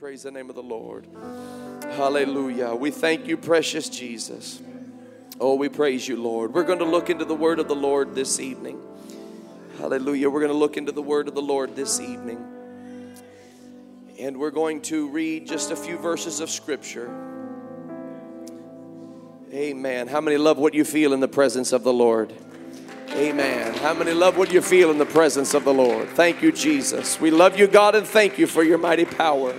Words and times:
Praise 0.00 0.22
the 0.22 0.30
name 0.30 0.48
of 0.48 0.54
the 0.54 0.62
Lord. 0.62 1.08
Hallelujah. 1.82 2.72
We 2.72 2.92
thank 2.92 3.26
you, 3.26 3.36
precious 3.36 3.88
Jesus. 3.88 4.62
Oh, 5.40 5.56
we 5.56 5.68
praise 5.68 6.06
you, 6.06 6.22
Lord. 6.22 6.54
We're 6.54 6.62
going 6.62 6.78
to 6.78 6.84
look 6.84 7.10
into 7.10 7.24
the 7.24 7.34
word 7.34 7.58
of 7.58 7.66
the 7.66 7.74
Lord 7.74 8.14
this 8.14 8.38
evening. 8.38 8.80
Hallelujah. 9.78 10.30
We're 10.30 10.38
going 10.38 10.52
to 10.52 10.56
look 10.58 10.76
into 10.76 10.92
the 10.92 11.02
word 11.02 11.26
of 11.26 11.34
the 11.34 11.42
Lord 11.42 11.74
this 11.74 11.98
evening. 11.98 12.38
And 14.20 14.36
we're 14.38 14.52
going 14.52 14.82
to 14.82 15.08
read 15.08 15.48
just 15.48 15.72
a 15.72 15.76
few 15.76 15.98
verses 15.98 16.38
of 16.38 16.48
scripture. 16.48 17.10
Amen. 19.52 20.06
How 20.06 20.20
many 20.20 20.36
love 20.36 20.58
what 20.58 20.74
you 20.74 20.84
feel 20.84 21.12
in 21.12 21.18
the 21.18 21.26
presence 21.26 21.72
of 21.72 21.82
the 21.82 21.92
Lord? 21.92 22.32
Amen. 23.10 23.74
How 23.74 23.94
many 23.94 24.12
love 24.12 24.38
what 24.38 24.52
you 24.52 24.62
feel 24.62 24.92
in 24.92 24.98
the 24.98 25.06
presence 25.06 25.54
of 25.54 25.64
the 25.64 25.74
Lord? 25.74 26.08
Thank 26.10 26.40
you, 26.40 26.52
Jesus. 26.52 27.20
We 27.20 27.32
love 27.32 27.58
you, 27.58 27.66
God, 27.66 27.96
and 27.96 28.06
thank 28.06 28.38
you 28.38 28.46
for 28.46 28.62
your 28.62 28.78
mighty 28.78 29.04
power. 29.04 29.56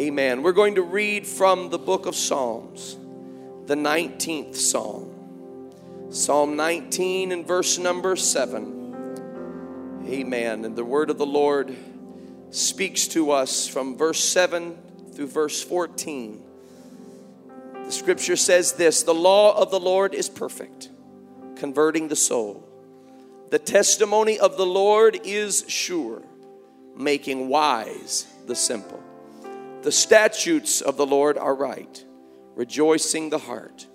Amen. 0.00 0.42
We're 0.42 0.52
going 0.52 0.76
to 0.76 0.82
read 0.82 1.26
from 1.26 1.68
the 1.68 1.78
book 1.78 2.06
of 2.06 2.16
Psalms, 2.16 2.96
the 3.66 3.74
19th 3.74 4.56
Psalm. 4.56 6.08
Psalm 6.08 6.56
19 6.56 7.32
and 7.32 7.46
verse 7.46 7.76
number 7.76 8.16
7. 8.16 10.06
Amen. 10.08 10.64
And 10.64 10.74
the 10.74 10.86
word 10.86 11.10
of 11.10 11.18
the 11.18 11.26
Lord 11.26 11.76
speaks 12.48 13.08
to 13.08 13.30
us 13.30 13.68
from 13.68 13.98
verse 13.98 14.24
7 14.24 14.78
through 15.12 15.26
verse 15.26 15.62
14. 15.62 16.42
The 17.84 17.92
scripture 17.92 18.36
says 18.36 18.72
this 18.72 19.02
The 19.02 19.12
law 19.12 19.54
of 19.54 19.70
the 19.70 19.80
Lord 19.80 20.14
is 20.14 20.30
perfect 20.30 20.88
converting 21.56 22.08
the 22.08 22.16
soul. 22.16 22.66
The 23.50 23.58
testimony 23.58 24.38
of 24.38 24.56
the 24.56 24.64
Lord 24.64 25.20
is 25.24 25.66
sure, 25.68 26.22
making 26.96 27.50
wise 27.50 28.26
the 28.46 28.56
simple. 28.56 29.04
The 29.82 29.92
statutes 29.92 30.80
of 30.80 30.96
the 30.96 31.06
Lord 31.06 31.38
are 31.38 31.54
right, 31.54 32.04
rejoicing 32.54 33.30
the 33.30 33.38
heart. 33.38 33.86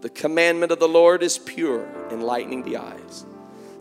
The 0.00 0.10
commandment 0.10 0.72
of 0.72 0.80
the 0.80 0.88
Lord 0.88 1.22
is 1.22 1.38
pure, 1.38 1.88
enlightening 2.10 2.62
the 2.62 2.78
eyes. 2.78 3.26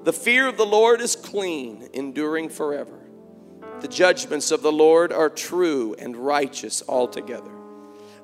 The 0.03 0.13
fear 0.13 0.47
of 0.47 0.57
the 0.57 0.65
Lord 0.65 1.01
is 1.01 1.15
clean, 1.15 1.89
enduring 1.93 2.49
forever. 2.49 2.99
The 3.81 3.87
judgments 3.87 4.51
of 4.51 4.61
the 4.61 4.71
Lord 4.71 5.11
are 5.11 5.29
true 5.29 5.95
and 5.97 6.15
righteous 6.15 6.83
altogether. 6.87 7.51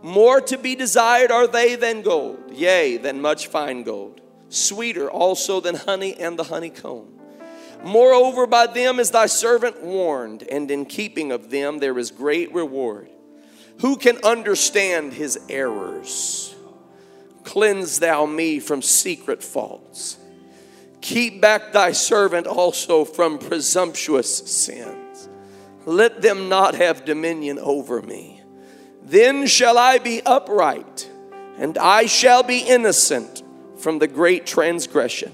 More 0.02 0.42
to 0.42 0.58
be 0.58 0.76
desired 0.76 1.32
are 1.32 1.48
they 1.48 1.76
than 1.76 2.02
gold, 2.02 2.52
yea, 2.52 2.98
than 2.98 3.22
much 3.22 3.48
fine 3.48 3.84
gold 3.84 4.22
sweeter 4.50 5.10
also 5.10 5.60
than 5.60 5.76
honey 5.76 6.16
and 6.16 6.38
the 6.38 6.46
honeycomb. 6.46 7.08
Moreover, 7.84 8.48
by 8.48 8.68
them 8.68 9.00
is 9.00 9.12
thy 9.12 9.28
servant 9.28 9.84
warned, 9.84 10.44
and 10.44 10.72
in 10.72 10.86
keeping 10.86 11.32
of 11.32 11.50
them 11.50 11.80
there 11.80 11.98
is 12.00 12.10
great 12.12 12.54
reward. 12.54 13.10
Who 13.80 13.98
can 13.98 14.24
understand 14.24 15.14
his 15.14 15.40
errors? 15.50 16.56
Cleanse 17.44 18.00
thou 18.00 18.26
me 18.26 18.60
from 18.60 18.82
secret 18.82 19.44
faults. 19.44 20.18
Keep 21.02 21.42
back 21.42 21.72
thy 21.72 21.92
servant 21.92 22.48
also 22.48 23.06
from 23.06 23.38
presumptuous 23.38 24.38
sins. 24.38 25.30
Let 25.86 26.22
them 26.22 26.50
not 26.50 26.76
have 26.76 27.06
dominion 27.06 27.60
over 27.60 28.02
me. 28.02 28.42
Then 29.04 29.46
shall 29.46 29.78
I 29.78 30.00
be 30.00 30.22
upright, 30.26 31.08
and 31.58 31.78
I 31.78 32.08
shall 32.08 32.42
be 32.42 32.60
innocent 32.60 33.44
from 33.78 34.00
the 34.00 34.08
great 34.08 34.48
transgression. 34.48 35.32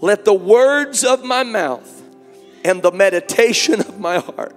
Let 0.00 0.24
the 0.24 0.34
words 0.34 1.02
of 1.02 1.24
my 1.24 1.42
mouth 1.42 2.02
and 2.64 2.82
the 2.82 2.92
meditation 2.92 3.80
of 3.80 3.98
my 3.98 4.18
heart 4.18 4.54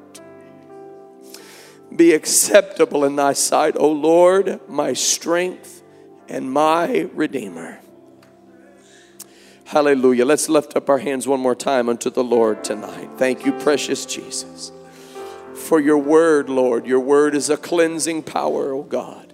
be 1.96 2.14
acceptable 2.14 3.06
in 3.06 3.16
thy 3.16 3.34
sight, 3.34 3.76
O 3.78 3.90
Lord, 3.90 4.60
my 4.68 4.94
strength 4.94 5.84
and 6.28 6.52
my 6.52 7.10
redeemer. 7.14 7.80
Hallelujah. 9.66 10.26
Let's 10.26 10.50
lift 10.50 10.76
up 10.76 10.90
our 10.90 11.00
hands 11.00 11.28
one 11.28 11.40
more 11.40 11.56
time 11.56 11.90
unto 11.90 12.10
the 12.10 12.24
Lord 12.24 12.64
tonight. 12.64 13.10
Thank 13.18 13.46
you, 13.46 13.54
precious 13.54 14.06
Jesus, 14.06 14.72
for 15.56 15.80
your 15.80 15.98
word, 15.98 16.50
Lord. 16.50 16.86
Your 16.86 17.00
word 17.00 17.34
is 17.36 17.50
a 17.50 17.58
cleansing 17.58 18.24
power, 18.24 18.74
O 18.74 18.84
God. 18.84 19.34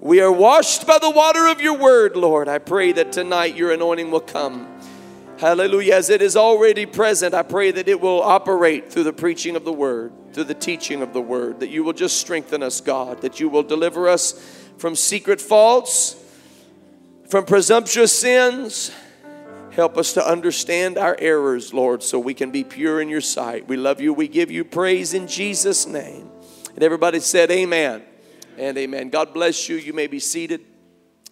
We 0.00 0.20
are 0.20 0.32
washed 0.32 0.86
by 0.86 0.98
the 0.98 1.10
water 1.10 1.48
of 1.48 1.60
your 1.60 1.76
word, 1.76 2.16
Lord. 2.16 2.48
I 2.48 2.58
pray 2.58 2.92
that 2.92 3.12
tonight 3.12 3.56
your 3.56 3.72
anointing 3.72 4.10
will 4.10 4.20
come. 4.20 4.77
Hallelujah. 5.38 5.94
As 5.94 6.10
it 6.10 6.20
is 6.20 6.36
already 6.36 6.84
present, 6.84 7.32
I 7.32 7.44
pray 7.44 7.70
that 7.70 7.86
it 7.86 8.00
will 8.00 8.20
operate 8.20 8.90
through 8.90 9.04
the 9.04 9.12
preaching 9.12 9.54
of 9.54 9.64
the 9.64 9.72
word, 9.72 10.12
through 10.32 10.44
the 10.44 10.54
teaching 10.54 11.00
of 11.00 11.12
the 11.12 11.20
word, 11.20 11.60
that 11.60 11.70
you 11.70 11.84
will 11.84 11.92
just 11.92 12.16
strengthen 12.16 12.60
us, 12.60 12.80
God, 12.80 13.20
that 13.20 13.38
you 13.38 13.48
will 13.48 13.62
deliver 13.62 14.08
us 14.08 14.32
from 14.78 14.96
secret 14.96 15.40
faults, 15.40 16.16
from 17.28 17.44
presumptuous 17.44 18.18
sins. 18.18 18.90
Help 19.70 19.96
us 19.96 20.12
to 20.14 20.28
understand 20.28 20.98
our 20.98 21.14
errors, 21.20 21.72
Lord, 21.72 22.02
so 22.02 22.18
we 22.18 22.34
can 22.34 22.50
be 22.50 22.64
pure 22.64 23.00
in 23.00 23.08
your 23.08 23.20
sight. 23.20 23.68
We 23.68 23.76
love 23.76 24.00
you. 24.00 24.12
We 24.12 24.26
give 24.26 24.50
you 24.50 24.64
praise 24.64 25.14
in 25.14 25.28
Jesus' 25.28 25.86
name. 25.86 26.28
And 26.74 26.82
everybody 26.82 27.20
said, 27.20 27.52
Amen 27.52 28.02
and 28.56 28.76
amen. 28.76 29.10
God 29.10 29.32
bless 29.32 29.68
you. 29.68 29.76
You 29.76 29.92
may 29.92 30.08
be 30.08 30.18
seated 30.18 30.64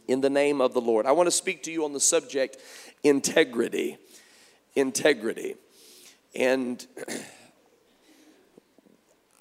in 0.07 0.21
the 0.21 0.31
name 0.31 0.61
of 0.61 0.73
the 0.75 0.81
Lord. 0.81 1.07
I 1.07 1.13
want 1.13 1.27
to 1.27 1.33
speak 1.33 1.65
to 1.65 1.73
you 1.73 1.85
on 1.85 1.93
the 1.93 1.99
subject 1.99 2.59
integrity. 3.09 3.99
Integrity. 4.75 5.57
And 6.35 6.87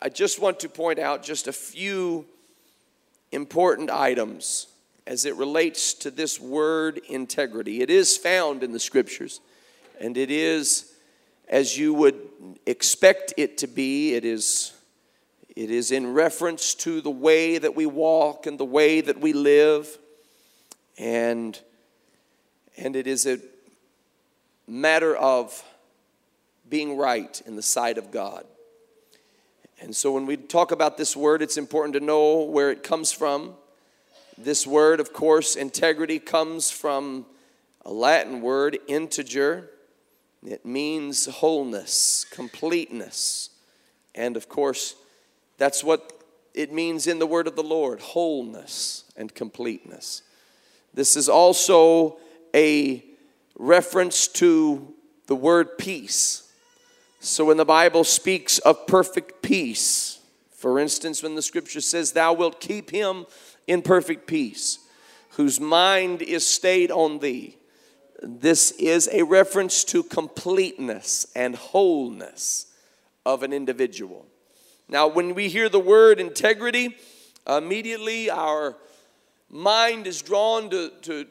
I 0.01 0.09
just 0.09 0.39
want 0.39 0.59
to 0.61 0.69
point 0.69 0.99
out 0.99 1.23
just 1.23 1.47
a 1.47 1.53
few 1.53 2.25
important 3.31 3.89
items 3.89 4.67
as 5.07 5.25
it 5.25 5.35
relates 5.35 5.93
to 5.93 6.11
this 6.11 6.39
word 6.39 6.99
integrity. 7.09 7.81
It 7.81 7.89
is 7.89 8.17
found 8.17 8.63
in 8.63 8.71
the 8.71 8.79
scriptures, 8.79 9.39
and 9.99 10.17
it 10.17 10.31
is 10.31 10.93
as 11.47 11.77
you 11.77 11.93
would 11.93 12.19
expect 12.65 13.33
it 13.37 13.57
to 13.59 13.67
be. 13.67 14.15
It 14.15 14.25
is 14.25 14.73
it 15.55 15.71
is 15.71 15.91
in 15.91 16.13
reference 16.13 16.75
to 16.75 16.99
the 16.99 17.09
way 17.09 17.57
that 17.57 17.75
we 17.75 17.85
walk 17.85 18.45
and 18.45 18.59
the 18.59 18.65
way 18.65 18.99
that 18.99 19.21
we 19.21 19.31
live. 19.31 19.97
And, 20.97 21.57
and 22.77 22.95
it 22.95 23.07
is 23.07 23.25
a 23.25 23.39
matter 24.67 25.15
of 25.15 25.63
being 26.67 26.97
right 26.97 27.41
in 27.45 27.55
the 27.55 27.61
sight 27.61 27.97
of 27.97 28.11
God. 28.11 28.45
And 29.81 29.95
so 29.95 30.11
when 30.11 30.25
we 30.25 30.37
talk 30.37 30.71
about 30.71 30.97
this 30.97 31.15
word, 31.15 31.41
it's 31.41 31.57
important 31.57 31.93
to 31.93 31.99
know 31.99 32.43
where 32.43 32.71
it 32.71 32.81
comes 32.81 33.11
from. 33.11 33.53
This 34.37 34.65
word, 34.65 34.99
of 34.99 35.13
course, 35.13 35.55
integrity 35.55 36.19
comes 36.19 36.71
from 36.71 37.25
a 37.85 37.91
Latin 37.91 38.41
word, 38.41 38.77
integer. 38.87 39.69
It 40.45 40.65
means 40.65 41.25
wholeness, 41.25 42.25
completeness, 42.31 43.49
and 44.13 44.37
of 44.37 44.47
course, 44.49 44.95
that's 45.57 45.83
what 45.83 46.23
it 46.53 46.71
means 46.71 47.05
in 47.07 47.19
the 47.19 47.27
word 47.27 47.47
of 47.47 47.55
the 47.55 47.63
Lord 47.63 47.99
wholeness 47.99 49.03
and 49.17 49.33
completeness. 49.33 50.21
This 50.93 51.15
is 51.15 51.27
also 51.27 52.17
a 52.53 53.03
reference 53.55 54.27
to 54.27 54.93
the 55.27 55.35
word 55.35 55.77
peace. 55.77 56.51
So 57.19 57.45
when 57.45 57.57
the 57.57 57.65
Bible 57.65 58.03
speaks 58.03 58.59
of 58.59 58.85
perfect 58.87 59.41
peace, 59.41 60.19
for 60.51 60.79
instance, 60.79 61.23
when 61.23 61.35
the 61.35 61.41
scripture 61.41 61.81
says, 61.81 62.11
Thou 62.11 62.33
wilt 62.33 62.59
keep 62.59 62.91
him 62.91 63.25
in 63.67 63.81
perfect 63.81 64.27
peace, 64.27 64.79
whose 65.31 65.59
mind 65.59 66.21
is 66.21 66.45
stayed 66.45 66.91
on 66.91 67.19
thee, 67.19 67.57
this 68.21 68.71
is 68.71 69.09
a 69.11 69.23
reference 69.23 69.83
to 69.85 70.03
completeness 70.03 71.27
and 71.35 71.55
wholeness 71.55 72.67
of 73.25 73.43
an 73.43 73.53
individual. 73.53 74.25
Now, 74.87 75.07
when 75.07 75.33
we 75.33 75.49
hear 75.49 75.67
the 75.67 75.79
word 75.79 76.19
integrity, 76.19 76.95
immediately 77.47 78.29
our 78.29 78.77
mind 79.49 80.07
is 80.07 80.21
drawn 80.21 80.69
to, 80.69 80.91
to 81.03 81.25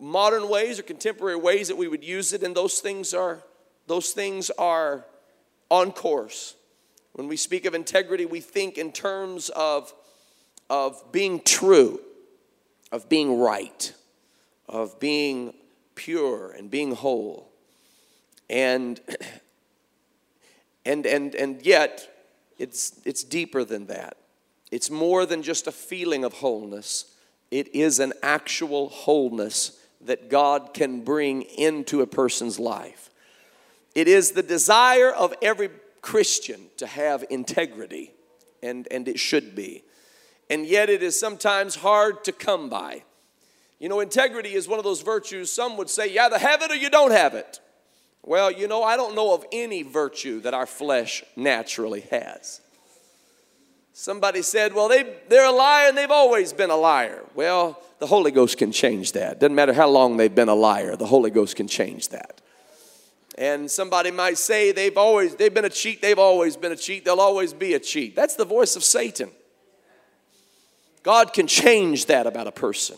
modern 0.00 0.48
ways 0.48 0.78
or 0.78 0.82
contemporary 0.82 1.36
ways 1.36 1.68
that 1.68 1.76
we 1.76 1.88
would 1.88 2.02
use 2.02 2.32
it, 2.32 2.42
and 2.42 2.56
those 2.56 2.80
things 2.80 3.14
are 3.14 3.42
those 3.86 4.10
things 4.10 4.50
are 4.50 5.04
on 5.68 5.92
course. 5.92 6.54
When 7.12 7.28
we 7.28 7.36
speak 7.36 7.64
of 7.64 7.74
integrity, 7.74 8.24
we 8.24 8.40
think 8.40 8.78
in 8.78 8.92
terms 8.92 9.48
of, 9.50 9.92
of 10.68 11.10
being 11.10 11.40
true, 11.40 12.00
of 12.92 13.08
being 13.08 13.38
right, 13.38 13.92
of 14.68 15.00
being 15.00 15.54
pure 15.96 16.52
and 16.52 16.70
being 16.70 16.92
whole. 16.92 17.50
And 18.48 19.00
and 20.84 21.04
and 21.06 21.34
and 21.34 21.62
yet 21.62 22.06
it's, 22.58 23.00
it's 23.04 23.24
deeper 23.24 23.64
than 23.64 23.86
that. 23.86 24.16
It's 24.70 24.90
more 24.90 25.26
than 25.26 25.42
just 25.42 25.66
a 25.66 25.72
feeling 25.72 26.24
of 26.24 26.34
wholeness, 26.34 27.12
it 27.50 27.74
is 27.74 27.98
an 27.98 28.12
actual 28.22 28.88
wholeness 28.88 29.79
that 30.02 30.30
God 30.30 30.72
can 30.74 31.02
bring 31.02 31.42
into 31.42 32.00
a 32.00 32.06
person's 32.06 32.58
life. 32.58 33.10
It 33.94 34.08
is 34.08 34.32
the 34.32 34.42
desire 34.42 35.10
of 35.10 35.34
every 35.42 35.70
Christian 36.00 36.60
to 36.78 36.86
have 36.86 37.24
integrity 37.28 38.12
and, 38.62 38.88
and 38.90 39.08
it 39.08 39.18
should 39.18 39.54
be. 39.54 39.84
And 40.48 40.66
yet 40.66 40.90
it 40.90 41.02
is 41.02 41.18
sometimes 41.18 41.76
hard 41.76 42.24
to 42.24 42.32
come 42.32 42.68
by. 42.68 43.04
You 43.78 43.88
know, 43.88 44.00
integrity 44.00 44.54
is 44.54 44.68
one 44.68 44.78
of 44.78 44.84
those 44.84 45.02
virtues 45.02 45.52
some 45.52 45.76
would 45.76 45.90
say, 45.90 46.08
you 46.12 46.20
either 46.20 46.38
have 46.38 46.62
it 46.62 46.70
or 46.70 46.76
you 46.76 46.90
don't 46.90 47.12
have 47.12 47.34
it. 47.34 47.60
Well, 48.22 48.50
you 48.50 48.68
know, 48.68 48.82
I 48.82 48.96
don't 48.96 49.14
know 49.14 49.34
of 49.34 49.44
any 49.52 49.82
virtue 49.82 50.40
that 50.40 50.52
our 50.52 50.66
flesh 50.66 51.24
naturally 51.36 52.02
has. 52.10 52.60
Somebody 53.92 54.42
said, 54.42 54.74
well, 54.74 54.88
they, 54.88 55.16
they're 55.28 55.46
a 55.46 55.52
liar 55.52 55.88
and 55.88 55.96
they've 55.96 56.10
always 56.10 56.52
been 56.52 56.70
a 56.70 56.76
liar. 56.76 57.24
Well, 57.34 57.80
the 58.00 58.06
Holy 58.06 58.30
Ghost 58.30 58.56
can 58.56 58.72
change 58.72 59.12
that. 59.12 59.38
Doesn't 59.38 59.54
matter 59.54 59.74
how 59.74 59.88
long 59.88 60.16
they've 60.16 60.34
been 60.34 60.48
a 60.48 60.54
liar, 60.54 60.96
the 60.96 61.06
Holy 61.06 61.30
Ghost 61.30 61.54
can 61.54 61.68
change 61.68 62.08
that. 62.08 62.40
And 63.38 63.70
somebody 63.70 64.10
might 64.10 64.38
say 64.38 64.72
they've 64.72 64.96
always 64.96 65.36
they've 65.36 65.52
been 65.52 65.64
a 65.66 65.70
cheat, 65.70 66.02
they've 66.02 66.18
always 66.18 66.56
been 66.56 66.72
a 66.72 66.76
cheat, 66.76 67.04
they'll 67.04 67.20
always 67.20 67.52
be 67.52 67.74
a 67.74 67.78
cheat. 67.78 68.16
That's 68.16 68.36
the 68.36 68.44
voice 68.44 68.74
of 68.74 68.82
Satan. 68.82 69.30
God 71.02 71.32
can 71.32 71.46
change 71.46 72.06
that 72.06 72.26
about 72.26 72.46
a 72.46 72.52
person. 72.52 72.96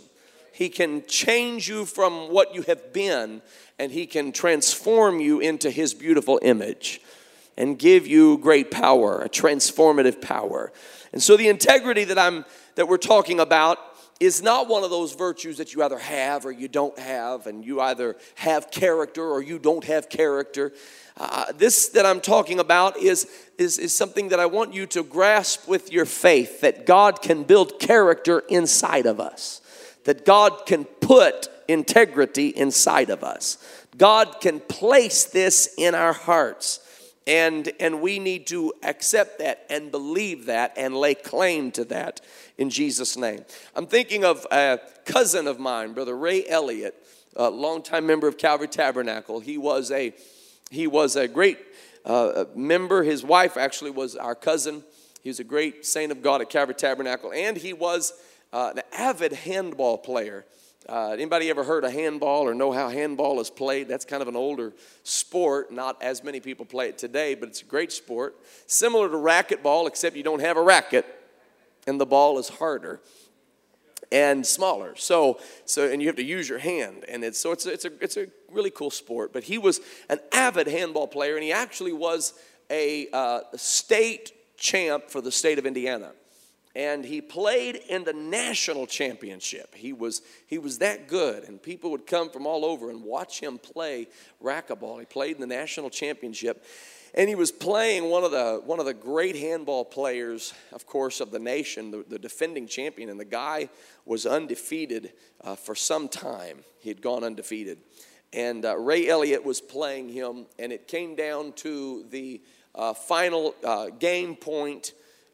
He 0.52 0.68
can 0.68 1.04
change 1.06 1.68
you 1.68 1.84
from 1.84 2.32
what 2.32 2.54
you 2.54 2.62
have 2.62 2.92
been 2.92 3.42
and 3.78 3.92
he 3.92 4.06
can 4.06 4.32
transform 4.32 5.20
you 5.20 5.40
into 5.40 5.70
his 5.70 5.94
beautiful 5.94 6.38
image 6.42 7.00
and 7.56 7.78
give 7.78 8.06
you 8.06 8.38
great 8.38 8.70
power, 8.70 9.20
a 9.20 9.28
transformative 9.28 10.20
power. 10.20 10.72
And 11.12 11.22
so 11.22 11.36
the 11.36 11.48
integrity 11.48 12.04
that 12.04 12.18
I'm 12.18 12.44
that 12.76 12.88
we're 12.88 12.98
talking 12.98 13.40
about 13.40 13.78
is 14.22 14.40
not 14.40 14.68
one 14.68 14.84
of 14.84 14.90
those 14.90 15.14
virtues 15.14 15.58
that 15.58 15.74
you 15.74 15.82
either 15.82 15.98
have 15.98 16.46
or 16.46 16.52
you 16.52 16.68
don't 16.68 16.96
have, 16.96 17.48
and 17.48 17.64
you 17.64 17.80
either 17.80 18.16
have 18.36 18.70
character 18.70 19.24
or 19.24 19.42
you 19.42 19.58
don't 19.58 19.82
have 19.82 20.08
character. 20.08 20.72
Uh, 21.16 21.50
this 21.54 21.88
that 21.88 22.06
I'm 22.06 22.20
talking 22.20 22.60
about 22.60 22.96
is, 22.96 23.26
is, 23.58 23.78
is 23.78 23.96
something 23.96 24.28
that 24.28 24.38
I 24.38 24.46
want 24.46 24.74
you 24.74 24.86
to 24.86 25.02
grasp 25.02 25.66
with 25.66 25.92
your 25.92 26.04
faith 26.06 26.60
that 26.60 26.86
God 26.86 27.20
can 27.20 27.42
build 27.42 27.80
character 27.80 28.44
inside 28.48 29.06
of 29.06 29.18
us, 29.18 29.60
that 30.04 30.24
God 30.24 30.66
can 30.66 30.84
put 30.84 31.48
integrity 31.66 32.48
inside 32.48 33.10
of 33.10 33.24
us. 33.24 33.58
God 33.98 34.40
can 34.40 34.60
place 34.60 35.24
this 35.24 35.74
in 35.76 35.96
our 35.96 36.12
hearts. 36.12 36.78
And, 37.26 37.70
and 37.78 38.00
we 38.00 38.18
need 38.18 38.48
to 38.48 38.72
accept 38.82 39.38
that 39.38 39.64
and 39.70 39.92
believe 39.92 40.46
that 40.46 40.72
and 40.76 40.96
lay 40.96 41.14
claim 41.14 41.70
to 41.72 41.84
that 41.84 42.20
in 42.58 42.68
Jesus' 42.68 43.16
name. 43.16 43.44
I'm 43.76 43.86
thinking 43.86 44.24
of 44.24 44.46
a 44.50 44.80
cousin 45.04 45.46
of 45.46 45.60
mine, 45.60 45.92
Brother 45.92 46.16
Ray 46.16 46.46
Elliott, 46.48 46.94
a 47.36 47.48
longtime 47.48 48.06
member 48.06 48.26
of 48.26 48.38
Calvary 48.38 48.68
Tabernacle. 48.68 49.40
He 49.40 49.56
was 49.56 49.90
a, 49.90 50.12
he 50.70 50.86
was 50.86 51.14
a 51.14 51.28
great 51.28 51.58
uh, 52.04 52.44
member. 52.56 53.04
His 53.04 53.22
wife 53.22 53.56
actually 53.56 53.92
was 53.92 54.16
our 54.16 54.34
cousin. 54.34 54.82
He 55.22 55.28
was 55.30 55.38
a 55.38 55.44
great 55.44 55.86
saint 55.86 56.10
of 56.10 56.22
God 56.22 56.40
at 56.40 56.50
Calvary 56.50 56.74
Tabernacle, 56.74 57.32
and 57.32 57.56
he 57.56 57.72
was 57.72 58.12
uh, 58.52 58.72
an 58.74 58.82
avid 58.92 59.32
handball 59.32 59.96
player. 59.96 60.44
Uh, 60.88 61.10
anybody 61.10 61.50
ever 61.50 61.64
heard 61.64 61.84
of 61.84 61.92
handball 61.92 62.42
or 62.42 62.54
know 62.54 62.72
how 62.72 62.88
handball 62.88 63.40
is 63.40 63.50
played? 63.50 63.88
That's 63.88 64.04
kind 64.04 64.22
of 64.22 64.28
an 64.28 64.36
older 64.36 64.72
sport. 65.02 65.72
Not 65.72 66.02
as 66.02 66.24
many 66.24 66.40
people 66.40 66.64
play 66.64 66.88
it 66.88 66.98
today, 66.98 67.34
but 67.34 67.48
it's 67.48 67.62
a 67.62 67.66
great 67.66 67.92
sport. 67.92 68.36
Similar 68.66 69.08
to 69.08 69.16
racquetball, 69.16 69.86
except 69.86 70.16
you 70.16 70.22
don't 70.22 70.40
have 70.40 70.56
a 70.56 70.62
racket 70.62 71.06
and 71.86 72.00
the 72.00 72.06
ball 72.06 72.38
is 72.38 72.48
harder 72.48 73.00
and 74.10 74.46
smaller. 74.46 74.94
So, 74.96 75.40
so 75.64 75.90
and 75.90 76.00
you 76.02 76.08
have 76.08 76.16
to 76.16 76.24
use 76.24 76.48
your 76.48 76.58
hand, 76.58 77.04
and 77.08 77.24
it's 77.24 77.38
so 77.38 77.52
it's 77.52 77.66
a, 77.66 77.72
it's 77.72 77.84
a 77.84 77.92
it's 78.00 78.16
a 78.16 78.26
really 78.50 78.70
cool 78.70 78.90
sport. 78.90 79.32
But 79.32 79.44
he 79.44 79.58
was 79.58 79.80
an 80.08 80.20
avid 80.32 80.68
handball 80.68 81.08
player, 81.08 81.34
and 81.34 81.42
he 81.42 81.52
actually 81.52 81.92
was 81.92 82.34
a 82.70 83.08
uh, 83.12 83.40
state 83.56 84.32
champ 84.56 85.08
for 85.08 85.20
the 85.20 85.32
state 85.32 85.58
of 85.58 85.66
Indiana. 85.66 86.12
And 86.74 87.04
he 87.04 87.20
played 87.20 87.76
in 87.76 88.04
the 88.04 88.14
national 88.14 88.86
championship. 88.86 89.74
He 89.74 89.92
was 89.92 90.22
he 90.46 90.58
was 90.58 90.78
that 90.78 91.06
good, 91.06 91.44
and 91.44 91.62
people 91.62 91.90
would 91.90 92.06
come 92.06 92.30
from 92.30 92.46
all 92.46 92.64
over 92.64 92.88
and 92.88 93.02
watch 93.02 93.40
him 93.40 93.58
play 93.58 94.08
racquetball. 94.42 94.98
He 94.98 95.04
played 95.04 95.34
in 95.34 95.40
the 95.40 95.46
national 95.46 95.90
championship 95.90 96.64
and 97.14 97.28
he 97.28 97.34
was 97.34 97.52
playing 97.52 98.04
one 98.08 98.24
of 98.24 98.30
the 98.30 98.62
one 98.64 98.80
of 98.80 98.86
the 98.86 98.94
great 98.94 99.36
handball 99.36 99.84
players, 99.84 100.54
of 100.72 100.86
course, 100.86 101.20
of 101.20 101.30
the 101.30 101.38
nation, 101.38 101.90
the, 101.90 102.04
the 102.08 102.18
defending 102.18 102.66
champion, 102.66 103.10
and 103.10 103.20
the 103.20 103.24
guy 103.24 103.68
was 104.06 104.24
undefeated 104.24 105.12
uh, 105.42 105.54
for 105.54 105.74
some 105.74 106.08
time. 106.08 106.64
He 106.80 106.88
had 106.88 107.02
gone 107.02 107.22
undefeated, 107.22 107.78
and 108.32 108.64
uh, 108.64 108.78
Ray 108.78 109.08
Elliott 109.08 109.44
was 109.44 109.60
playing 109.60 110.08
him, 110.08 110.46
and 110.58 110.72
it 110.72 110.88
came 110.88 111.14
down 111.14 111.52
to 111.56 112.06
the 112.10 112.40
uh, 112.74 112.94
final 112.94 113.54
uh, 113.62 113.88
game 113.90 114.34
point. 114.34 114.92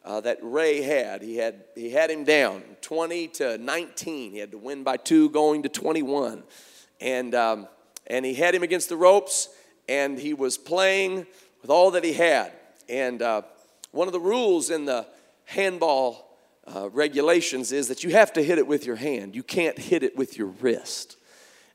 Uh, 0.09 0.23
that 0.23 0.39
Ray 0.41 0.81
had. 0.81 1.21
He 1.21 1.37
had 1.37 1.65
he 1.75 1.91
had 1.91 2.11
him 2.11 2.25
down 2.25 2.63
20 2.81 3.29
to 3.29 3.59
19. 3.59 4.33
He 4.33 4.39
had 4.39 4.53
to 4.53 4.57
win 4.57 4.83
by 4.83 4.97
two, 4.97 5.29
going 5.29 5.65
to 5.65 5.69
21, 5.69 6.45
and 6.99 7.35
um, 7.35 7.69
and 8.07 8.25
he 8.25 8.33
had 8.33 8.55
him 8.55 8.63
against 8.63 8.89
the 8.89 8.97
ropes, 8.97 9.51
and 9.87 10.19
he 10.19 10.33
was 10.33 10.57
playing 10.57 11.27
with 11.61 11.71
all 11.71 11.91
that 11.91 12.05
he 12.05 12.15
had. 12.15 12.53
And 12.89 13.21
uh, 13.21 13.43
one 13.91 14.09
of 14.09 14.15
the 14.15 14.21
rules 14.21 14.71
in 14.71 14.87
the 14.87 15.07
handball 15.45 16.39
uh, 16.67 16.89
regulations 16.89 17.71
is 17.71 17.89
that 17.89 18.03
you 18.03 18.09
have 18.13 18.33
to 18.33 18.43
hit 18.43 18.57
it 18.57 18.67
with 18.67 18.87
your 18.87 18.97
hand, 18.97 19.37
you 19.37 19.43
can't 19.43 19.79
hit 19.79 20.03
it 20.03 20.17
with 20.17 20.39
your 20.39 20.49
wrist. 20.49 21.19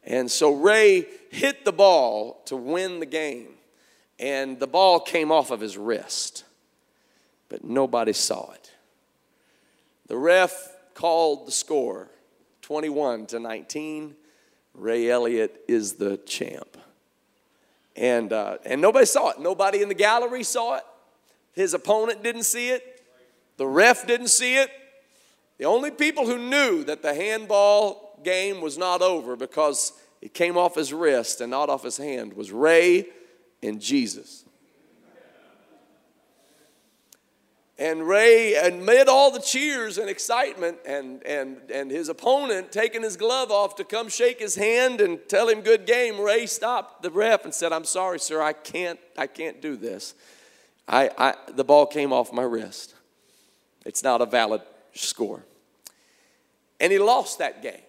And 0.04 0.32
so 0.32 0.56
Ray 0.56 1.06
hit 1.30 1.66
the 1.66 1.72
ball 1.72 2.42
to 2.46 2.58
win 2.58 3.00
the 3.00 3.06
game, 3.06 3.50
and 4.18 4.60
the 4.60 4.66
ball 4.66 5.00
came 5.00 5.32
off 5.32 5.52
of 5.52 5.60
his 5.60 5.78
wrist, 5.78 6.46
but 7.54 7.64
nobody 7.64 8.14
saw 8.14 8.52
it. 8.54 8.72
The 10.08 10.18
ref 10.18 10.76
called 10.96 11.46
the 11.46 11.52
score 11.52 12.10
21 12.64 13.28
to 13.28 13.40
19. 13.40 14.16
Ray 14.74 15.08
Elliott 15.08 15.64
is 15.68 15.94
the 15.94 16.18
champ. 16.18 16.78
And, 17.96 18.34
uh, 18.34 18.58
and 18.66 18.82
nobody 18.82 19.06
saw 19.06 19.30
it. 19.30 19.40
Nobody 19.40 19.84
in 19.84 19.88
the 19.88 19.94
gallery 19.94 20.42
saw 20.42 20.78
it. 20.78 20.84
His 21.52 21.76
opponent 21.76 22.24
didn't 22.24 22.46
see 22.46 22.70
it. 22.70 23.04
The 23.58 23.68
ref 23.68 24.08
didn't 24.08 24.30
see 24.30 24.56
it. 24.56 24.72
The 25.60 25.66
only 25.66 25.92
people 25.92 26.26
who 26.26 26.40
knew 26.40 26.84
that 26.86 27.04
the 27.04 27.14
handball 27.14 28.20
game 28.24 28.62
was 28.62 28.80
not 28.80 29.04
over 29.04 29.36
because 29.36 29.94
it 30.24 30.34
came 30.34 30.58
off 30.58 30.74
his 30.74 30.92
wrist 30.92 31.40
and 31.40 31.52
not 31.52 31.70
off 31.70 31.84
his 31.84 31.98
hand 31.98 32.34
was 32.34 32.52
Ray 32.52 33.06
and 33.62 33.80
Jesus. 33.80 34.44
And 37.84 38.08
Ray, 38.08 38.56
amid 38.56 39.10
all 39.10 39.30
the 39.30 39.42
cheers 39.42 39.98
and 39.98 40.10
excitement, 40.10 40.78
and, 40.86 41.22
and, 41.26 41.58
and 41.70 41.92
his 41.92 42.08
opponent 42.08 42.72
taking 42.72 43.04
his 43.04 43.18
glove 43.18 43.52
off 43.52 43.76
to 43.76 43.84
come 43.84 44.08
shake 44.08 44.40
his 44.40 44.56
hand 44.56 45.02
and 45.02 45.20
tell 45.28 45.50
him 45.50 45.60
good 45.60 45.86
game, 45.86 46.18
Ray 46.18 46.46
stopped 46.46 47.04
the 47.04 47.12
ref 47.12 47.44
and 47.44 47.54
said, 47.54 47.74
I'm 47.74 47.84
sorry, 47.84 48.22
sir, 48.22 48.42
I 48.42 48.54
can't, 48.54 49.02
I 49.18 49.28
can't 49.28 49.62
do 49.62 49.76
this. 49.76 50.16
I, 50.88 51.10
I, 51.18 51.34
the 51.54 51.66
ball 51.66 51.86
came 51.86 52.14
off 52.14 52.32
my 52.32 52.44
wrist. 52.44 52.96
It's 53.86 54.02
not 54.02 54.22
a 54.22 54.26
valid 54.26 54.62
score. 54.94 55.44
And 56.80 56.90
he 56.90 57.00
lost 57.00 57.40
that 57.40 57.62
game. 57.62 57.84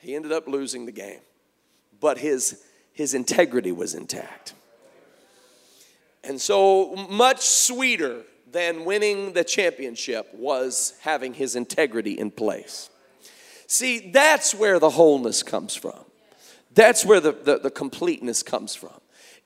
He 0.00 0.14
ended 0.14 0.32
up 0.32 0.46
losing 0.46 0.84
the 0.84 0.92
game. 0.92 1.20
But 1.98 2.18
his, 2.18 2.62
his 2.92 3.14
integrity 3.14 3.72
was 3.72 3.94
intact. 3.94 4.52
And 6.22 6.38
so 6.38 6.94
much 7.08 7.40
sweeter 7.40 8.24
than 8.52 8.84
winning 8.84 9.32
the 9.32 9.44
championship 9.44 10.32
was 10.34 10.94
having 11.00 11.34
his 11.34 11.56
integrity 11.56 12.12
in 12.12 12.30
place. 12.30 12.90
See, 13.66 14.10
that's 14.10 14.54
where 14.54 14.78
the 14.78 14.90
wholeness 14.90 15.42
comes 15.42 15.74
from. 15.74 16.04
That's 16.74 17.04
where 17.04 17.20
the, 17.20 17.32
the, 17.32 17.58
the 17.58 17.70
completeness 17.70 18.42
comes 18.42 18.74
from. 18.74 19.00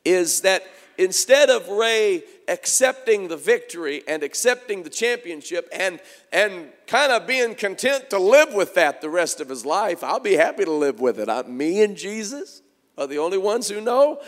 Is 0.05 0.41
that 0.43 0.65
instead 0.99 1.51
of 1.51 1.69
Ray 1.69 2.25
accepting 2.49 3.29
the 3.29 3.37
victory 3.37 4.03
and 4.09 4.23
accepting 4.23 4.83
the 4.83 4.91
championship 4.91 5.69
and, 5.73 6.01
and 6.33 6.69
kind 6.87 7.13
of 7.13 7.27
being 7.27 7.55
content 7.55 8.11
to 8.11 8.19
live 8.19 8.55
with 8.55 8.75
that 8.75 9.01
the 9.01 9.11
rest 9.11 9.41
of 9.41 9.49
his 9.49 9.65
life, 9.65 10.03
I'll 10.03 10.21
be 10.21 10.35
happy 10.35 10.65
to 10.65 10.73
live 10.73 11.01
with 11.01 11.19
it. 11.21 11.29
I, 11.29 11.43
me 11.43 11.83
and 11.83 11.97
Jesus 11.97 12.63
are 12.99 13.07
the 13.07 13.19
only 13.19 13.39
ones 13.39 13.69
who 13.69 13.81
know, 13.81 14.21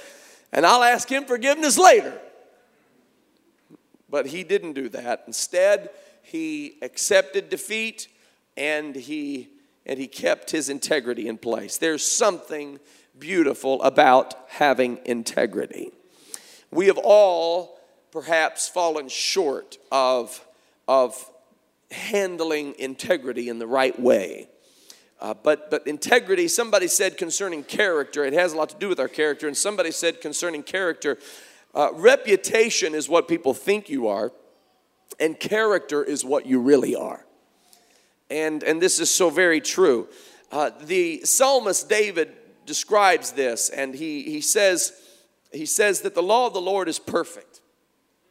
and 0.52 0.64
I'll 0.64 0.82
ask 0.82 1.11
him 1.11 1.25
forgiveness 1.25 1.78
later. 1.78 2.20
But 4.11 4.27
he 4.27 4.45
didn't 4.45 4.73
do 4.73 4.88
that. 4.91 5.25
Instead, 5.27 5.91
he 6.23 6.79
accepted 6.83 7.49
defeat 7.50 8.09
and 8.57 8.95
he 8.95 9.49
and 9.88 9.99
he 9.99 10.07
kept 10.07 10.50
his 10.50 10.69
integrity 10.69 11.29
in 11.29 11.38
place. 11.38 11.79
There's 11.79 12.07
something 12.07 12.79
beautiful 13.19 13.83
about 13.83 14.35
having 14.49 15.00
integrity. 15.07 15.91
We 16.71 16.87
have 16.87 16.99
all 17.03 17.81
perhaps 18.12 18.69
fallen 18.69 19.09
short 19.09 19.79
of, 19.91 20.47
of 20.87 21.31
handling 21.91 22.75
integrity 22.79 23.49
in 23.49 23.59
the 23.59 23.67
right 23.67 23.99
way. 23.99 24.49
Uh, 25.21 25.35
but, 25.35 25.71
but 25.71 25.87
integrity, 25.87 26.47
somebody 26.47 26.87
said 26.87 27.17
concerning 27.17 27.65
character, 27.65 28.25
it 28.25 28.35
has 28.35 28.53
a 28.53 28.57
lot 28.57 28.69
to 28.69 28.77
do 28.77 28.88
with 28.88 29.00
our 29.00 29.09
character, 29.09 29.49
and 29.49 29.57
somebody 29.57 29.91
said 29.91 30.21
concerning 30.21 30.62
character, 30.62 31.19
uh, 31.78 31.92
reputation 31.92 32.92
is 32.92 33.08
what 33.08 33.28
people 33.28 33.54
think 33.54 33.88
you 33.88 34.08
are, 34.08 34.32
and 35.20 35.38
character 35.38 36.02
is 36.02 36.25
what 36.25 36.44
you 36.44 36.61
really 36.61 36.97
are. 36.97 37.25
And, 38.28 38.64
and 38.64 38.82
this 38.82 38.99
is 38.99 39.12
so 39.12 39.30
very 39.30 39.61
true. 39.61 40.08
Uh, 40.50 40.70
the 40.82 41.20
psalmist 41.25 41.88
David 41.88 42.32
describes 42.66 43.30
this, 43.30 43.70
and 43.70 43.94
he, 43.94 44.25
he, 44.25 44.40
says, 44.40 44.92
he 45.52 45.66
says 45.66 46.00
that 46.00 46.16
the 46.16 46.23
law 46.23 46.49
of 46.49 46.52
the 46.52 46.61
Lord 46.61 46.88
is 46.88 46.99
perfect. 46.99 47.61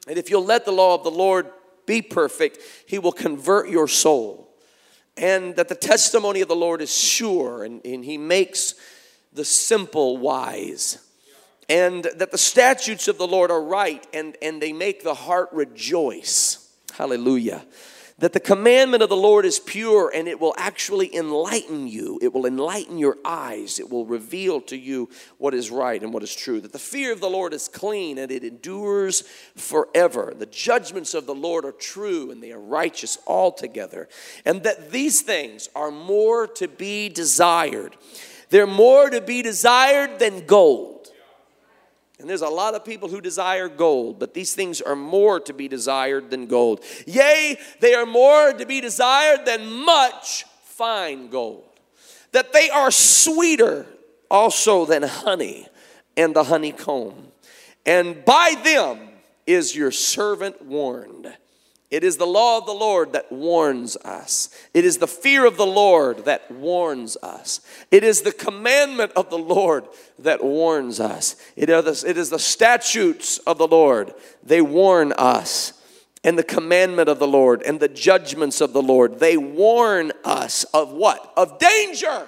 And 0.09 0.17
if 0.17 0.29
you'll 0.29 0.43
let 0.43 0.65
the 0.65 0.73
law 0.73 0.95
of 0.95 1.05
the 1.05 1.09
Lord 1.09 1.47
be 1.85 2.01
perfect, 2.01 2.59
he 2.85 2.99
will 2.99 3.13
convert 3.13 3.69
your 3.69 3.87
soul. 3.87 4.49
And 5.15 5.55
that 5.55 5.69
the 5.69 5.75
testimony 5.75 6.41
of 6.41 6.49
the 6.49 6.55
Lord 6.55 6.81
is 6.81 6.93
sure, 6.93 7.63
and, 7.63 7.79
and 7.85 8.03
he 8.03 8.17
makes 8.17 8.75
the 9.31 9.45
simple 9.45 10.17
wise 10.17 10.97
and 11.69 12.05
that 12.15 12.31
the 12.31 12.37
statutes 12.37 13.07
of 13.07 13.17
the 13.17 13.27
Lord 13.27 13.51
are 13.51 13.61
right 13.61 14.05
and, 14.13 14.37
and 14.41 14.61
they 14.61 14.73
make 14.73 15.03
the 15.03 15.13
heart 15.13 15.49
rejoice. 15.51 16.69
Hallelujah. 16.93 17.65
That 18.19 18.33
the 18.33 18.39
commandment 18.39 19.03
of 19.03 19.09
the 19.09 19.15
Lord 19.15 19.45
is 19.45 19.59
pure 19.59 20.11
and 20.11 20.27
it 20.27 20.39
will 20.39 20.55
actually 20.57 21.13
enlighten 21.15 21.87
you. 21.87 22.17
It 22.19 22.33
will 22.33 22.47
enlighten 22.47 22.97
your 22.97 23.17
eyes. 23.23 23.79
It 23.79 23.91
will 23.91 24.07
reveal 24.07 24.59
to 24.61 24.77
you 24.77 25.09
what 25.37 25.53
is 25.53 25.69
right 25.69 26.01
and 26.01 26.11
what 26.11 26.23
is 26.23 26.35
true. 26.35 26.59
That 26.59 26.71
the 26.71 26.79
fear 26.79 27.11
of 27.11 27.19
the 27.19 27.29
Lord 27.29 27.53
is 27.53 27.67
clean 27.67 28.17
and 28.17 28.31
it 28.31 28.43
endures 28.43 29.21
forever. 29.55 30.33
The 30.35 30.47
judgments 30.47 31.13
of 31.13 31.27
the 31.27 31.35
Lord 31.35 31.63
are 31.63 31.71
true 31.73 32.31
and 32.31 32.41
they 32.41 32.51
are 32.53 32.59
righteous 32.59 33.19
altogether. 33.27 34.09
And 34.45 34.63
that 34.63 34.89
these 34.89 35.21
things 35.21 35.69
are 35.75 35.91
more 35.91 36.47
to 36.47 36.67
be 36.67 37.09
desired. 37.09 37.97
They're 38.49 38.65
more 38.65 39.11
to 39.11 39.21
be 39.21 39.43
desired 39.43 40.17
than 40.17 40.47
gold 40.47 40.96
and 42.19 42.27
there's 42.27 42.41
a 42.41 42.49
lot 42.49 42.73
of 42.73 42.83
people 42.83 43.09
who 43.09 43.21
desire 43.21 43.69
gold, 43.69 44.19
but 44.19 44.33
these 44.33 44.53
things 44.53 44.81
are 44.81 44.95
more 44.95 45.39
to 45.41 45.53
be 45.53 45.67
desired 45.67 46.31
than 46.31 46.47
gold. 46.47 46.83
Yea, 47.05 47.59
they 47.79 47.93
are 47.93 48.07
more 48.07 48.53
to 48.53 48.65
be 48.65 48.81
desired 48.81 49.45
than 49.45 49.71
much 49.71 50.45
fine 50.63 51.29
gold. 51.29 51.63
That 52.31 52.53
they 52.53 52.69
are 52.69 52.89
sweeter 52.91 53.85
also 54.31 54.85
than 54.85 55.03
honey 55.03 55.67
and 56.15 56.35
the 56.35 56.45
honeycomb. 56.45 57.31
And 57.85 58.25
by 58.25 58.55
them 58.63 59.09
is 59.45 59.75
your 59.75 59.91
servant 59.91 60.61
warned. 60.63 61.31
It 61.89 62.03
is 62.03 62.17
the 62.17 62.27
law 62.27 62.57
of 62.57 62.65
the 62.65 62.73
Lord 62.73 63.13
that 63.13 63.31
warns 63.31 63.95
us. 63.97 64.49
It 64.73 64.83
is 64.83 64.97
the 64.97 65.07
fear 65.07 65.45
of 65.45 65.55
the 65.55 65.65
Lord 65.65 66.25
that 66.25 66.51
warns 66.51 67.15
us. 67.23 67.61
It 67.91 68.03
is 68.03 68.21
the 68.21 68.33
commandment 68.33 69.13
of 69.15 69.29
the 69.29 69.37
Lord 69.37 69.85
that 70.19 70.43
warns 70.43 70.99
us. 70.99 71.37
It 71.55 71.69
is, 71.69 72.03
it 72.03 72.17
is 72.17 72.29
the 72.29 72.39
statutes 72.39 73.37
of 73.39 73.57
the 73.57 73.67
Lord, 73.67 74.13
they 74.43 74.61
warn 74.61 75.13
us. 75.13 75.73
And 76.23 76.37
the 76.37 76.43
commandment 76.43 77.07
of 77.07 77.19
the 77.19 77.27
Lord 77.27 77.61
and 77.61 77.79
the 77.79 77.87
judgments 77.87 78.59
of 78.59 78.73
the 78.73 78.81
Lord, 78.81 79.19
they 79.19 79.37
warn 79.37 80.11
us 80.25 80.65
of 80.65 80.91
what? 80.91 81.31
Of 81.37 81.57
danger. 81.57 82.27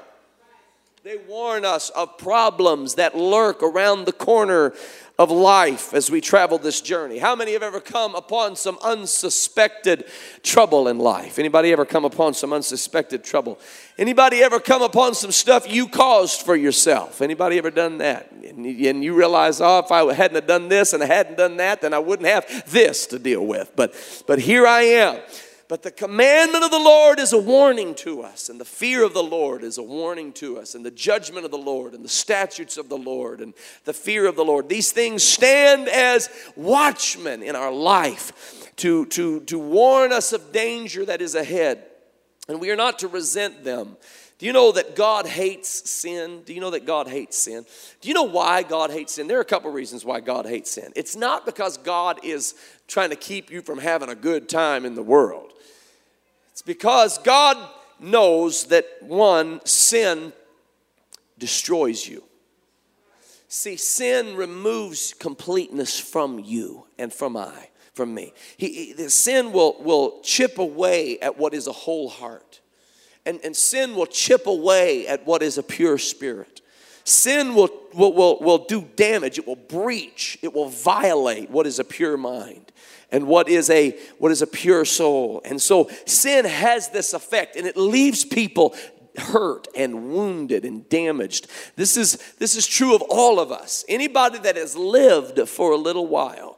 They 1.03 1.17
warn 1.27 1.65
us 1.65 1.89
of 1.89 2.17
problems 2.17 2.95
that 2.95 3.17
lurk 3.17 3.63
around 3.63 4.05
the 4.05 4.13
corner 4.13 4.73
of 5.19 5.29
life 5.29 5.93
as 5.93 6.09
we 6.09 6.21
travel 6.21 6.57
this 6.57 6.79
journey. 6.79 7.17
How 7.17 7.35
many 7.35 7.51
have 7.51 7.61
ever 7.61 7.81
come 7.81 8.15
upon 8.15 8.55
some 8.55 8.79
unsuspected 8.81 10.05
trouble 10.43 10.87
in 10.87 10.97
life? 10.97 11.37
Anybody 11.37 11.73
ever 11.73 11.85
come 11.85 12.05
upon 12.05 12.33
some 12.33 12.53
unsuspected 12.53 13.25
trouble? 13.25 13.59
Anybody 13.97 14.41
ever 14.41 14.61
come 14.61 14.81
upon 14.81 15.13
some 15.13 15.33
stuff 15.33 15.69
you 15.69 15.89
caused 15.89 16.43
for 16.43 16.55
yourself? 16.55 17.21
Anybody 17.21 17.57
ever 17.57 17.69
done 17.69 17.97
that? 17.97 18.31
And 18.31 19.03
you 19.03 19.13
realize, 19.13 19.59
oh, 19.59 19.79
if 19.79 19.91
I 19.91 20.13
hadn't 20.13 20.47
done 20.47 20.69
this 20.69 20.93
and 20.93 21.03
I 21.03 21.07
hadn't 21.07 21.37
done 21.37 21.57
that, 21.57 21.81
then 21.81 21.93
I 21.93 21.99
wouldn't 21.99 22.29
have 22.29 22.71
this 22.71 23.05
to 23.07 23.19
deal 23.19 23.45
with. 23.45 23.73
But 23.75 23.93
but 24.25 24.39
here 24.39 24.65
I 24.65 24.83
am. 24.83 25.19
But 25.69 25.83
the 25.83 25.91
commandment 25.91 26.63
of 26.63 26.71
the 26.71 26.79
Lord 26.79 27.19
is 27.19 27.31
a 27.31 27.37
warning 27.37 27.93
to 27.95 28.23
us, 28.23 28.49
and 28.49 28.59
the 28.59 28.65
fear 28.65 29.03
of 29.03 29.13
the 29.13 29.21
Lord 29.21 29.63
is 29.63 29.77
a 29.77 29.83
warning 29.83 30.33
to 30.33 30.57
us, 30.57 30.73
and 30.73 30.83
the 30.83 30.89
judgment 30.89 31.45
of 31.45 31.51
the 31.51 31.59
Lord, 31.59 31.93
and 31.93 32.03
the 32.03 32.09
statutes 32.09 32.75
of 32.75 32.89
the 32.89 32.97
Lord, 32.97 33.39
and 33.39 33.53
the 33.85 33.93
fear 33.93 34.25
of 34.25 34.35
the 34.35 34.43
Lord. 34.43 34.67
These 34.67 34.91
things 34.91 35.21
stand 35.21 35.87
as 35.87 36.27
watchmen 36.55 37.43
in 37.43 37.55
our 37.55 37.71
life 37.71 38.73
to, 38.77 39.05
to, 39.05 39.41
to 39.41 39.59
warn 39.59 40.11
us 40.11 40.33
of 40.33 40.51
danger 40.51 41.05
that 41.05 41.21
is 41.21 41.35
ahead. 41.35 41.85
And 42.47 42.59
we 42.59 42.71
are 42.71 42.75
not 42.75 42.97
to 42.99 43.07
resent 43.07 43.63
them. 43.63 43.95
Do 44.39 44.47
you 44.47 44.53
know 44.53 44.71
that 44.71 44.95
God 44.95 45.27
hates 45.27 45.87
sin? 45.87 46.41
Do 46.45 46.53
you 46.53 46.61
know 46.61 46.71
that 46.71 46.87
God 46.87 47.07
hates 47.07 47.37
sin? 47.37 47.65
Do 48.01 48.07
you 48.07 48.15
know 48.15 48.23
why 48.23 48.63
God 48.63 48.89
hates 48.89 49.13
sin? 49.13 49.27
There 49.27 49.37
are 49.37 49.41
a 49.41 49.45
couple 49.45 49.69
reasons 49.69 50.03
why 50.03 50.19
God 50.19 50.47
hates 50.47 50.71
sin. 50.71 50.91
It's 50.95 51.15
not 51.15 51.45
because 51.45 51.77
God 51.77 52.21
is 52.23 52.55
trying 52.87 53.11
to 53.11 53.15
keep 53.15 53.51
you 53.51 53.61
from 53.61 53.77
having 53.77 54.09
a 54.09 54.15
good 54.15 54.49
time 54.49 54.83
in 54.83 54.95
the 54.95 55.03
world. 55.03 55.53
It's 56.59 56.65
because 56.65 57.17
God 57.19 57.55
knows 58.01 58.65
that 58.65 58.85
one, 58.99 59.61
sin 59.65 60.33
destroys 61.37 62.05
you. 62.05 62.21
See, 63.47 63.77
sin 63.77 64.35
removes 64.35 65.13
completeness 65.13 65.97
from 65.97 66.37
you 66.37 66.85
and 66.97 67.13
from 67.13 67.37
I, 67.37 67.69
from 67.93 68.13
me. 68.13 68.33
He, 68.57 68.91
he, 68.91 69.07
sin 69.07 69.53
will, 69.53 69.81
will 69.81 70.19
chip 70.21 70.57
away 70.57 71.17
at 71.21 71.37
what 71.37 71.53
is 71.53 71.65
a 71.65 71.71
whole 71.71 72.09
heart. 72.09 72.59
And, 73.25 73.39
and 73.41 73.55
sin 73.55 73.95
will 73.95 74.05
chip 74.05 74.45
away 74.45 75.07
at 75.07 75.25
what 75.25 75.41
is 75.41 75.57
a 75.57 75.63
pure 75.63 75.97
spirit. 75.97 76.59
Sin 77.09 77.55
will, 77.55 77.69
will, 77.93 78.13
will, 78.13 78.39
will 78.39 78.65
do 78.65 78.87
damage, 78.95 79.39
it 79.39 79.47
will 79.47 79.55
breach, 79.55 80.37
it 80.41 80.53
will 80.53 80.69
violate 80.69 81.49
what 81.49 81.65
is 81.65 81.79
a 81.79 81.83
pure 81.83 82.17
mind 82.17 82.71
and 83.11 83.25
what 83.25 83.49
is 83.49 83.69
a 83.71 83.97
what 84.19 84.31
is 84.31 84.41
a 84.41 84.47
pure 84.47 84.85
soul. 84.85 85.41
And 85.43 85.61
so 85.61 85.89
sin 86.05 86.45
has 86.45 86.89
this 86.89 87.13
effect 87.13 87.55
and 87.55 87.65
it 87.65 87.75
leaves 87.75 88.23
people 88.23 88.75
hurt 89.17 89.67
and 89.75 90.11
wounded 90.11 90.65
and 90.65 90.87
damaged. 90.89 91.47
This 91.75 91.97
is 91.97 92.17
this 92.37 92.55
is 92.55 92.67
true 92.67 92.93
of 92.95 93.01
all 93.09 93.39
of 93.39 93.51
us. 93.51 93.83
Anybody 93.89 94.37
that 94.39 94.55
has 94.55 94.75
lived 94.75 95.47
for 95.49 95.71
a 95.71 95.77
little 95.77 96.07
while 96.07 96.48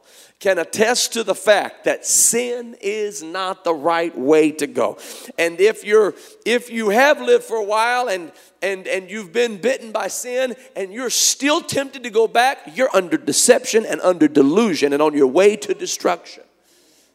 can 0.42 0.58
attest 0.58 1.12
to 1.12 1.22
the 1.22 1.36
fact 1.36 1.84
that 1.84 2.04
sin 2.04 2.74
is 2.80 3.22
not 3.22 3.62
the 3.62 3.72
right 3.72 4.18
way 4.18 4.50
to 4.50 4.66
go. 4.66 4.98
And 5.38 5.60
if 5.60 5.84
you're 5.84 6.14
if 6.44 6.68
you 6.68 6.88
have 6.88 7.20
lived 7.20 7.44
for 7.44 7.58
a 7.58 7.64
while 7.64 8.08
and 8.08 8.32
and 8.60 8.88
and 8.88 9.08
you've 9.08 9.32
been 9.32 9.58
bitten 9.58 9.92
by 9.92 10.08
sin 10.08 10.56
and 10.74 10.92
you're 10.92 11.10
still 11.10 11.60
tempted 11.60 12.02
to 12.02 12.10
go 12.10 12.26
back, 12.26 12.58
you're 12.74 12.90
under 12.92 13.16
deception 13.16 13.86
and 13.86 14.00
under 14.00 14.26
delusion 14.26 14.92
and 14.92 15.00
on 15.00 15.14
your 15.14 15.28
way 15.28 15.54
to 15.54 15.74
destruction. 15.74 16.42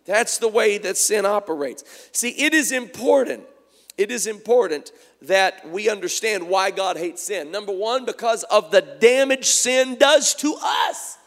That's 0.06 0.38
the 0.38 0.48
way 0.48 0.78
that 0.78 0.96
sin 0.96 1.26
operates. 1.26 1.84
See, 2.14 2.30
it 2.30 2.54
is 2.54 2.72
important. 2.72 3.44
It 3.98 4.10
is 4.10 4.26
important 4.26 4.94
that 5.24 5.70
we 5.70 5.90
understand 5.90 6.48
why 6.48 6.72
God 6.72 6.96
hates 6.96 7.24
sin. 7.24 7.52
Number 7.52 7.74
1 7.74 8.06
because 8.06 8.44
of 8.44 8.72
the 8.72 8.82
damage 8.82 9.48
sin 9.48 9.98
does 9.98 10.34
to 10.36 10.56
us. 10.62 11.18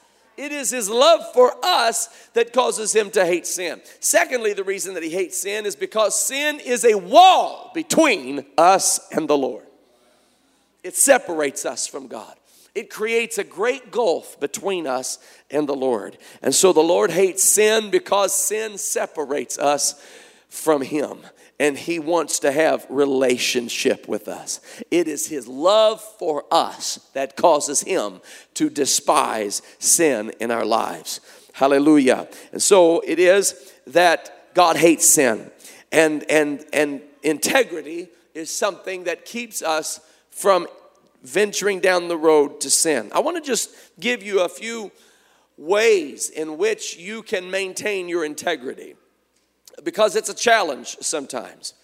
It 0.40 0.52
is 0.52 0.70
his 0.70 0.88
love 0.88 1.20
for 1.34 1.54
us 1.62 2.08
that 2.32 2.54
causes 2.54 2.96
him 2.96 3.10
to 3.10 3.26
hate 3.26 3.46
sin. 3.46 3.82
Secondly, 4.00 4.54
the 4.54 4.64
reason 4.64 4.94
that 4.94 5.02
he 5.02 5.10
hates 5.10 5.36
sin 5.36 5.66
is 5.66 5.76
because 5.76 6.18
sin 6.18 6.58
is 6.60 6.82
a 6.82 6.96
wall 6.96 7.70
between 7.74 8.46
us 8.56 9.06
and 9.12 9.28
the 9.28 9.36
Lord. 9.36 9.66
It 10.82 10.96
separates 10.96 11.66
us 11.66 11.86
from 11.86 12.06
God. 12.06 12.34
It 12.74 12.88
creates 12.88 13.36
a 13.36 13.44
great 13.44 13.90
gulf 13.90 14.40
between 14.40 14.86
us 14.86 15.18
and 15.50 15.68
the 15.68 15.76
Lord. 15.76 16.16
And 16.40 16.54
so 16.54 16.72
the 16.72 16.80
Lord 16.80 17.10
hates 17.10 17.44
sin 17.44 17.90
because 17.90 18.34
sin 18.34 18.78
separates 18.78 19.58
us 19.58 20.02
from 20.48 20.80
him 20.80 21.18
and 21.60 21.76
he 21.76 21.98
wants 21.98 22.38
to 22.38 22.50
have 22.50 22.86
relationship 22.88 24.08
with 24.08 24.28
us. 24.28 24.62
It 24.90 25.06
is 25.06 25.26
his 25.26 25.46
love 25.46 26.00
for 26.00 26.46
us 26.50 27.10
that 27.12 27.36
causes 27.36 27.82
him 27.82 28.22
to 28.54 28.70
despise 28.70 29.60
sin 29.78 30.32
in 30.40 30.50
our 30.50 30.64
lives. 30.64 31.20
Hallelujah. 31.52 32.28
And 32.50 32.62
so 32.62 33.00
it 33.00 33.18
is 33.18 33.72
that 33.88 34.54
god 34.54 34.76
hates 34.76 35.04
sin. 35.04 35.50
And 35.92 36.24
and 36.30 36.64
and 36.72 37.02
integrity 37.22 38.08
is 38.32 38.50
something 38.50 39.04
that 39.04 39.26
keeps 39.26 39.60
us 39.60 40.00
from 40.30 40.66
venturing 41.22 41.80
down 41.80 42.08
the 42.08 42.16
road 42.16 42.62
to 42.62 42.70
sin. 42.70 43.10
I 43.14 43.20
want 43.20 43.36
to 43.36 43.42
just 43.42 43.68
give 44.00 44.22
you 44.22 44.40
a 44.40 44.48
few 44.48 44.90
ways 45.58 46.30
in 46.30 46.56
which 46.56 46.96
you 46.96 47.22
can 47.22 47.50
maintain 47.50 48.08
your 48.08 48.24
integrity 48.24 48.94
because 49.84 50.16
it's 50.16 50.28
a 50.28 50.34
challenge 50.34 50.96
sometimes. 51.00 51.74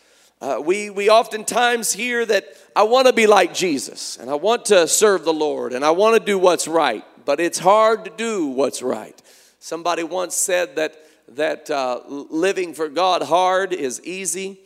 Uh, 0.40 0.61
we, 0.62 0.90
we 0.90 1.09
oftentimes 1.09 1.93
hear 1.93 2.26
that 2.26 2.45
I 2.75 2.83
want 2.83 3.07
to 3.07 3.12
be 3.12 3.26
like 3.26 3.55
Jesus 3.55 4.19
and 4.19 4.28
I 4.28 4.35
want 4.35 4.66
to 4.66 4.87
serve 4.87 5.25
the 5.25 5.33
Lord 5.33 5.73
and 5.73 5.85
I 5.85 5.90
want 5.93 6.19
to 6.19 6.25
do 6.25 6.38
what's 6.38 6.69
right, 6.69 7.05
but 7.25 7.40
it's 7.40 7.59
hard 7.59 8.05
to 8.05 8.11
do 8.11 8.47
what's 8.49 8.83
right. 8.83 9.21
Somebody 9.59 10.05
once 10.05 10.37
said 10.37 10.76
that, 10.76 10.95
that 11.28 11.71
uh, 11.71 12.00
living 12.07 12.75
for 12.75 12.88
God 12.88 13.23
hard 13.23 13.73
is 13.73 14.02
easy. 14.02 14.61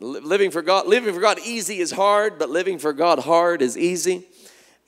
Living 0.00 0.50
for 0.50 0.62
God, 0.62 0.86
living 0.86 1.12
for 1.12 1.20
God 1.20 1.38
easy 1.44 1.78
is 1.78 1.90
hard, 1.90 2.38
but 2.38 2.48
living 2.48 2.78
for 2.78 2.94
God 2.94 3.18
hard 3.18 3.60
is 3.60 3.76
easy. 3.76 4.24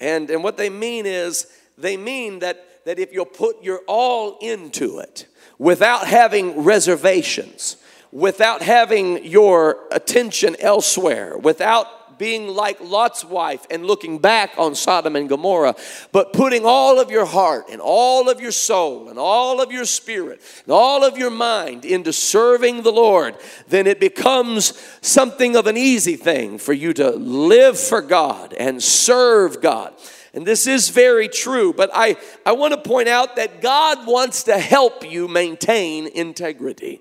And, 0.01 0.31
and 0.31 0.43
what 0.43 0.57
they 0.57 0.71
mean 0.71 1.05
is, 1.05 1.47
they 1.77 1.97
mean 1.99 2.39
that 2.39 2.85
that 2.85 2.99
if 2.99 3.13
you'll 3.13 3.25
put 3.25 3.63
your 3.63 3.81
all 3.87 4.39
into 4.39 4.99
it 4.99 5.27
without 5.59 6.07
having 6.07 6.65
reservations, 6.65 7.77
without 8.13 8.63
having 8.63 9.25
your 9.25 9.79
attention 9.91 10.57
elsewhere, 10.61 11.37
without 11.39 12.19
being 12.19 12.49
like 12.49 12.81
Lot's 12.81 13.25
wife 13.25 13.67
and 13.71 13.87
looking 13.87 14.19
back 14.19 14.53
on 14.57 14.75
Sodom 14.75 15.17
and 15.17 15.29
Gomorrah, 15.29 15.75
but 16.13 16.33
putting 16.33 16.65
all 16.65 17.01
of 17.01 17.11
your 17.11 17.27
heart 17.27 17.67
and 17.71 17.81
all 17.81 18.29
of 18.29 18.41
your 18.41 18.53
soul 18.53 19.09
and 19.09 19.19
all 19.19 19.61
of 19.61 19.73
your 19.73 19.85
spirit 19.85 20.41
and 20.65 20.73
all 20.73 21.05
of 21.05 21.19
your 21.19 21.31
mind 21.31 21.85
into 21.85 22.13
serving 22.13 22.83
the 22.83 22.93
Lord, 22.93 23.37
then 23.69 23.87
it 23.87 24.01
becomes 24.01 24.79
something 25.01 25.57
of 25.57 25.67
an 25.67 25.77
easy 25.77 26.17
thing 26.17 26.59
for 26.59 26.73
you 26.73 26.93
to 26.95 27.11
live 27.11 27.79
for 27.79 28.01
God 28.01 28.53
and 28.55 28.83
serve 28.83 29.61
God. 29.61 29.95
And 30.35 30.45
this 30.45 30.67
is 30.67 30.89
very 30.89 31.29
true, 31.29 31.73
but 31.73 31.91
I, 31.95 32.17
I 32.45 32.53
want 32.53 32.75
to 32.75 32.81
point 32.81 33.09
out 33.09 33.37
that 33.37 33.63
God 33.63 34.07
wants 34.07 34.43
to 34.45 34.59
help 34.59 35.09
you 35.09 35.29
maintain 35.29 36.09
integrity. 36.09 37.01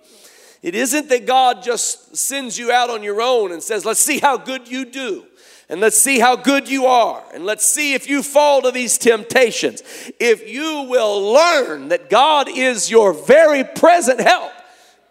It 0.62 0.75
isn't 0.75 1.10
that 1.10 1.25
God 1.25 1.63
just 1.63 2.16
sends 2.16 2.58
you 2.58 2.72
out 2.72 2.92
on 2.92 3.02
your 3.02 3.22
own 3.22 3.52
and 3.52 3.62
says, 3.62 3.86
let's 3.86 4.00
see 4.00 4.20
how 4.20 4.38
good 4.38 4.70
you 4.70 4.86
do. 4.86 5.25
And 5.68 5.82
let's 5.82 5.98
see 5.98 6.20
how 6.20 6.36
good 6.36 6.70
you 6.70 6.86
are. 6.86 7.24
And 7.34 7.46
let's 7.46 7.66
see 7.66 7.96
if 7.96 8.08
you 8.08 8.22
fall 8.22 8.62
to 8.62 8.72
these 8.72 8.98
temptations. 8.98 9.82
If 10.20 10.48
you 10.48 10.86
will 10.88 11.34
learn 11.34 11.88
that 11.88 12.10
God 12.10 12.48
is 12.48 12.92
your 12.92 13.13
very 13.13 13.63
present 13.63 14.20
help 14.20 14.52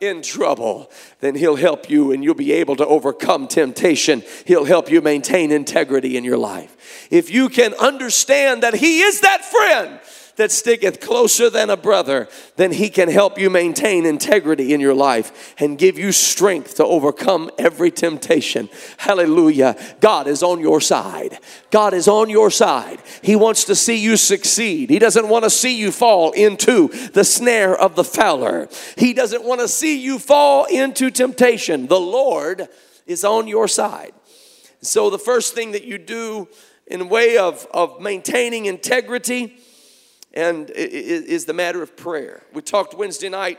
in 0.02 0.20
trouble, 0.20 0.90
then 1.20 1.34
He'll 1.34 1.56
help 1.56 1.88
you 1.88 2.12
and 2.12 2.24
you'll 2.24 2.34
be 2.34 2.52
able 2.52 2.76
to 2.76 2.86
overcome 2.86 3.46
temptation. 3.46 4.22
He'll 4.44 4.64
help 4.64 4.90
you 4.90 5.00
maintain 5.00 5.52
integrity 5.52 6.16
in 6.16 6.24
your 6.24 6.38
life. 6.38 7.08
If 7.10 7.30
you 7.30 7.48
can 7.48 7.72
understand 7.74 8.62
that 8.62 8.74
He 8.74 9.00
is 9.00 9.20
that 9.20 9.44
friend 9.44 10.00
that 10.42 10.50
sticketh 10.50 10.98
closer 10.98 11.48
than 11.48 11.70
a 11.70 11.76
brother, 11.76 12.28
then 12.56 12.72
he 12.72 12.90
can 12.90 13.08
help 13.08 13.38
you 13.38 13.48
maintain 13.48 14.04
integrity 14.04 14.74
in 14.74 14.80
your 14.80 14.92
life 14.92 15.54
and 15.56 15.78
give 15.78 15.96
you 15.96 16.10
strength 16.10 16.74
to 16.74 16.84
overcome 16.84 17.48
every 17.58 17.92
temptation. 17.92 18.68
Hallelujah. 18.96 19.76
God 20.00 20.26
is 20.26 20.42
on 20.42 20.58
your 20.58 20.80
side. 20.80 21.38
God 21.70 21.94
is 21.94 22.08
on 22.08 22.28
your 22.28 22.50
side. 22.50 23.00
He 23.22 23.36
wants 23.36 23.62
to 23.66 23.76
see 23.76 23.94
you 23.94 24.16
succeed. 24.16 24.90
He 24.90 24.98
doesn't 24.98 25.28
want 25.28 25.44
to 25.44 25.50
see 25.50 25.78
you 25.78 25.92
fall 25.92 26.32
into 26.32 26.88
the 26.88 27.22
snare 27.22 27.76
of 27.76 27.94
the 27.94 28.02
fowler. 28.02 28.68
He 28.96 29.12
doesn't 29.12 29.44
want 29.44 29.60
to 29.60 29.68
see 29.68 30.02
you 30.02 30.18
fall 30.18 30.64
into 30.64 31.12
temptation. 31.12 31.86
The 31.86 32.00
Lord 32.00 32.66
is 33.06 33.22
on 33.22 33.46
your 33.46 33.68
side. 33.68 34.12
So, 34.80 35.08
the 35.08 35.20
first 35.20 35.54
thing 35.54 35.70
that 35.70 35.84
you 35.84 35.98
do 35.98 36.48
in 36.88 37.08
way 37.08 37.36
of, 37.36 37.64
of 37.72 38.00
maintaining 38.00 38.66
integrity 38.66 39.56
and 40.34 40.70
is 40.70 41.44
the 41.44 41.52
matter 41.52 41.82
of 41.82 41.96
prayer. 41.96 42.42
We 42.52 42.62
talked 42.62 42.94
Wednesday 42.94 43.28
night 43.28 43.58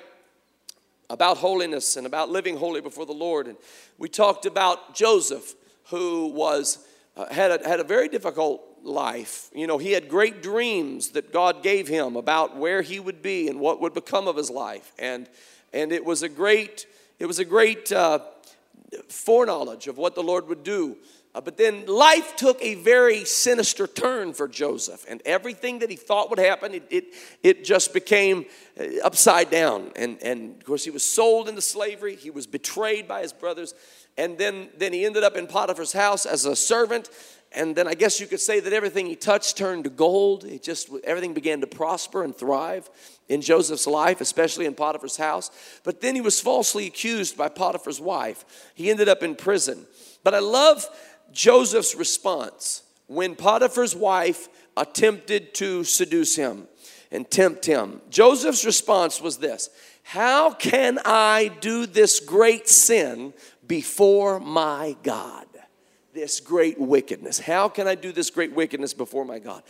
about 1.09 1.37
holiness 1.37 1.97
and 1.97 2.07
about 2.07 2.29
living 2.29 2.57
holy 2.57 2.81
before 2.81 3.05
the 3.05 3.13
Lord, 3.13 3.47
and 3.47 3.57
we 3.97 4.09
talked 4.09 4.45
about 4.45 4.95
Joseph, 4.95 5.53
who 5.89 6.27
was 6.27 6.79
uh, 7.15 7.31
had 7.31 7.51
a, 7.51 7.67
had 7.67 7.79
a 7.79 7.83
very 7.83 8.07
difficult 8.07 8.63
life. 8.81 9.49
You 9.53 9.67
know, 9.67 9.77
he 9.77 9.91
had 9.91 10.09
great 10.09 10.41
dreams 10.41 11.09
that 11.09 11.31
God 11.31 11.61
gave 11.61 11.87
him 11.87 12.15
about 12.15 12.57
where 12.57 12.81
he 12.81 12.99
would 12.99 13.21
be 13.21 13.47
and 13.47 13.59
what 13.59 13.79
would 13.81 13.93
become 13.93 14.27
of 14.27 14.35
his 14.35 14.49
life, 14.49 14.91
and 14.97 15.29
and 15.73 15.91
it 15.91 16.03
was 16.03 16.23
a 16.23 16.29
great 16.29 16.87
it 17.19 17.25
was 17.25 17.39
a 17.39 17.45
great 17.45 17.91
uh, 17.91 18.19
foreknowledge 19.07 19.87
of 19.87 19.97
what 19.97 20.15
the 20.15 20.23
Lord 20.23 20.47
would 20.47 20.63
do. 20.63 20.97
Uh, 21.35 21.41
but 21.41 21.57
then 21.57 21.85
life 21.87 22.35
took 22.35 22.61
a 22.61 22.75
very 22.75 23.25
sinister 23.25 23.87
turn 23.87 24.33
for 24.33 24.47
Joseph, 24.47 25.03
and 25.09 25.21
everything 25.25 25.79
that 25.79 25.89
he 25.89 25.95
thought 25.95 26.29
would 26.29 26.39
happen, 26.39 26.75
it, 26.75 26.83
it, 26.91 27.05
it 27.41 27.65
just 27.65 27.91
became 27.91 28.45
uh, 28.79 28.85
upside 29.03 29.49
down. 29.49 29.91
And, 29.95 30.21
and 30.21 30.55
of 30.57 30.63
course, 30.63 30.83
he 30.83 30.91
was 30.91 31.03
sold 31.03 31.49
into 31.49 31.61
slavery, 31.61 32.15
he 32.15 32.29
was 32.29 32.45
betrayed 32.45 33.07
by 33.07 33.21
his 33.21 33.33
brothers, 33.33 33.73
and 34.15 34.37
then, 34.37 34.69
then 34.77 34.93
he 34.93 35.05
ended 35.05 35.23
up 35.23 35.35
in 35.35 35.47
Potiphar's 35.47 35.93
house 35.93 36.27
as 36.27 36.45
a 36.45 36.55
servant. 36.55 37.09
And 37.55 37.75
then 37.75 37.87
I 37.87 37.93
guess 37.93 38.19
you 38.19 38.25
could 38.25 38.39
say 38.39 38.59
that 38.59 38.73
everything 38.73 39.05
he 39.05 39.15
touched 39.15 39.57
turned 39.57 39.83
to 39.83 39.89
gold. 39.91 40.43
It 40.43 40.63
just 40.63 40.89
everything 41.03 41.33
began 41.33 41.61
to 41.61 41.67
prosper 41.67 42.23
and 42.23 42.35
thrive 42.35 42.89
in 43.29 43.41
Joseph's 43.41 43.85
life, 43.85 44.21
especially 44.21 44.65
in 44.65 44.73
Potiphar's 44.73 45.17
house. 45.17 45.51
But 45.83 46.01
then 46.01 46.15
he 46.15 46.21
was 46.21 46.41
falsely 46.41 46.87
accused 46.87 47.37
by 47.37 47.49
Potiphar's 47.49 48.01
wife. 48.01 48.71
He 48.73 48.89
ended 48.89 49.07
up 49.07 49.21
in 49.21 49.35
prison. 49.35 49.85
But 50.23 50.33
I 50.33 50.39
love 50.39 50.85
Joseph's 51.33 51.95
response 51.95 52.83
when 53.07 53.35
Potiphar's 53.35 53.95
wife 53.95 54.49
attempted 54.77 55.53
to 55.55 55.83
seduce 55.83 56.35
him 56.35 56.67
and 57.11 57.29
tempt 57.29 57.65
him. 57.65 58.01
Joseph's 58.09 58.65
response 58.65 59.21
was 59.21 59.37
this 59.37 59.69
How 60.03 60.51
can 60.51 60.99
I 61.05 61.51
do 61.59 61.85
this 61.85 62.19
great 62.19 62.67
sin 62.67 63.33
before 63.65 64.39
my 64.39 64.95
God? 65.03 65.47
This 66.13 66.39
great 66.39 66.79
wickedness. 66.79 67.39
How 67.39 67.69
can 67.69 67.87
I 67.87 67.95
do 67.95 68.11
this 68.11 68.29
great 68.29 68.53
wickedness 68.53 68.93
before 68.93 69.25
my 69.25 69.39
God? 69.39 69.63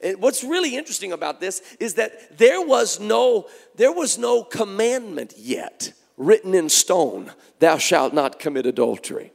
And 0.00 0.20
what's 0.20 0.42
really 0.42 0.76
interesting 0.76 1.12
about 1.12 1.40
this 1.40 1.60
is 1.78 1.94
that 1.94 2.38
there 2.38 2.62
was 2.62 2.98
no 2.98 3.48
there 3.76 3.92
was 3.92 4.18
no 4.18 4.42
commandment 4.42 5.34
yet 5.36 5.92
written 6.16 6.54
in 6.54 6.68
stone, 6.68 7.32
thou 7.58 7.78
shalt 7.78 8.12
not 8.12 8.38
commit 8.38 8.66
adultery. 8.66 9.32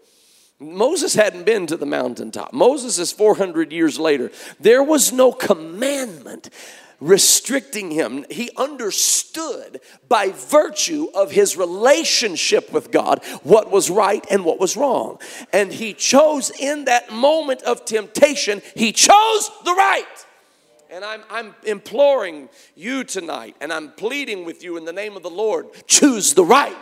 Moses 0.60 1.16
hadn't 1.16 1.46
been 1.46 1.68
to 1.68 1.78
the 1.78 1.86
mountaintop. 1.86 2.54
Moses 2.54 2.98
is 2.98 3.12
400 3.12 3.72
years 3.72 4.00
later. 4.00 4.32
There 4.60 4.84
was 4.84 5.12
no 5.12 5.32
commandment 5.32 6.50
restricting 7.02 7.92
him. 7.92 8.26
He 8.30 8.50
understood 8.56 9.82
by 10.08 10.30
virtue 10.30 11.08
of 11.14 11.32
his 11.32 11.58
relationship 11.58 12.72
with 12.72 12.92
God 12.92 13.22
what 13.44 13.70
was 13.70 13.90
right 13.90 14.26
and 14.32 14.46
what 14.46 14.60
was 14.60 14.78
wrong. 14.78 15.20
And 15.52 15.74
he 15.74 15.94
chose 15.94 16.52
in 16.52 16.86
that 16.86 17.12
moment 17.12 17.62
of 17.64 17.86
temptation, 17.86 18.62
he 18.76 18.92
chose 18.94 19.52
the 19.66 19.74
right. 19.74 20.26
And 20.90 21.04
I'm, 21.04 21.24
I'm 21.30 21.56
imploring 21.66 22.48
you 22.76 23.04
tonight, 23.04 23.58
and 23.60 23.74
I'm 23.74 23.92
pleading 23.92 24.46
with 24.46 24.64
you 24.64 24.78
in 24.78 24.86
the 24.86 24.94
name 24.94 25.18
of 25.18 25.24
the 25.24 25.30
Lord 25.30 25.68
choose 25.88 26.34
the 26.34 26.46
right. 26.46 26.78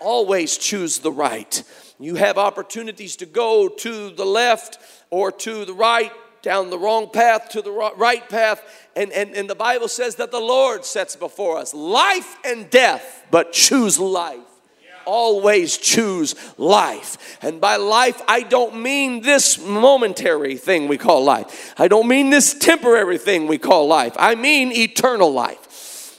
Always 0.00 0.56
choose 0.56 1.00
the 1.00 1.12
right. 1.12 1.62
You 1.98 2.16
have 2.16 2.38
opportunities 2.38 3.16
to 3.16 3.26
go 3.26 3.68
to 3.68 4.10
the 4.10 4.26
left 4.26 4.78
or 5.10 5.32
to 5.32 5.64
the 5.64 5.72
right, 5.72 6.12
down 6.42 6.70
the 6.70 6.78
wrong 6.78 7.08
path 7.10 7.48
to 7.50 7.62
the 7.62 7.72
right 7.72 8.28
path. 8.28 8.62
And, 8.94 9.10
and, 9.12 9.34
and 9.34 9.48
the 9.48 9.54
Bible 9.54 9.88
says 9.88 10.16
that 10.16 10.30
the 10.30 10.40
Lord 10.40 10.84
sets 10.84 11.16
before 11.16 11.58
us 11.58 11.72
life 11.74 12.36
and 12.44 12.68
death, 12.70 13.24
but 13.30 13.52
choose 13.52 13.98
life 13.98 14.40
always 15.06 15.78
choose 15.78 16.34
life. 16.58 17.38
And 17.40 17.60
by 17.60 17.76
life, 17.76 18.20
I 18.28 18.42
don't 18.42 18.82
mean 18.82 19.22
this 19.22 19.58
momentary 19.58 20.56
thing 20.56 20.88
we 20.88 20.98
call 20.98 21.24
life. 21.24 21.74
I 21.78 21.88
don't 21.88 22.08
mean 22.08 22.30
this 22.30 22.52
temporary 22.52 23.16
thing 23.16 23.46
we 23.46 23.56
call 23.56 23.86
life. 23.86 24.14
I 24.18 24.34
mean 24.34 24.72
eternal 24.72 25.32
life. 25.32 25.65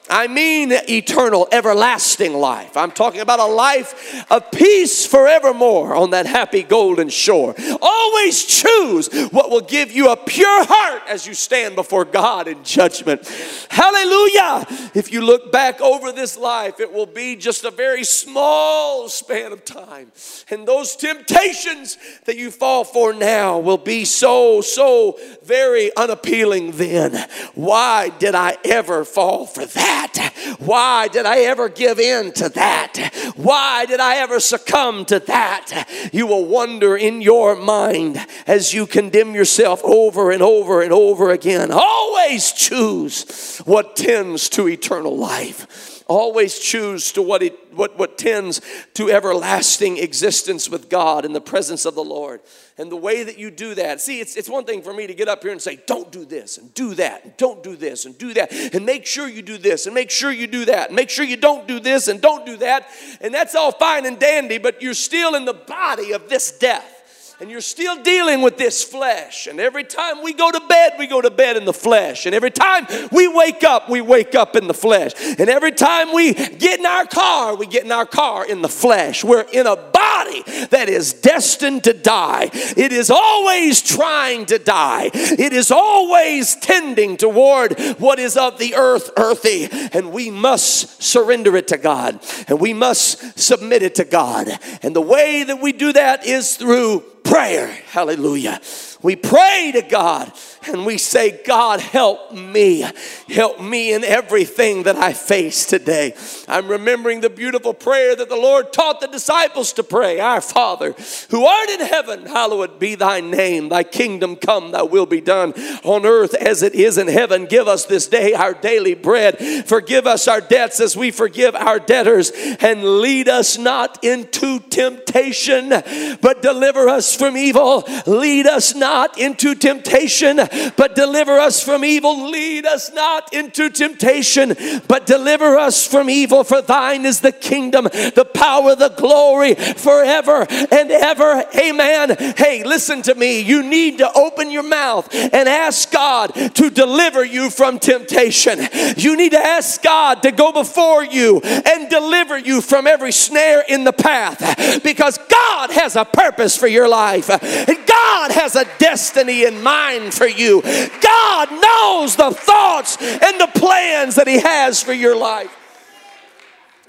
I 0.10 0.28
mean 0.28 0.72
eternal, 0.72 1.48
everlasting 1.52 2.34
life. 2.34 2.78
I'm 2.78 2.92
talking 2.92 3.22
about 3.22 3.40
a 3.40 3.46
life 3.46 4.26
of 4.32 4.52
peace 4.52 5.06
forevermore 5.06 5.96
on 5.96 6.12
that 6.12 6.26
happy 6.26 6.64
golden 6.64 7.10
shore. 7.10 7.56
Always 7.82 8.46
choose 8.46 9.10
what 9.32 9.50
will 9.50 9.62
give 9.62 9.92
you 9.92 10.12
a 10.12 10.18
pure 10.18 10.66
heart 10.66 11.04
as 11.08 11.28
you 11.28 11.34
stand 11.34 11.76
before 11.76 12.06
God 12.06 12.48
in 12.48 12.64
judgment. 12.64 13.28
Hallelujah. 13.70 14.66
If 14.94 15.12
you 15.12 15.22
look 15.22 15.52
back 15.52 15.82
over 15.82 16.12
this 16.12 16.38
life, 16.38 16.80
it 16.80 16.94
will 16.94 17.06
be 17.06 17.36
just 17.36 17.64
a 17.64 17.72
very 17.72 18.04
small 18.04 19.10
span 19.10 19.52
of 19.52 19.66
time. 19.66 20.12
And 20.50 20.68
those 20.68 20.96
temptations 20.96 21.98
that 22.26 22.38
you 22.38 22.52
fall 22.52 22.84
for 22.84 23.14
now 23.14 23.60
will 23.60 23.78
be 23.78 24.06
so, 24.06 24.62
so 24.62 25.20
very 25.44 25.96
unappealing 25.96 26.72
then. 26.72 27.28
Why 27.56 28.10
did 28.10 28.36
I 28.36 28.58
ever 28.64 29.04
fall 29.04 29.46
for 29.46 29.66
that? 29.66 29.97
That? 29.98 30.34
Why 30.60 31.08
did 31.08 31.26
I 31.26 31.40
ever 31.42 31.70
give 31.70 32.00
in 32.00 32.32
to 32.34 32.50
that? 32.50 33.34
Why 33.36 33.86
did 33.86 34.00
I 34.00 34.18
ever 34.18 34.40
succumb 34.40 35.06
to 35.06 35.20
that? 35.20 36.10
You 36.14 36.28
will 36.28 36.46
wonder 36.46 36.96
in 36.96 37.22
your 37.22 37.56
mind 37.56 38.26
as 38.46 38.74
you 38.74 38.88
condemn 38.88 39.34
yourself 39.34 39.82
over 39.84 40.32
and 40.32 40.42
over 40.42 40.82
and 40.82 40.94
over 40.94 41.32
again. 41.32 41.72
Always 41.72 42.52
choose 42.52 43.60
what 43.66 43.96
tends 43.96 44.50
to 44.50 44.68
eternal 44.68 45.18
life. 45.18 45.97
Always 46.08 46.58
choose 46.58 47.12
to 47.14 47.22
what, 47.22 47.44
it, 47.44 47.74
what, 47.74 47.98
what 47.98 48.18
tends 48.18 48.62
to 48.94 49.10
everlasting 49.10 49.98
existence 49.98 50.70
with 50.70 50.90
God 50.90 51.26
in 51.26 51.34
the 51.34 51.42
presence 51.42 51.86
of 51.86 51.96
the 51.96 52.04
Lord. 52.04 52.42
And 52.78 52.92
the 52.92 52.96
way 52.96 53.24
that 53.24 53.38
you 53.38 53.52
do 53.52 53.76
that, 53.76 54.00
see, 54.00 54.20
it's, 54.20 54.36
it's 54.38 54.48
one 54.48 54.64
thing 54.64 54.82
for 54.82 54.94
me 54.94 55.06
to 55.08 55.14
get 55.14 55.28
up 55.28 55.44
here 55.44 55.52
and 55.52 55.62
say, 55.62 55.80
don't 55.86 56.12
do 56.12 56.24
this 56.24 56.58
and 56.58 56.74
do 56.74 56.94
that, 56.96 57.26
and 57.26 57.38
don't 57.38 57.62
do 57.62 57.76
this 57.76 58.06
and 58.06 58.18
do 58.18 58.34
that, 58.36 58.54
and 58.74 58.86
make 58.86 59.06
sure 59.06 59.28
you 59.28 59.42
do 59.42 59.58
this 59.58 59.86
and 59.86 59.94
make 59.94 60.10
sure 60.10 60.32
you 60.32 60.48
do 60.48 60.66
that, 60.66 60.88
and 60.88 60.96
make 60.96 61.10
sure 61.10 61.26
you 61.26 61.38
don't 61.38 61.68
do 61.68 61.80
this 61.80 62.08
and 62.08 62.22
don't 62.22 62.46
do 62.46 62.58
that. 62.58 62.88
And 63.20 63.34
that's 63.34 63.56
all 63.56 63.72
fine 63.72 64.06
and 64.06 64.18
dandy, 64.18 64.60
but 64.60 64.82
you're 64.82 64.94
still 64.94 65.36
in 65.36 65.46
the 65.46 65.54
body 65.54 66.14
of 66.14 66.30
this 66.30 66.52
death. 66.58 66.97
And 67.40 67.52
you're 67.52 67.62
still 67.62 68.02
dealing 68.02 68.42
with 68.42 68.58
this 68.58 68.84
flesh. 68.84 69.46
And 69.46 69.60
every 69.60 69.84
time 69.84 70.24
we 70.24 70.34
go 70.34 70.52
to 70.52 70.60
bed, 70.68 70.94
we 70.98 71.06
go 71.06 71.22
to 71.22 71.30
bed 71.30 71.56
in 71.56 71.66
the 71.66 71.74
flesh. 71.74 72.26
And 72.26 72.34
every 72.34 72.50
time 72.50 72.88
we 73.12 73.28
wake 73.28 73.64
up, 73.64 73.90
we 73.90 74.02
wake 74.02 74.34
up 74.34 74.56
in 74.56 74.68
the 74.68 74.74
flesh. 74.74 75.12
And 75.38 75.48
every 75.48 75.72
time 75.72 76.16
we 76.16 76.34
get 76.34 76.80
in 76.80 76.86
our 76.86 77.06
car, 77.06 77.56
we 77.56 77.68
get 77.68 77.86
in 77.86 77.92
our 77.92 78.08
car 78.08 78.46
in 78.46 78.64
the 78.64 78.70
flesh. 78.70 79.24
We're 79.24 79.46
in 79.54 79.68
a 79.68 79.76
body 79.76 80.42
that 80.72 80.90
is 80.90 81.14
destined 81.14 81.84
to 81.84 81.94
die. 81.94 82.50
It 82.54 82.92
is 82.92 83.12
always 83.12 83.84
trying 83.84 84.48
to 84.48 84.58
die. 84.58 85.12
It 85.14 85.54
is 85.54 85.70
always 85.70 86.56
tending 86.56 87.18
toward 87.18 87.80
what 88.00 88.18
is 88.18 88.36
of 88.36 88.58
the 88.58 88.74
earth, 88.76 89.12
earthy. 89.16 89.70
And 89.94 90.12
we 90.12 90.32
must 90.32 91.04
surrender 91.04 91.56
it 91.56 91.68
to 91.68 91.78
God. 91.78 92.20
And 92.48 92.60
we 92.60 92.74
must 92.74 93.40
submit 93.40 93.84
it 93.84 93.94
to 93.96 94.06
God. 94.06 94.50
And 94.82 94.96
the 94.96 95.02
way 95.02 95.44
that 95.44 95.62
we 95.62 95.72
do 95.72 95.94
that 95.94 96.26
is 96.26 96.58
through 96.58 97.04
prayer. 97.28 97.68
Hallelujah. 97.92 98.62
We 99.02 99.16
pray 99.16 99.72
to 99.74 99.82
God 99.82 100.32
and 100.68 100.86
we 100.86 100.98
say, 100.98 101.42
God, 101.46 101.80
help 101.80 102.34
me. 102.34 102.86
Help 103.28 103.62
me 103.62 103.94
in 103.94 104.04
everything 104.04 104.84
that 104.84 104.96
I 104.96 105.14
face 105.14 105.66
today. 105.66 106.14
I'm 106.48 106.68
remembering 106.68 107.22
the 107.22 107.30
beautiful 107.30 107.74
prayer 107.74 108.16
that 108.16 108.30
the 108.30 108.36
Lord 108.36 108.74
taught 108.74 109.02
the 109.02 109.08
disciples 109.08 109.74
to 109.74 109.84
pray 109.84 110.20
Our 110.20 110.42
Father, 110.42 110.96
who 111.30 111.46
art 111.46 111.70
in 111.70 111.82
heaven, 111.82 112.26
hallowed 112.26 112.80
be 112.80 112.96
thy 112.96 113.22
name. 113.22 113.70
Thy 113.70 113.84
kingdom 113.84 114.36
come, 114.36 114.72
thy 114.72 114.84
will 114.84 115.06
be 115.06 115.22
done 115.22 115.54
on 115.84 116.06
earth 116.06 116.34
as 116.34 116.64
it 116.64 116.76
is 116.76 116.98
in 116.98 117.08
heaven. 117.08 117.46
Give 117.46 117.68
us 117.68 117.86
this 117.86 118.08
day 118.08 118.34
our 118.34 118.54
daily 118.54 118.94
bread. 118.94 119.38
Forgive 119.66 120.08
us 120.08 120.28
our 120.28 120.42
debts 120.42 120.80
as 120.80 120.96
we 120.96 121.12
forgive 121.12 121.56
our 121.56 121.80
debtors. 121.80 122.32
And 122.60 123.02
lead 123.02 123.28
us 123.28 123.58
not 123.58 124.04
into 124.04 124.60
temptation, 124.60 125.70
but 125.70 126.42
deliver 126.42 126.88
us 126.90 127.16
from 127.16 127.38
evil. 127.38 127.84
Lead 128.06 128.48
us 128.48 128.76
not 128.76 129.18
into 129.18 129.56
temptation 129.56 130.38
but 130.76 130.96
deliver 130.96 131.40
us 131.40 131.62
from 131.64 131.84
evil. 131.84 132.30
Lead 132.30 132.66
us 132.66 132.92
not 132.94 133.34
into 133.34 133.70
temptation, 133.70 134.56
but 134.88 135.06
deliver 135.06 135.58
us 135.58 135.86
from 135.86 136.10
evil. 136.10 136.44
For 136.44 136.62
thine 136.62 137.06
is 137.06 137.22
the 137.22 137.32
kingdom, 137.32 137.86
the 137.86 138.30
power, 138.34 138.76
the 138.76 138.90
glory 138.90 139.56
forever 139.56 140.46
and 140.50 140.92
ever. 140.92 141.44
Amen. 141.56 142.16
Hey, 142.38 142.64
listen 142.64 143.02
to 143.04 143.16
me. 143.16 143.42
You 143.42 143.64
need 143.64 144.00
to 144.00 144.12
open 144.14 144.52
your 144.52 144.64
mouth 144.64 145.14
and 145.14 145.50
ask 145.50 145.92
God 145.92 146.34
to 146.56 146.70
deliver 146.70 147.24
you 147.24 147.50
from 147.50 147.80
temptation. 147.80 148.60
You 148.98 149.16
need 149.18 149.32
to 149.32 149.40
ask 149.40 149.82
God 149.82 150.24
to 150.24 150.32
go 150.32 150.52
before 150.52 151.04
you 151.04 151.40
and 151.42 151.90
deliver 151.90 152.38
you 152.38 152.62
from 152.62 152.88
every 152.88 153.12
snare 153.12 153.64
in 153.68 153.84
the 153.84 153.94
path 153.94 154.84
because 154.84 155.18
God 155.18 155.72
has 155.72 155.96
a 155.96 156.06
purpose 156.06 156.56
for 156.56 156.68
your 156.68 156.88
life 156.88 157.30
and 157.30 157.78
God 157.88 158.32
has 158.32 158.56
a 158.56 158.66
destiny 158.80 159.44
in 159.44 159.62
mind 159.62 160.14
for 160.14 160.28
you 160.28 160.37
you. 160.38 160.62
God 160.62 161.52
knows 161.52 162.16
the 162.16 162.32
thoughts 162.32 162.98
and 163.02 163.40
the 163.40 163.50
plans 163.56 164.16
that 164.16 164.28
He 164.28 164.40
has 164.40 164.82
for 164.82 164.94
your 164.94 165.16
life. 165.16 165.57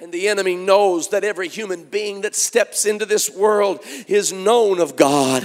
And 0.00 0.12
the 0.12 0.28
enemy 0.28 0.54
knows 0.54 1.08
that 1.08 1.24
every 1.24 1.48
human 1.48 1.82
being 1.82 2.20
that 2.20 2.36
steps 2.36 2.86
into 2.86 3.04
this 3.04 3.28
world 3.28 3.80
is 4.06 4.32
known 4.32 4.78
of 4.78 4.94
God. 4.94 5.42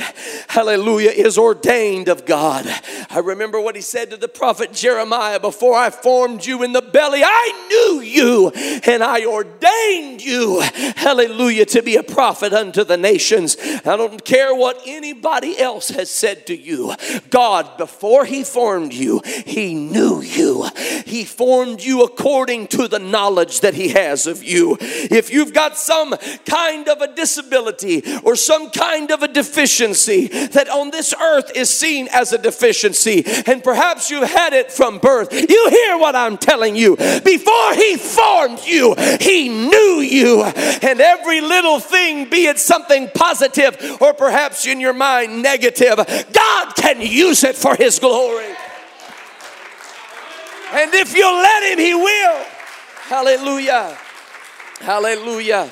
Hallelujah, 0.47 1.09
is 1.09 1.39
ordained 1.39 2.07
of 2.07 2.27
God. 2.27 2.67
I 3.09 3.17
remember 3.17 3.59
what 3.59 3.75
he 3.75 3.81
said 3.81 4.11
to 4.11 4.17
the 4.17 4.27
prophet 4.27 4.71
Jeremiah 4.71 5.39
before 5.39 5.75
I 5.75 5.89
formed 5.89 6.45
you 6.45 6.61
in 6.61 6.71
the 6.71 6.83
belly, 6.83 7.21
I 7.23 7.67
knew 7.67 8.01
you 8.01 8.49
and 8.85 9.03
I 9.03 9.25
ordained 9.25 10.23
you. 10.23 10.61
Hallelujah, 10.97 11.65
to 11.67 11.81
be 11.81 11.95
a 11.95 12.03
prophet 12.03 12.53
unto 12.53 12.83
the 12.83 12.97
nations. 12.97 13.57
I 13.59 13.97
don't 13.97 14.23
care 14.23 14.53
what 14.53 14.79
anybody 14.85 15.57
else 15.57 15.89
has 15.89 16.11
said 16.11 16.45
to 16.47 16.55
you. 16.55 16.93
God, 17.31 17.75
before 17.77 18.25
he 18.25 18.43
formed 18.43 18.93
you, 18.93 19.21
he 19.47 19.73
knew 19.73 20.21
you. 20.21 20.69
He 21.07 21.25
formed 21.25 21.81
you 21.81 22.03
according 22.03 22.67
to 22.67 22.87
the 22.87 22.99
knowledge 22.99 23.61
that 23.61 23.73
he 23.73 23.89
has 23.89 24.27
of 24.27 24.42
you. 24.43 24.77
If 24.79 25.31
you've 25.31 25.53
got 25.53 25.77
some 25.77 26.15
kind 26.45 26.87
of 26.87 27.01
a 27.01 27.13
disability 27.13 28.03
or 28.23 28.35
some 28.35 28.69
kind 28.69 29.11
of 29.11 29.23
a 29.23 29.27
deficiency 29.27 30.27
that 30.27 30.69
on 30.69 30.91
this 30.91 31.13
earth 31.13 31.51
is 31.55 31.69
seen 31.69 32.07
as 32.11 32.33
a 32.33 32.37
deficiency, 32.37 33.23
and 33.45 33.63
perhaps 33.63 34.09
you've 34.09 34.29
had 34.29 34.53
it 34.53 34.71
from 34.71 34.99
birth, 34.99 35.33
you 35.33 35.69
hear 35.69 35.97
what 35.97 36.15
I'm 36.15 36.37
telling 36.37 36.75
you. 36.75 36.95
Before 36.95 37.73
He 37.73 37.97
formed 37.97 38.61
you, 38.65 38.95
He 39.19 39.49
knew 39.49 40.01
you. 40.01 40.43
And 40.43 40.99
every 40.99 41.41
little 41.41 41.79
thing, 41.79 42.29
be 42.29 42.45
it 42.45 42.59
something 42.59 43.09
positive 43.13 43.97
or 44.01 44.13
perhaps 44.13 44.65
in 44.65 44.79
your 44.79 44.93
mind 44.93 45.41
negative, 45.41 45.97
God 46.33 46.75
can 46.75 47.01
use 47.01 47.43
it 47.43 47.55
for 47.55 47.75
His 47.75 47.99
glory. 47.99 48.53
And 50.73 50.93
if 50.93 51.15
you 51.15 51.25
let 51.25 51.71
Him, 51.71 51.79
He 51.79 51.93
will. 51.93 52.45
Hallelujah. 53.03 53.97
Hallelujah. 54.83 55.71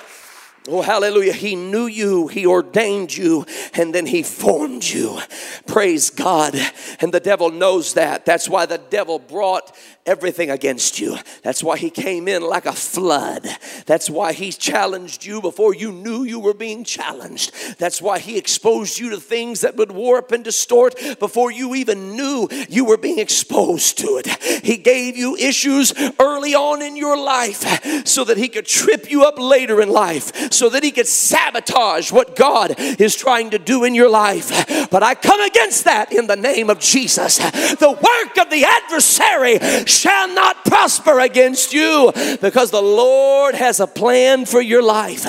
Oh, 0.67 0.84
hallelujah. 0.84 1.34
He 1.34 1.56
knew 1.56 1.88
you, 1.88 2.28
He 2.28 2.45
ordained 2.45 3.15
you, 3.15 3.45
and 3.74 3.95
then 3.95 4.06
He 4.06 4.21
formed 4.21 4.84
you. 4.84 5.19
Praise 5.65 6.12
God. 6.12 6.56
And 7.00 7.12
the 7.12 7.19
devil 7.19 7.50
knows 7.50 7.95
that. 7.95 8.26
That's 8.26 8.47
why 8.47 8.67
the 8.67 8.78
devil 8.78 9.17
brought 9.17 9.76
everything 10.06 10.50
against 10.50 11.00
you. 11.00 11.17
That's 11.43 11.63
why 11.63 11.78
he 11.78 11.89
came 11.89 12.28
in 12.28 12.41
like 12.41 12.65
a 12.65 12.74
flood. 12.74 13.47
That's 13.86 14.10
why 14.10 14.34
he 14.34 14.52
challenged 14.52 15.26
you 15.26 15.41
before 15.41 15.76
you 15.76 15.91
knew 15.91 16.24
you 16.24 16.39
were 16.39 16.54
being 16.54 16.84
challenged. 16.84 17.54
That's 17.78 18.02
why 18.02 18.19
he 18.19 18.38
exposed 18.38 19.00
you 19.00 19.12
to 19.12 19.17
things 19.19 19.62
that 19.62 19.76
would 19.76 19.91
warp 19.91 20.32
and 20.32 20.43
distort 20.43 20.95
before 21.19 21.52
you 21.52 21.76
even 21.76 22.15
knew 22.15 22.47
you 22.69 22.86
were 22.86 22.97
being 22.97 23.19
exposed 23.19 24.00
to 24.00 24.17
it. 24.17 24.28
He 24.63 24.78
gave 24.78 25.17
you 25.17 25.36
issues 25.36 25.93
early 26.19 26.56
on 26.56 26.82
in 26.82 26.97
your 26.97 27.17
life 27.17 28.06
so 28.06 28.24
that 28.24 28.38
he 28.38 28.47
could 28.47 28.65
trip 28.65 29.10
you 29.10 29.24
up 29.24 29.38
later 29.38 29.82
in 29.82 29.89
life, 29.89 30.51
so 30.54 30.70
that 30.70 30.84
he 30.84 30.92
could 30.92 31.08
sabotage 31.08 32.12
what 32.12 32.36
God 32.36 32.76
is 32.78 33.16
trying 33.16 33.52
to 33.52 33.60
do 33.60 33.84
in 33.84 33.96
your 33.96 34.10
life. 34.10 34.90
But 34.90 35.04
I 35.04 35.16
come 35.16 35.42
against 35.42 35.86
that 35.86 36.12
in 36.12 36.28
the 36.28 36.36
name 36.36 36.70
of 36.70 36.80
Jesus. 36.80 37.38
The 37.38 37.90
work 37.90 38.46
of 38.46 38.52
the 38.52 38.66
adversary 38.66 39.60
shall 39.86 40.34
not 40.34 40.66
prosper 40.66 41.20
against 41.20 41.74
you 41.74 42.12
because 42.42 42.72
the 42.72 42.82
Lord 42.82 43.56
has 43.56 43.80
a 43.80 43.88
plan 43.88 44.46
for 44.46 44.62
your 44.62 44.84
life. 44.84 45.26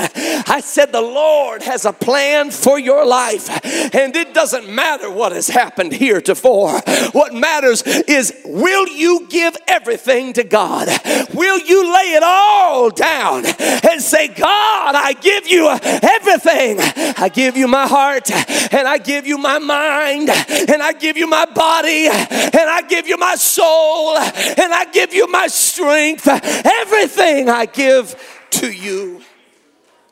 I 0.48 0.60
said, 0.60 0.92
The 0.92 1.00
Lord 1.00 1.62
has 1.62 1.84
a 1.84 1.92
plan 1.92 2.50
for 2.50 2.78
your 2.78 3.04
life, 3.06 3.48
and 3.94 4.14
it 4.14 4.34
doesn't 4.34 4.68
matter 4.68 5.10
what 5.10 5.32
has 5.32 5.48
happened 5.48 5.92
heretofore. 5.92 6.80
What 7.12 7.34
matters 7.34 7.82
is 7.82 8.32
will 8.44 8.88
you 8.88 9.26
give 9.28 9.56
everything 9.66 10.32
to 10.34 10.44
God? 10.44 10.88
Will 11.34 11.58
you 11.58 11.92
lay 11.92 12.14
it 12.14 12.22
all 12.22 12.90
down 12.90 13.44
and 13.46 14.00
say, 14.00 14.28
God, 14.28 14.94
I 14.94 15.11
give 15.14 15.48
you 15.48 15.68
everything. 15.70 16.78
I 16.80 17.30
give 17.32 17.56
you 17.56 17.68
my 17.68 17.86
heart, 17.86 18.30
and 18.30 18.86
I 18.86 18.98
give 18.98 19.26
you 19.26 19.38
my 19.38 19.58
mind, 19.58 20.30
and 20.30 20.82
I 20.82 20.92
give 20.92 21.16
you 21.16 21.26
my 21.26 21.46
body, 21.46 22.06
and 22.06 22.54
I 22.54 22.82
give 22.88 23.06
you 23.06 23.16
my 23.16 23.34
soul, 23.34 24.16
and 24.16 24.72
I 24.72 24.86
give 24.92 25.12
you 25.12 25.26
my 25.28 25.46
strength. 25.46 26.28
Everything 26.28 27.48
I 27.48 27.66
give 27.66 28.14
to 28.50 28.70
you. 28.70 29.22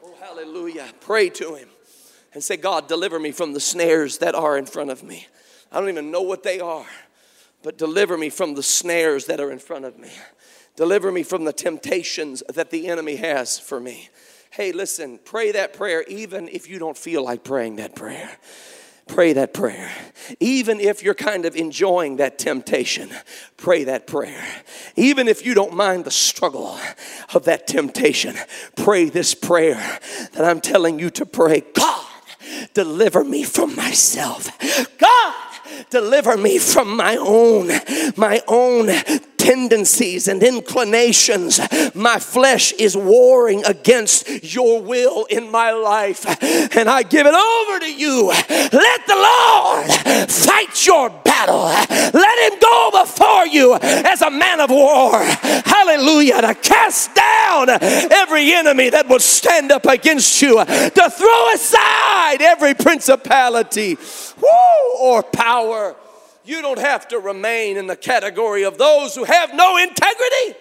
Oh, 0.04 0.14
hallelujah. 0.20 0.86
Pray 1.00 1.28
to 1.30 1.54
Him 1.54 1.68
and 2.32 2.42
say, 2.42 2.56
God, 2.56 2.88
deliver 2.88 3.18
me 3.18 3.32
from 3.32 3.52
the 3.52 3.60
snares 3.60 4.18
that 4.18 4.34
are 4.34 4.56
in 4.56 4.66
front 4.66 4.90
of 4.90 5.02
me. 5.02 5.26
I 5.72 5.80
don't 5.80 5.88
even 5.88 6.10
know 6.10 6.22
what 6.22 6.42
they 6.42 6.60
are, 6.60 6.86
but 7.62 7.78
deliver 7.78 8.16
me 8.16 8.30
from 8.30 8.54
the 8.54 8.62
snares 8.62 9.26
that 9.26 9.40
are 9.40 9.50
in 9.50 9.58
front 9.58 9.84
of 9.84 9.98
me. 9.98 10.10
Deliver 10.76 11.12
me 11.12 11.22
from 11.22 11.44
the 11.44 11.52
temptations 11.52 12.42
that 12.48 12.70
the 12.70 12.88
enemy 12.88 13.16
has 13.16 13.58
for 13.58 13.80
me. 13.80 14.08
Hey, 14.50 14.72
listen, 14.72 15.18
pray 15.24 15.52
that 15.52 15.72
prayer 15.72 16.04
even 16.08 16.48
if 16.48 16.68
you 16.68 16.78
don't 16.78 16.98
feel 16.98 17.24
like 17.24 17.44
praying 17.44 17.76
that 17.76 17.94
prayer 17.94 18.38
pray 19.10 19.32
that 19.32 19.52
prayer. 19.52 19.90
Even 20.38 20.80
if 20.80 21.02
you're 21.02 21.14
kind 21.14 21.44
of 21.44 21.56
enjoying 21.56 22.16
that 22.16 22.38
temptation, 22.38 23.10
pray 23.56 23.84
that 23.84 24.06
prayer. 24.06 24.44
Even 24.96 25.28
if 25.28 25.44
you 25.44 25.54
don't 25.54 25.74
mind 25.74 26.04
the 26.04 26.10
struggle 26.10 26.78
of 27.34 27.44
that 27.44 27.66
temptation, 27.66 28.36
pray 28.76 29.06
this 29.06 29.34
prayer 29.34 29.98
that 30.32 30.44
I'm 30.44 30.60
telling 30.60 30.98
you 30.98 31.10
to 31.10 31.26
pray. 31.26 31.62
God, 31.74 32.06
deliver 32.72 33.24
me 33.24 33.42
from 33.42 33.74
myself. 33.74 34.48
God, 34.98 35.34
deliver 35.90 36.36
me 36.36 36.58
from 36.58 36.96
my 36.96 37.16
own 37.16 37.68
my 38.16 38.40
own 38.46 38.88
tendencies 39.40 40.28
and 40.28 40.42
inclinations. 40.42 41.58
My 41.94 42.18
flesh 42.18 42.72
is 42.72 42.96
warring 42.96 43.64
against 43.64 44.28
your 44.54 44.82
will 44.82 45.24
in 45.24 45.50
my 45.50 45.72
life, 45.72 46.26
and 46.76 46.88
I 46.88 47.02
give 47.02 47.26
it 47.26 47.34
over 47.34 47.80
to 47.80 47.92
you. 47.92 48.28
Let 48.28 49.06
the 49.06 49.16
Lord 49.16 50.30
fight 50.30 50.86
your 50.86 51.08
battle. 51.10 51.64
Let 51.64 52.52
him 52.52 52.58
go 52.60 52.90
before 53.02 53.46
you 53.46 53.78
as 53.80 54.20
a 54.20 54.30
man 54.30 54.60
of 54.60 54.70
war. 54.70 55.18
Hallelujah. 55.22 56.42
To 56.42 56.54
cast 56.54 57.14
down 57.14 57.70
every 57.70 58.52
enemy 58.52 58.90
that 58.90 59.08
will 59.08 59.20
stand 59.20 59.72
up 59.72 59.86
against 59.86 60.42
you, 60.42 60.62
to 60.64 61.10
throw 61.10 61.52
aside 61.54 62.42
every 62.42 62.74
principality 62.74 63.96
woo, 64.40 64.98
or 65.00 65.22
power. 65.22 65.96
You 66.44 66.62
don't 66.62 66.78
have 66.78 67.08
to 67.08 67.18
remain 67.18 67.76
in 67.76 67.86
the 67.86 67.96
category 67.96 68.64
of 68.64 68.78
those 68.78 69.14
who 69.14 69.24
have 69.24 69.54
no 69.54 69.76
integrity. 69.76 70.58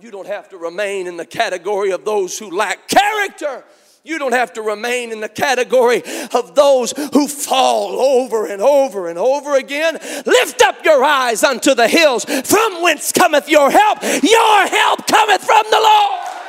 You 0.00 0.10
don't 0.10 0.26
have 0.26 0.48
to 0.48 0.58
remain 0.58 1.06
in 1.06 1.16
the 1.16 1.26
category 1.26 1.92
of 1.92 2.04
those 2.04 2.38
who 2.38 2.50
lack 2.50 2.88
character. 2.88 3.64
You 4.04 4.18
don't 4.18 4.32
have 4.32 4.54
to 4.54 4.62
remain 4.62 5.12
in 5.12 5.20
the 5.20 5.28
category 5.28 6.02
of 6.34 6.56
those 6.56 6.92
who 7.12 7.28
fall 7.28 8.00
over 8.00 8.46
and 8.46 8.60
over 8.60 9.08
and 9.08 9.16
over 9.16 9.56
again. 9.56 9.94
Lift 10.26 10.60
up 10.62 10.84
your 10.84 11.04
eyes 11.04 11.44
unto 11.44 11.74
the 11.74 11.86
hills, 11.86 12.24
from 12.24 12.82
whence 12.82 13.12
cometh 13.12 13.48
your 13.48 13.70
help. 13.70 14.02
Your 14.02 14.66
help 14.66 15.06
cometh 15.06 15.44
from 15.44 15.62
the 15.70 15.78
Lord. 15.80 16.41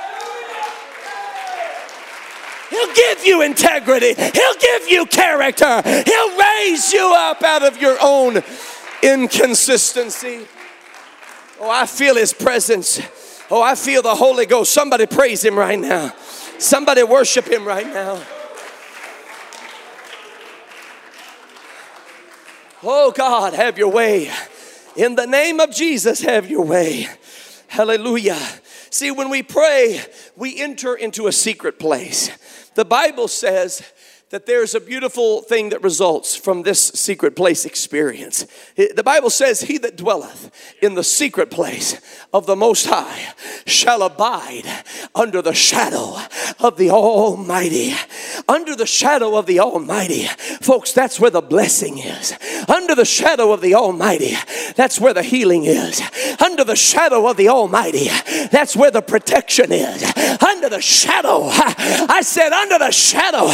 He'll 2.74 2.94
give 2.94 3.26
you 3.26 3.42
integrity. 3.44 4.16
He'll 4.16 4.56
give 4.60 4.90
you 4.90 5.06
character. 5.06 5.82
He'll 5.84 6.38
raise 6.38 6.92
you 6.92 7.14
up 7.16 7.44
out 7.44 7.62
of 7.62 7.80
your 7.80 7.98
own 8.02 8.42
inconsistency. 9.04 10.48
Oh, 11.60 11.70
I 11.70 11.86
feel 11.86 12.16
His 12.16 12.34
presence. 12.34 13.00
Oh, 13.52 13.62
I 13.62 13.76
feel 13.76 14.02
the 14.02 14.16
Holy 14.16 14.48
Ghost. 14.48 14.74
Somebody 14.74 15.06
praise 15.06 15.46
Him 15.46 15.56
right 15.56 15.78
now. 15.78 16.16
Somebody 16.58 17.04
worship 17.04 17.48
Him 17.48 17.64
right 17.64 17.86
now. 17.86 18.20
Oh, 22.82 23.12
God, 23.12 23.54
have 23.54 23.78
your 23.78 23.92
way. 23.92 24.32
In 24.96 25.16
the 25.16 25.28
name 25.28 25.60
of 25.60 25.72
Jesus, 25.72 26.22
have 26.22 26.50
your 26.50 26.66
way. 26.66 27.08
Hallelujah. 27.68 28.40
See, 28.94 29.10
when 29.10 29.32
we 29.32 29.42
pray, 29.42 30.06
we 30.36 30.62
enter 30.62 30.94
into 30.94 31.26
a 31.26 31.32
secret 31.32 31.80
place. 31.80 32.30
The 32.76 32.86
Bible 32.86 33.28
says 33.28 33.82
that 34.34 34.48
there's 34.48 34.74
a 34.74 34.80
beautiful 34.80 35.44
thing 35.44 35.70
that 35.70 35.84
results 35.84 36.36
from 36.36 36.64
this 36.64 36.82
secret 36.82 37.36
place 37.36 37.66
experience. 37.66 38.48
The 38.76 39.04
Bible 39.06 39.30
says, 39.30 39.62
He 39.62 39.78
that 39.78 39.96
dwelleth 39.96 40.50
in 40.82 40.96
the 40.96 41.04
secret 41.04 41.52
place 41.52 42.02
of 42.34 42.48
the 42.48 42.56
Most 42.56 42.88
High 42.88 43.36
shall 43.68 44.02
abide 44.02 44.66
under 45.14 45.44
the 45.44 45.54
shadow 45.54 46.18
of 46.60 46.78
the 46.78 46.90
Almighty. 46.90 47.94
Under 48.50 48.76
the 48.76 48.88
shadow 48.88 49.38
of 49.38 49.46
the 49.46 49.60
Almighty. 49.60 50.24
Folks, 50.64 50.94
that's 50.94 51.20
where 51.20 51.30
the 51.30 51.42
blessing 51.42 52.00
is. 52.00 52.34
Under 52.68 52.96
the 52.96 53.06
shadow 53.06 53.52
of 53.54 53.62
the 53.62 53.76
Almighty, 53.76 54.36
that's 54.76 55.00
where 55.00 55.14
the 55.14 55.22
healing 55.22 55.66
is. 55.66 56.02
Under 56.44 56.64
the 56.64 56.76
shadow 56.76 57.28
of 57.28 57.38
the 57.38 57.50
Almighty, 57.50 58.08
that's 58.52 58.76
where 58.76 58.90
the 58.90 59.04
protection 59.04 59.72
is. 59.72 60.04
Under 60.42 60.70
the 60.70 60.82
shadow, 60.82 61.42
I 61.52 62.22
said, 62.24 62.52
under 62.52 62.80
the 62.80 62.92
shadow 62.92 63.46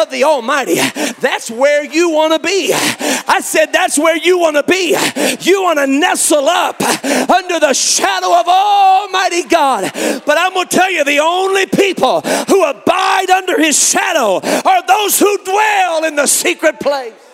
of 0.00 0.12
the 0.12 0.27
Almighty. 0.28 0.76
That's 1.20 1.50
where 1.50 1.84
you 1.84 2.10
want 2.10 2.34
to 2.34 2.38
be. 2.38 2.72
I 2.74 3.40
said, 3.42 3.72
That's 3.72 3.98
where 3.98 4.16
you 4.16 4.38
want 4.38 4.56
to 4.56 4.62
be. 4.62 4.96
You 5.40 5.62
want 5.62 5.78
to 5.78 5.86
nestle 5.86 6.48
up 6.48 6.80
under 6.82 7.58
the 7.58 7.72
shadow 7.72 8.38
of 8.38 8.46
Almighty 8.46 9.44
God. 9.44 9.90
But 10.26 10.36
I'm 10.38 10.52
going 10.52 10.68
to 10.68 10.76
tell 10.76 10.90
you, 10.90 11.04
the 11.04 11.20
only 11.20 11.66
people 11.66 12.20
who 12.20 12.64
abide 12.64 13.30
under 13.30 13.58
His 13.58 13.76
shadow 13.78 14.40
are 14.42 14.86
those 14.86 15.18
who 15.18 15.38
dwell 15.44 16.04
in 16.04 16.16
the 16.16 16.26
secret 16.26 16.78
place. 16.80 17.27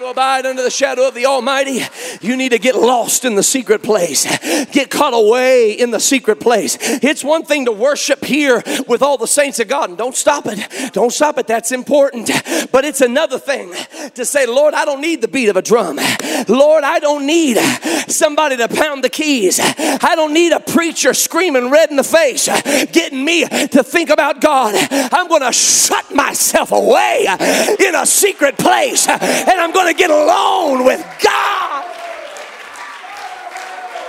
To 0.00 0.06
abide 0.06 0.46
under 0.46 0.62
the 0.62 0.70
shadow 0.70 1.08
of 1.08 1.14
the 1.14 1.26
Almighty, 1.26 1.80
you 2.20 2.36
need 2.36 2.50
to 2.50 2.58
get 2.58 2.74
lost 2.74 3.24
in 3.24 3.34
the 3.34 3.42
secret 3.42 3.82
place, 3.82 4.24
get 4.66 4.90
caught 4.90 5.14
away 5.14 5.72
in 5.72 5.90
the 5.90 6.00
secret 6.00 6.40
place. 6.40 6.76
It's 6.80 7.24
one 7.24 7.44
thing 7.44 7.64
to 7.66 7.72
worship 7.72 8.24
here 8.24 8.62
with 8.86 9.02
all 9.02 9.18
the 9.18 9.26
saints 9.26 9.60
of 9.60 9.68
God, 9.68 9.90
and 9.90 9.98
don't 9.98 10.14
stop 10.14 10.46
it. 10.46 10.92
Don't 10.92 11.12
stop 11.12 11.38
it. 11.38 11.46
That's 11.46 11.72
important. 11.72 12.30
But 12.72 12.84
it's 12.84 13.00
another 13.00 13.38
thing 13.38 13.72
to 14.14 14.24
say, 14.24 14.46
Lord, 14.46 14.74
I 14.74 14.84
don't 14.84 15.00
need 15.00 15.20
the 15.20 15.28
beat 15.28 15.48
of 15.48 15.56
a 15.56 15.62
drum. 15.62 15.98
Lord, 16.46 16.84
I 16.84 16.98
don't 16.98 17.26
need 17.26 17.56
somebody 18.08 18.56
to 18.58 18.68
pound 18.68 19.02
the 19.02 19.08
keys. 19.08 19.58
I 19.60 20.14
don't 20.14 20.32
need 20.32 20.52
a 20.52 20.60
preacher 20.60 21.14
screaming 21.14 21.70
red 21.70 21.90
in 21.90 21.96
the 21.96 22.04
face, 22.04 22.48
getting 22.92 23.24
me 23.24 23.44
to 23.46 23.82
think 23.82 24.10
about 24.10 24.40
God. 24.40 24.74
I'm 24.90 25.28
going 25.28 25.42
to 25.42 25.52
shut 25.52 26.14
myself 26.14 26.72
away 26.72 27.26
in 27.80 27.94
a 27.94 28.06
secret 28.06 28.58
place, 28.58 29.08
and 29.08 29.50
I'm 29.50 29.72
going 29.72 29.92
to 29.92 29.98
get 29.98 30.10
alone 30.10 30.84
with 30.84 31.00
God. 31.22 31.84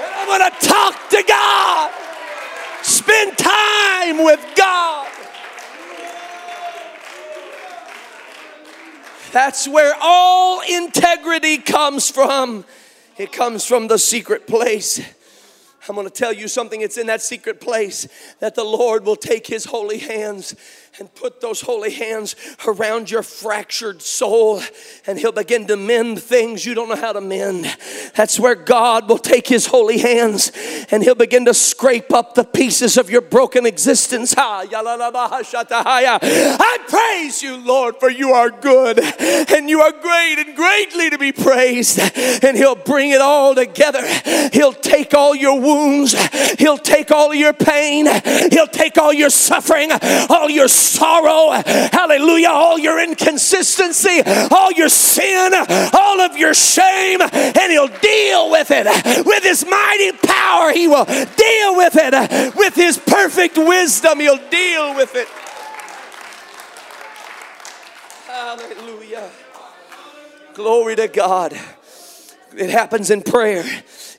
And 0.04 0.14
I'm 0.16 0.28
going 0.28 0.52
to 0.52 0.68
talk 0.68 1.10
to 1.10 1.24
God. 1.28 1.92
Spend 2.82 3.38
time 3.38 4.24
with 4.24 4.40
God. 4.56 5.08
That's 9.32 9.68
where 9.68 9.94
all 10.02 10.62
integrity 10.62 11.58
comes 11.58 12.10
from. 12.10 12.66
It 13.18 13.32
comes 13.32 13.66
from 13.66 13.88
the 13.88 14.00
secret 14.00 14.48
place. 14.48 15.02
I'm 15.88 15.96
going 15.96 16.08
to 16.08 16.14
tell 16.14 16.34
you 16.34 16.48
something. 16.48 16.82
It's 16.82 16.98
in 16.98 17.08
that 17.08 17.22
secret 17.22 17.62
place 17.62 18.08
that 18.40 18.56
the 18.56 18.64
Lord 18.64 19.06
will 19.06 19.16
take 19.16 19.48
his 19.48 19.66
holy 19.66 20.00
hands 20.00 20.56
and 21.00 21.14
put 21.16 21.42
those 21.42 21.62
holy 21.62 21.92
hands 21.92 22.36
around 22.68 23.10
your 23.10 23.24
fractured 23.24 24.02
soul, 24.02 24.62
and 25.08 25.20
He'll 25.20 25.32
begin 25.32 25.68
to 25.68 25.78
mend 25.78 26.22
things 26.22 26.66
you 26.66 26.74
don't 26.74 26.90
know 26.90 26.96
how 26.96 27.14
to 27.14 27.22
mend. 27.22 27.74
That's 28.16 28.40
where 28.40 28.56
God 28.56 29.08
will 29.08 29.18
take 29.18 29.48
His 29.48 29.68
holy 29.68 30.00
hands 30.00 30.52
and 30.92 31.04
He'll 31.04 31.16
begin 31.16 31.46
to 31.46 31.54
scrape 31.54 32.14
up 32.14 32.36
the 32.36 32.44
pieces 32.44 32.98
of 32.98 33.10
your 33.10 33.22
broken 33.22 33.66
existence. 33.66 34.36
I 34.38 34.68
praise 36.88 37.42
you, 37.42 37.58
Lord, 37.58 37.96
for 37.98 38.10
you 38.10 38.32
are 38.32 38.50
good 38.50 39.00
and 39.00 39.70
you 39.70 39.82
are 39.82 39.92
great 39.92 40.40
and 40.40 40.56
greatly 40.56 41.10
to 41.12 41.18
be 41.18 41.32
praised. 41.32 42.00
And 42.44 42.58
He'll 42.58 42.76
bring 42.76 43.12
it 43.12 43.22
all 43.22 43.56
together. 43.56 44.06
He'll 44.52 44.74
take 44.74 45.14
all 45.14 45.36
your 45.36 45.60
wounds, 45.70 46.16
He'll 46.60 46.78
take 46.78 47.12
all 47.12 47.34
your 47.34 47.54
pain, 47.54 48.08
He'll 48.52 48.68
take 48.68 48.98
all 48.98 49.14
your 49.14 49.30
suffering, 49.30 49.92
all 50.30 50.50
your 50.50 50.68
sorrow, 50.68 51.52
hallelujah, 51.52 52.50
all 52.50 52.80
your 52.80 53.02
inconsistency, 53.02 54.22
all 54.52 54.72
your 54.72 54.90
sin, 54.90 55.54
all 55.94 56.22
of 56.22 56.38
your 56.38 56.54
shame, 56.54 57.22
and 57.22 57.72
He'll 57.72 57.88
deal 57.88 58.52
with 58.52 58.72
it 58.72 58.86
with 59.26 59.44
His 59.44 59.66
mighty 59.66 60.12
power. 60.14 60.72
He 60.72 60.88
will 60.88 61.06
deal 61.06 61.76
with 61.76 61.96
it 61.96 62.56
with 62.56 62.76
His 62.76 62.98
perfect 62.98 63.58
wisdom. 63.58 64.20
He'll 64.20 64.50
deal 64.50 64.96
with 64.96 65.16
it. 65.16 65.28
Hallelujah. 68.28 69.30
Glory 70.54 70.96
to 70.96 71.08
God. 71.08 71.54
It 72.56 72.70
happens 72.70 73.12
in 73.12 73.22
prayer. 73.22 73.64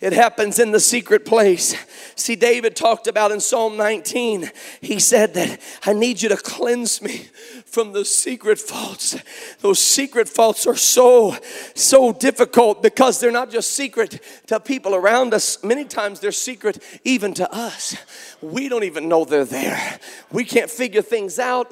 It 0.01 0.15
happens 0.15 0.59
in 0.59 0.71
the 0.71 0.81
secret 0.81 1.27
place. 1.27 1.77
See, 2.17 2.35
David 2.35 2.75
talked 2.75 3.07
about 3.07 3.33
in 3.33 3.41
Psalm 3.41 3.77
19, 3.77 4.51
he 4.81 4.99
said 4.99 5.35
that 5.35 5.61
I 5.85 5.93
need 5.93 6.23
you 6.23 6.31
to 6.31 6.39
cleanse 6.39 7.03
me 7.03 7.29
from 7.67 7.93
those 7.93 8.15
secret 8.15 8.59
faults. 8.59 9.15
Those 9.61 9.79
secret 9.79 10.27
faults 10.27 10.67
are 10.67 10.77
so, 10.77 11.37
so 11.75 12.15
difficult 12.15 12.83
because 12.83 13.21
they're 13.21 13.31
not 13.31 13.51
just 13.51 13.73
secret 13.73 14.23
to 14.47 14.59
people 14.59 14.95
around 14.95 15.35
us, 15.35 15.63
many 15.63 15.85
times 15.85 16.21
they're 16.21 16.33
secret 16.33 16.83
even 17.05 17.35
to 17.35 17.55
us. 17.55 17.95
We 18.41 18.71
don't 18.71 18.85
even 18.85 19.07
know 19.07 19.27
they're 19.27 19.45
there. 19.45 20.01
We 20.33 20.45
can't 20.45 20.71
figure 20.71 21.03
things 21.03 21.39
out 21.39 21.71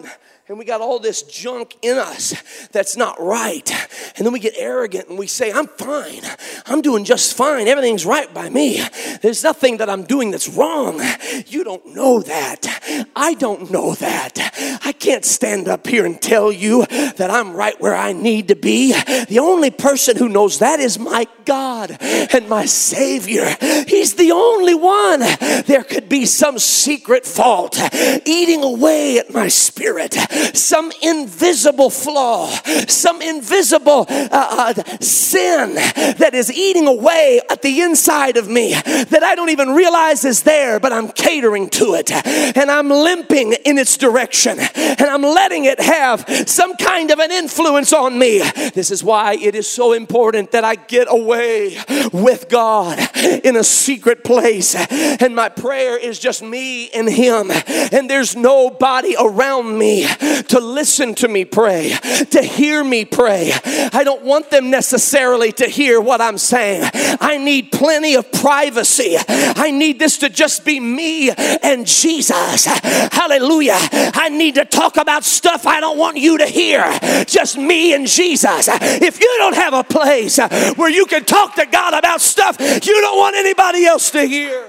and 0.49 0.59
we 0.59 0.65
got 0.65 0.81
all 0.81 0.99
this 0.99 1.23
junk 1.23 1.77
in 1.83 1.99
us 1.99 2.35
that's 2.73 2.97
not 2.97 3.21
right. 3.21 3.71
And 4.17 4.25
then 4.25 4.33
we 4.33 4.41
get 4.41 4.55
arrogant 4.57 5.09
and 5.09 5.19
we 5.19 5.27
say, 5.27 5.53
I'm 5.53 5.67
fine. 5.67 6.23
I'm 6.67 6.81
doing 6.81 7.05
just 7.05 7.37
fine. 7.37 7.69
Everything's 7.69 8.07
right 8.07 8.33
by 8.33 8.49
me. 8.49 8.83
There's 9.21 9.45
nothing 9.45 9.77
that 9.77 9.91
I'm 9.91 10.05
doing 10.05 10.31
that's 10.31 10.49
wrong. 10.49 11.01
You 11.47 11.65
don't 11.65 11.95
know 11.95 12.21
that. 12.23 12.78
I 13.17 13.35
don't 13.35 13.71
know 13.71 13.95
that. 13.95 14.81
I 14.85 14.93
can't 14.93 15.25
stand 15.25 15.69
up 15.69 15.87
here 15.87 16.07
and 16.07 16.21
tell 16.21 16.51
you 16.51 16.87
that 16.87 17.31
I'm 17.31 17.55
right 17.55 17.79
where 17.81 17.95
I 17.95 18.13
need 18.13 18.49
to 18.49 18.57
be. 18.57 18.93
The 18.93 19.39
only 19.41 19.71
person 19.71 20.17
who 20.17 20.29
knows 20.29 20.59
that 20.61 20.81
is 20.81 20.99
my 20.99 21.27
God 21.45 21.97
and 22.01 22.49
my 22.49 22.67
Savior. 22.67 23.57
He's 23.87 24.15
the 24.15 24.33
only 24.33 24.75
one. 24.75 25.21
There 25.21 25.85
could 25.85 26.09
be 26.09 26.27
some 26.27 26.59
secret 26.59 27.27
fault 27.27 27.79
eating 28.27 28.63
away 28.63 29.19
at 29.19 29.33
my 29.33 29.49
spirit 29.49 30.17
some 30.55 30.93
invisible 31.03 31.91
flaw, 31.91 32.49
some 32.87 33.23
invisible 33.23 34.07
uh, 34.09 34.75
uh, 34.77 34.99
sin 35.01 35.75
that 35.75 36.31
is 36.35 36.53
eating 36.53 36.87
away 36.87 37.41
at 37.51 37.63
the 37.63 37.81
inside 37.81 38.37
of 38.37 38.49
me 38.49 38.73
that 38.73 39.23
I 39.23 39.35
don't 39.35 39.51
even 39.51 39.71
realize 39.71 40.25
is 40.25 40.43
there, 40.43 40.81
but 40.81 40.93
I'm 40.93 41.09
catering 41.09 41.71
to 41.71 41.95
it 41.95 42.11
and 42.57 42.71
I'm 42.79 42.89
limping 42.89 43.55
in 43.65 43.77
its 43.77 43.97
direction. 43.97 44.59
and 44.59 45.01
I'm 45.01 45.23
letting 45.23 45.65
it 45.65 45.81
have 45.81 46.25
some 46.47 46.77
kind 46.77 47.11
of 47.11 47.19
an 47.19 47.33
influence 47.33 47.93
on 47.93 48.17
me. 48.17 48.39
This 48.73 48.93
is 48.93 49.03
why 49.03 49.35
it 49.35 49.57
is 49.57 49.69
so 49.69 49.93
important 49.93 50.53
that 50.53 50.63
I 50.63 50.77
get 50.77 51.09
away 51.11 51.77
with 52.13 52.49
God 52.49 52.99
in 53.45 53.57
a 53.57 53.65
secret 53.65 54.23
place. 54.23 54.77
And 54.77 55.35
my 55.35 55.49
prayer 55.49 55.99
is 55.99 56.21
just 56.21 56.41
me 56.41 56.89
and 56.91 57.09
Him. 57.09 57.51
And 57.51 58.09
there's 58.09 58.37
nobody 58.37 59.17
around 59.19 59.77
me 59.77 60.07
to 60.07 60.61
listen 60.61 61.17
to 61.17 61.27
me 61.27 61.45
pray, 61.45 61.97
to 62.31 62.43
hear 62.43 62.85
me 62.85 63.05
pray. 63.05 63.53
I 63.93 64.05
don't 64.05 64.23
want 64.23 64.51
them 64.51 64.71
necessarily 64.71 65.51
to 65.53 65.67
hear 65.67 66.01
what 66.01 66.21
I'm 66.21 66.39
saying. 66.39 66.89
I 67.21 67.39
need 67.39 67.73
plenty 67.73 68.15
of 68.15 68.31
privacy. 68.31 69.17
I 69.29 69.73
need 69.73 69.99
this 69.99 70.19
to 70.19 70.29
just 70.29 70.65
be 70.65 70.79
me 70.79 71.31
and 71.31 71.85
Jesus. 71.85 72.68
Hallelujah. 73.13 73.79
I 74.15 74.29
need 74.31 74.57
to 74.57 74.65
talk 74.65 74.97
about 74.97 75.25
stuff 75.25 75.67
I 75.67 75.81
don't 75.81 75.99
want 75.99 76.17
you 76.17 76.39
to 76.39 76.47
hear. 76.47 76.85
Just 77.27 77.59
me 77.59 77.95
and 77.95 78.07
Jesus. 78.07 78.69
If 78.71 79.21
you 79.21 79.35
don't 79.39 79.55
have 79.55 79.75
a 79.75 79.85
place 79.85 80.39
where 80.77 80.91
you 80.91 81.07
can 81.07 81.25
talk 81.25 81.55
to 81.57 81.67
God 81.67 81.95
about 81.95 82.21
stuff 82.21 82.59
you 82.61 83.01
don't 83.01 83.19
want 83.19 83.37
anybody 83.37 83.87
else 83.87 84.11
to 84.11 84.23
hear, 84.23 84.69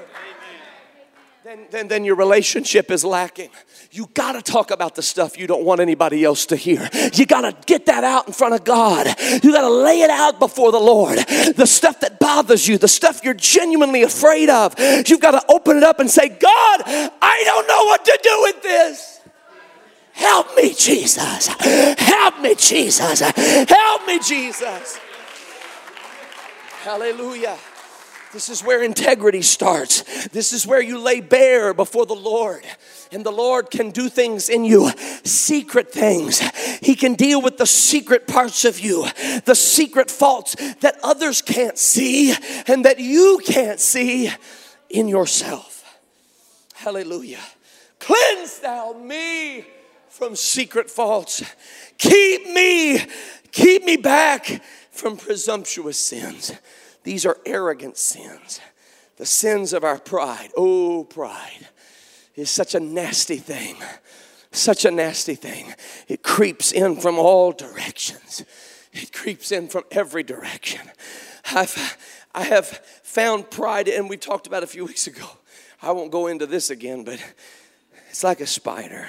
then, 1.44 1.66
then, 1.72 1.88
then 1.88 2.04
your 2.04 2.16
relationship 2.16 2.92
is 2.92 3.04
lacking. 3.04 3.50
You 3.92 4.08
got 4.14 4.34
to 4.34 4.42
talk 4.42 4.70
about 4.70 4.94
the 4.94 5.02
stuff 5.02 5.40
you 5.40 5.48
don't 5.48 5.64
want 5.64 5.82
anybody 5.82 6.24
else 6.24 6.46
to 6.48 6.56
hear. 6.56 6.88
You 7.14 7.26
got 7.26 7.42
to 7.42 7.56
get 7.66 7.88
that 7.88 8.04
out 8.04 8.28
in 8.28 8.34
front 8.34 8.54
of 8.54 8.64
God. 8.64 9.08
You 9.44 9.52
got 9.52 9.62
to 9.62 9.70
lay 9.70 10.02
it 10.02 10.12
out 10.12 10.38
before 10.38 10.72
the 10.72 10.80
Lord. 10.80 11.18
The 11.18 11.66
stuff 11.66 12.00
that 12.02 12.20
bothers 12.20 12.68
you, 12.68 12.78
the 12.78 12.88
stuff 12.88 13.22
you're 13.24 13.34
genuinely 13.34 14.04
afraid 14.04 14.50
of, 14.50 14.76
you've 14.80 15.22
got 15.22 15.32
to 15.32 15.44
open 15.52 15.78
it 15.78 15.84
up 15.84 16.00
and 16.00 16.10
say, 16.10 16.30
God, 16.30 16.82
I 16.86 17.42
don't 17.46 17.68
know 17.68 17.86
what 17.86 18.06
to 18.06 18.20
do 18.22 18.42
with 18.44 18.62
this. 18.62 19.22
Help 20.14 20.56
me, 20.56 20.76
Jesus. 20.76 21.48
Help 21.48 22.42
me, 22.42 22.54
Jesus. 22.54 23.22
Help 23.22 24.06
me, 24.06 24.20
Jesus. 24.20 25.00
Hallelujah. 26.84 27.58
This 28.34 28.50
is 28.50 28.64
where 28.64 28.84
integrity 28.84 29.42
starts. 29.42 30.28
This 30.28 30.54
is 30.54 30.68
where 30.68 30.82
you 30.82 31.00
lay 31.00 31.20
bare 31.22 31.74
before 31.74 32.06
the 32.06 32.14
Lord. 32.16 32.64
And 33.12 33.26
the 33.26 33.32
Lord 33.32 33.72
can 33.72 33.90
do 33.90 34.08
things 34.08 34.50
in 34.50 34.64
you, 34.64 34.92
secret 35.24 35.92
things. 35.92 36.40
He 36.80 36.96
can 36.96 37.16
deal 37.16 37.42
with 37.42 37.58
the 37.58 37.66
secret 37.66 38.28
parts 38.28 38.66
of 38.66 38.80
you, 38.80 39.08
the 39.46 39.56
secret 39.56 40.12
faults 40.12 40.56
that 40.82 41.00
others 41.02 41.42
can't 41.42 41.78
see 41.78 42.34
and 42.68 42.86
that 42.86 43.00
you 43.00 43.42
can't 43.44 43.80
see 43.80 44.32
in 44.90 45.08
yourself. 45.08 45.84
Hallelujah. 46.76 47.42
Cleanse 47.98 48.60
thou 48.60 48.94
me 48.94 49.66
from 50.10 50.36
secret 50.36 50.90
faults. 50.90 51.44
Keep 51.98 52.48
me, 52.52 53.00
keep 53.52 53.86
me 53.86 53.98
back 53.98 54.62
from 54.92 55.18
presumptuous 55.18 56.00
sins. 56.00 56.52
These 57.04 57.26
are 57.26 57.38
arrogant 57.46 57.98
sins, 57.98 58.62
the 59.18 59.26
sins 59.26 59.74
of 59.74 59.84
our 59.84 59.98
pride. 59.98 60.52
Oh, 60.56 61.06
pride 61.06 61.68
is 62.40 62.50
such 62.50 62.76
a 62.76 62.80
nasty 62.80 63.38
thing. 63.38 63.76
Such 64.52 64.86
a 64.86 64.92
nasty 64.92 65.36
thing. 65.36 65.74
It 66.08 66.24
creeps 66.24 66.72
in 66.72 67.00
from 67.00 67.20
all 67.20 67.52
directions. 67.52 68.44
It 68.92 69.14
creeps 69.14 69.52
in 69.52 69.68
from 69.68 69.84
every 69.92 70.24
direction. 70.24 70.82
I've, 71.54 71.98
I 72.34 72.44
have 72.44 72.68
found 73.04 73.52
pride, 73.52 73.88
and 73.88 74.10
we 74.10 74.18
talked 74.18 74.48
about 74.48 74.64
a 74.64 74.68
few 74.68 74.86
weeks 74.86 75.08
ago. 75.08 75.28
I 75.82 75.92
won't 75.92 76.12
go 76.12 76.28
into 76.28 76.46
this 76.46 76.70
again, 76.70 77.04
but 77.04 77.24
it's 78.10 78.24
like 78.24 78.42
a 78.42 78.48
spider. 78.48 79.08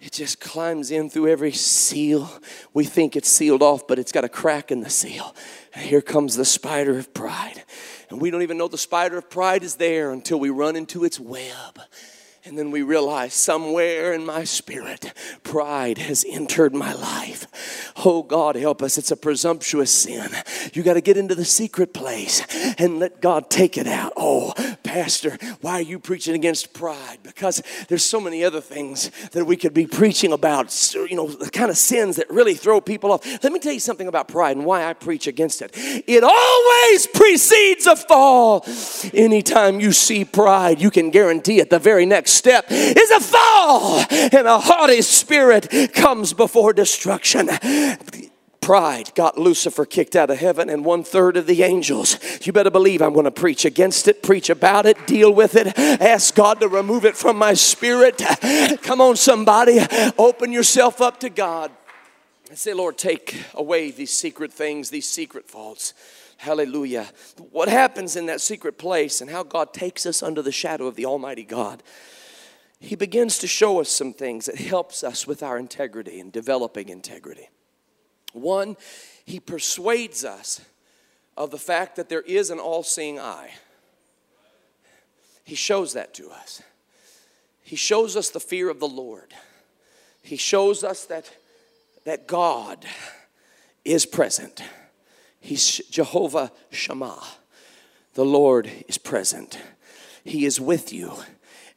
It 0.00 0.12
just 0.12 0.40
climbs 0.40 0.90
in 0.90 1.08
through 1.08 1.28
every 1.28 1.52
seal. 1.52 2.30
We 2.74 2.84
think 2.84 3.16
it's 3.16 3.28
sealed 3.28 3.62
off, 3.62 3.86
but 3.86 3.98
it's 3.98 4.12
got 4.12 4.24
a 4.24 4.28
crack 4.28 4.70
in 4.70 4.80
the 4.80 4.90
seal. 4.90 5.34
And 5.72 5.84
here 5.84 6.02
comes 6.02 6.36
the 6.36 6.44
spider 6.44 6.98
of 6.98 7.14
pride. 7.14 7.64
And 8.10 8.20
we 8.20 8.30
don't 8.30 8.42
even 8.42 8.58
know 8.58 8.68
the 8.68 8.78
spider 8.78 9.18
of 9.18 9.28
pride 9.30 9.62
is 9.62 9.76
there 9.76 10.12
until 10.12 10.38
we 10.38 10.50
run 10.50 10.76
into 10.76 11.04
its 11.04 11.18
web. 11.18 11.80
And 12.44 12.56
then 12.56 12.70
we 12.70 12.82
realize 12.82 13.34
somewhere 13.34 14.12
in 14.12 14.24
my 14.24 14.44
spirit, 14.44 15.12
pride 15.42 15.98
has 15.98 16.24
entered 16.28 16.72
my 16.72 16.92
life. 16.92 17.92
Oh 18.04 18.22
God, 18.22 18.54
help 18.54 18.82
us. 18.82 18.98
It's 18.98 19.10
a 19.10 19.16
presumptuous 19.16 19.90
sin. 19.90 20.30
You 20.72 20.84
got 20.84 20.94
to 20.94 21.00
get 21.00 21.16
into 21.16 21.34
the 21.34 21.44
secret 21.44 21.92
place 21.92 22.46
and 22.78 23.00
let 23.00 23.20
God 23.20 23.50
take 23.50 23.76
it 23.76 23.88
out. 23.88 24.12
Oh, 24.16 24.52
Pastor, 24.96 25.36
why 25.60 25.72
are 25.72 25.82
you 25.82 25.98
preaching 25.98 26.34
against 26.34 26.72
pride? 26.72 27.18
Because 27.22 27.62
there's 27.88 28.02
so 28.02 28.18
many 28.18 28.42
other 28.42 28.62
things 28.62 29.10
that 29.32 29.44
we 29.44 29.54
could 29.54 29.74
be 29.74 29.86
preaching 29.86 30.32
about, 30.32 30.74
you 30.94 31.14
know, 31.14 31.28
the 31.28 31.50
kind 31.50 31.68
of 31.70 31.76
sins 31.76 32.16
that 32.16 32.30
really 32.30 32.54
throw 32.54 32.80
people 32.80 33.12
off. 33.12 33.22
Let 33.42 33.52
me 33.52 33.58
tell 33.58 33.74
you 33.74 33.80
something 33.80 34.08
about 34.08 34.26
pride 34.26 34.56
and 34.56 34.64
why 34.64 34.86
I 34.88 34.94
preach 34.94 35.26
against 35.26 35.60
it. 35.60 35.72
It 35.74 36.24
always 36.24 37.06
precedes 37.08 37.86
a 37.86 37.94
fall. 37.94 38.64
Anytime 39.12 39.80
you 39.80 39.92
see 39.92 40.24
pride, 40.24 40.80
you 40.80 40.90
can 40.90 41.10
guarantee 41.10 41.60
it 41.60 41.68
the 41.68 41.78
very 41.78 42.06
next 42.06 42.32
step 42.32 42.64
is 42.70 43.10
a 43.10 43.20
fall, 43.20 44.02
and 44.10 44.46
a 44.46 44.58
haughty 44.58 45.02
spirit 45.02 45.92
comes 45.92 46.32
before 46.32 46.72
destruction 46.72 47.50
pride 48.66 49.14
got 49.14 49.38
Lucifer 49.38 49.84
kicked 49.84 50.16
out 50.16 50.28
of 50.28 50.38
heaven 50.38 50.68
and 50.68 50.84
one 50.84 51.04
third 51.04 51.36
of 51.36 51.46
the 51.46 51.62
angels. 51.62 52.18
You 52.44 52.52
better 52.52 52.68
believe 52.68 53.00
I'm 53.00 53.12
going 53.12 53.22
to 53.22 53.30
preach 53.30 53.64
against 53.64 54.08
it, 54.08 54.24
preach 54.24 54.50
about 54.50 54.86
it, 54.86 55.06
deal 55.06 55.32
with 55.32 55.54
it, 55.54 55.78
ask 55.78 56.34
God 56.34 56.58
to 56.58 56.66
remove 56.66 57.04
it 57.04 57.16
from 57.16 57.38
my 57.38 57.54
spirit. 57.54 58.20
Come 58.82 59.00
on, 59.00 59.14
somebody, 59.14 59.78
open 60.18 60.50
yourself 60.50 61.00
up 61.00 61.20
to 61.20 61.30
God 61.30 61.70
and 62.48 62.58
say, 62.58 62.74
Lord, 62.74 62.98
take 62.98 63.40
away 63.54 63.92
these 63.92 64.12
secret 64.12 64.52
things, 64.52 64.90
these 64.90 65.08
secret 65.08 65.48
faults. 65.48 65.94
Hallelujah. 66.36 67.06
What 67.52 67.68
happens 67.68 68.16
in 68.16 68.26
that 68.26 68.40
secret 68.40 68.78
place 68.78 69.20
and 69.20 69.30
how 69.30 69.44
God 69.44 69.74
takes 69.74 70.06
us 70.06 70.24
under 70.24 70.42
the 70.42 70.50
shadow 70.50 70.88
of 70.88 70.96
the 70.96 71.06
Almighty 71.06 71.44
God 71.44 71.84
he 72.78 72.94
begins 72.94 73.38
to 73.38 73.46
show 73.46 73.80
us 73.80 73.88
some 73.88 74.12
things 74.12 74.44
that 74.46 74.56
helps 74.56 75.02
us 75.02 75.26
with 75.26 75.42
our 75.42 75.56
integrity 75.56 76.20
and 76.20 76.30
developing 76.30 76.90
integrity. 76.90 77.48
One, 78.36 78.76
he 79.24 79.40
persuades 79.40 80.24
us 80.24 80.60
of 81.36 81.50
the 81.50 81.58
fact 81.58 81.96
that 81.96 82.08
there 82.08 82.22
is 82.22 82.50
an 82.50 82.58
all-seeing 82.58 83.18
eye. 83.18 83.50
He 85.44 85.54
shows 85.54 85.92
that 85.92 86.14
to 86.14 86.30
us. 86.30 86.62
He 87.62 87.76
shows 87.76 88.16
us 88.16 88.30
the 88.30 88.40
fear 88.40 88.68
of 88.68 88.80
the 88.80 88.88
Lord. 88.88 89.34
He 90.22 90.36
shows 90.36 90.84
us 90.84 91.04
that, 91.06 91.30
that 92.04 92.26
God 92.26 92.84
is 93.84 94.06
present. 94.06 94.62
He's 95.40 95.78
Jehovah 95.90 96.52
Shammah. 96.70 97.22
The 98.14 98.24
Lord 98.24 98.70
is 98.88 98.98
present. 98.98 99.58
He 100.24 100.44
is 100.44 100.60
with 100.60 100.92
you 100.92 101.12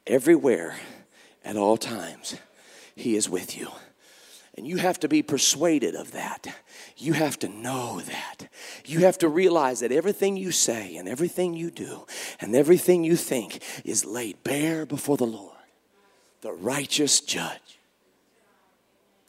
everywhere 0.08 0.78
at 1.43 1.58
all 1.58 1.78
times. 1.78 2.36
He 2.95 3.15
is 3.15 3.30
with 3.30 3.58
you. 3.58 3.69
And 4.60 4.67
you 4.67 4.76
have 4.76 5.00
to 5.00 5.08
be 5.08 5.22
persuaded 5.24 5.95
of 5.95 6.12
that. 6.12 6.54
You 6.98 7.13
have 7.13 7.39
to 7.39 7.48
know 7.48 8.02
that. 8.02 8.50
You 8.84 9.00
have 9.06 9.17
to 9.19 9.30
realize 9.30 9.80
that 9.80 9.93
everything 9.93 10.36
you 10.36 10.52
say 10.52 10.98
and 10.98 11.08
everything 11.08 11.54
you 11.54 11.72
do 11.72 12.06
and 12.41 12.54
everything 12.54 13.06
you 13.06 13.15
think 13.15 13.63
is 13.86 14.04
laid 14.04 14.43
bare 14.43 14.86
before 14.86 15.15
the 15.15 15.26
Lord, 15.26 15.56
the 16.41 16.52
righteous 16.52 17.22
judge. 17.22 17.80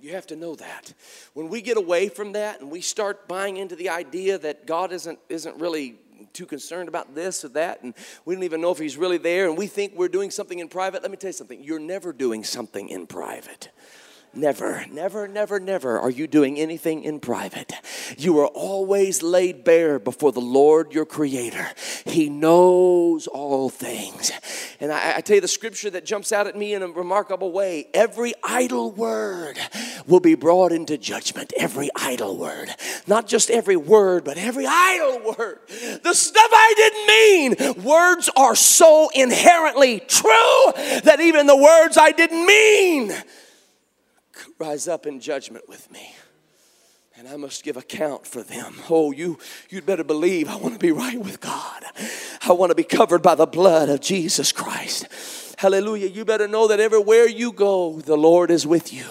You 0.01 0.15
have 0.15 0.27
to 0.27 0.37
know 0.37 0.57
that. 0.57 0.95
When 1.35 1.49
we 1.49 1.63
get 1.63 1.77
away 1.77 2.09
from 2.09 2.33
that 2.33 2.61
and 2.61 2.69
we 2.69 2.81
start 2.81 3.29
buying 3.29 3.57
into 3.57 3.77
the 3.77 3.91
idea 3.91 4.37
that 4.37 4.67
God 4.67 4.91
isn't, 4.91 5.21
isn't 5.29 5.61
really 5.61 5.95
too 6.33 6.45
concerned 6.45 6.89
about 6.89 7.15
this 7.15 7.45
or 7.45 7.51
that, 7.51 7.85
and 7.85 7.95
we 8.25 8.35
don't 8.35 8.43
even 8.43 8.61
know 8.61 8.73
if 8.73 8.81
He's 8.81 8.97
really 8.97 9.19
there, 9.19 9.49
and 9.49 9.57
we 9.57 9.69
think 9.69 9.93
we're 9.95 10.09
doing 10.09 10.33
something 10.33 10.59
in 10.59 10.67
private, 10.67 11.03
let 11.03 11.13
me 11.13 11.17
tell 11.17 11.29
you 11.29 11.35
something. 11.35 11.63
You're 11.63 11.79
never 11.79 12.13
doing 12.13 12.43
something 12.43 12.89
in 12.89 13.07
private. 13.07 13.71
Never, 14.33 14.87
never, 14.93 15.27
never, 15.27 15.59
never 15.59 15.99
are 15.99 16.11
you 16.11 16.29
doing 16.29 16.57
anything 16.57 17.03
in 17.03 17.19
private. 17.19 17.73
You 18.17 18.39
are 18.39 18.47
always 18.47 19.25
laid 19.25 19.65
bare 19.65 19.99
before 19.99 20.31
the 20.31 20.41
Lord 20.41 20.93
your 20.93 21.05
Creator. 21.05 21.67
He 22.07 22.29
knows 22.29 23.27
all 23.27 23.69
things. 23.71 24.31
And 24.79 24.93
I, 24.93 25.17
I, 25.17 25.21
tell 25.21 25.35
you 25.35 25.41
the 25.41 25.49
scripture 25.49 25.91
that 25.91 26.05
jumps 26.05 26.31
out 26.31 26.47
at 26.47 26.57
me 26.57 26.75
in 26.75 26.83
a 26.83 26.87
remarkable 26.87 27.51
way 27.51 27.89
every 27.93 28.33
idle 28.45 28.93
word 28.93 29.59
will 30.07 30.21
be 30.21 30.37
brought 30.37 30.71
into 30.71 30.97
judgment. 30.97 31.53
Every 31.59 31.91
idle 31.97 32.37
word. 32.37 32.69
Not 33.09 33.27
just 33.27 33.51
every 33.51 33.77
word, 33.77 34.23
but 34.23 34.39
every 34.39 34.65
idle 34.65 35.35
word. 35.37 35.59
The 35.69 36.15
stuff 36.15 36.51
I 36.53 36.75
didn't 36.77 37.77
mean. 37.77 37.85
Words 37.85 38.31
are 38.37 38.55
so 38.55 39.11
inherently 39.13 39.99
true 39.99 40.73
that 41.03 41.19
even 41.21 41.49
the 41.49 41.57
words 41.57 41.99
I 41.99 42.13
didn't 42.13 42.47
mean 42.47 43.13
rise 44.61 44.87
up 44.87 45.07
in 45.07 45.21
judgment 45.21 45.67
with 45.69 45.91
me 45.91 46.15
and 47.17 47.27
I 47.27 47.37
must 47.37 47.65
give 47.65 47.77
account 47.77 48.27
for 48.27 48.43
them. 48.43 48.75
Oh, 48.89 49.11
you 49.11 49.39
you'd 49.69 49.87
better 49.87 50.05
believe 50.05 50.49
I 50.49 50.57
want 50.57 50.75
to 50.75 50.79
be 50.79 50.93
right 50.93 51.19
with 51.19 51.41
God. 51.41 51.83
I 52.43 52.53
want 52.53 52.71
to 52.71 52.75
be 52.75 52.85
covered 52.85 53.23
by 53.23 53.35
the 53.35 53.47
blood 53.47 53.89
of 53.89 54.01
Jesus 54.01 54.53
Christ. 54.53 55.07
Hallelujah. 55.59 56.09
You 56.09 56.25
better 56.25 56.49
know 56.49 56.69
that 56.69 56.81
everywhere 56.81 57.27
you 57.27 57.53
go, 57.53 58.01
the 58.01 58.17
Lord 58.17 58.51
is 58.51 58.67
with 58.67 58.93
you. 58.93 59.05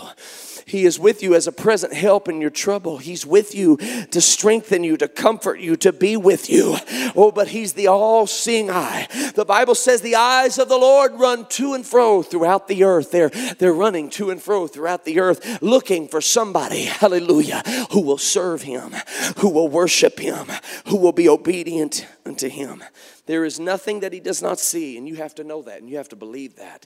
He 0.70 0.86
is 0.86 1.00
with 1.00 1.24
you 1.24 1.34
as 1.34 1.48
a 1.48 1.52
present 1.52 1.94
help 1.94 2.30
in 2.30 2.40
your 2.40 2.52
trouble. 2.52 3.00
He's 3.00 3.26
with 3.26 3.56
you 3.56 3.78
to 3.78 4.22
strengthen 4.22 4.84
you, 4.84 4.98
to 4.98 5.08
comfort 5.08 5.60
you, 5.60 5.76
to 5.78 5.92
be 5.92 6.16
with 6.16 6.48
you. 6.48 6.78
Oh, 7.16 7.32
but 7.32 7.48
He's 7.48 7.74
the 7.74 7.88
all 7.88 8.28
seeing 8.28 8.70
eye. 8.70 9.08
The 9.34 9.46
Bible 9.46 9.74
says 9.74 10.02
the 10.02 10.14
eyes 10.14 10.60
of 10.60 10.70
the 10.70 10.78
Lord 10.78 11.16
run 11.16 11.48
to 11.48 11.74
and 11.74 11.84
fro 11.84 12.22
throughout 12.22 12.68
the 12.68 12.84
earth. 12.84 13.10
They're, 13.10 13.30
they're 13.30 13.74
running 13.74 14.12
to 14.12 14.30
and 14.30 14.40
fro 14.40 14.68
throughout 14.68 15.06
the 15.06 15.20
earth 15.20 15.60
looking 15.64 16.08
for 16.08 16.22
somebody, 16.22 16.84
hallelujah, 16.84 17.64
who 17.90 18.02
will 18.02 18.20
serve 18.20 18.62
Him, 18.62 18.94
who 19.38 19.50
will 19.50 19.70
worship 19.70 20.20
Him, 20.20 20.46
who 20.86 20.98
will 20.98 21.14
be 21.14 21.28
obedient 21.28 22.06
unto 22.28 22.48
Him. 22.48 22.84
There 23.26 23.44
is 23.44 23.60
nothing 23.60 24.02
that 24.02 24.14
He 24.14 24.20
does 24.20 24.44
not 24.44 24.60
see, 24.60 25.00
and 25.00 25.08
you 25.08 25.16
have 25.16 25.34
to 25.36 25.44
know 25.44 25.64
that 25.64 25.80
and 25.80 25.90
you 25.90 25.98
have 25.98 26.10
to 26.10 26.16
believe 26.16 26.58
that. 26.58 26.86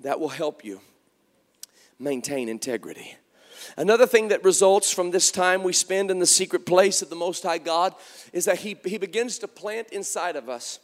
That 0.00 0.18
will 0.18 0.30
help 0.30 0.64
you 0.64 0.80
maintain 2.00 2.48
integrity. 2.48 3.16
Another 3.80 4.06
thing 4.06 4.28
that 4.28 4.44
results 4.44 4.92
from 4.92 5.10
this 5.10 5.30
time 5.30 5.62
we 5.62 5.72
spend 5.72 6.10
in 6.10 6.18
the 6.18 6.26
secret 6.26 6.66
place 6.66 7.00
of 7.00 7.08
the 7.08 7.16
Most 7.16 7.42
High 7.42 7.56
God 7.56 7.94
is 8.30 8.44
that 8.44 8.58
He, 8.58 8.76
he 8.84 8.98
begins 8.98 9.38
to 9.38 9.48
plant 9.48 9.88
inside 9.88 10.36
of 10.36 10.50
us 10.50 10.80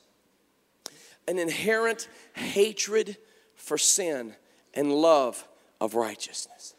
an 1.28 1.38
inherent 1.38 2.08
hatred 2.32 3.18
for 3.54 3.76
sin 3.76 4.34
and 4.72 4.90
love 4.90 5.46
of 5.78 5.94
righteousness. 5.94 6.72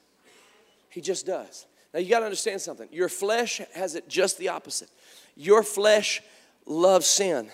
He 0.89 1.01
just 1.01 1.28
does. 1.28 1.68
Now 1.93 1.99
you 1.99 2.09
got 2.09 2.22
to 2.22 2.26
understand 2.26 2.61
something. 2.61 2.89
Your 2.91 3.09
flesh 3.09 3.61
has 3.76 3.93
it 3.93 4.09
just 4.09 4.39
the 4.39 4.49
opposite. 4.49 4.89
Your 5.36 5.61
flesh 5.61 6.24
loves 6.65 7.05
sin 7.05 7.51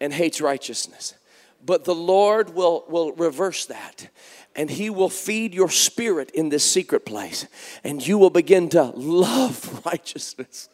and 0.00 0.12
hates 0.12 0.40
righteousness. 0.40 1.14
But 1.64 1.84
the 1.84 1.94
Lord 1.94 2.54
will, 2.54 2.84
will 2.88 3.12
reverse 3.12 3.66
that 3.66 4.08
and 4.56 4.70
He 4.70 4.90
will 4.90 5.08
feed 5.08 5.54
your 5.54 5.70
spirit 5.70 6.30
in 6.32 6.48
this 6.48 6.64
secret 6.64 7.06
place, 7.06 7.46
and 7.84 8.06
you 8.06 8.18
will 8.18 8.30
begin 8.30 8.68
to 8.70 8.84
love 8.94 9.82
righteousness. 9.86 10.68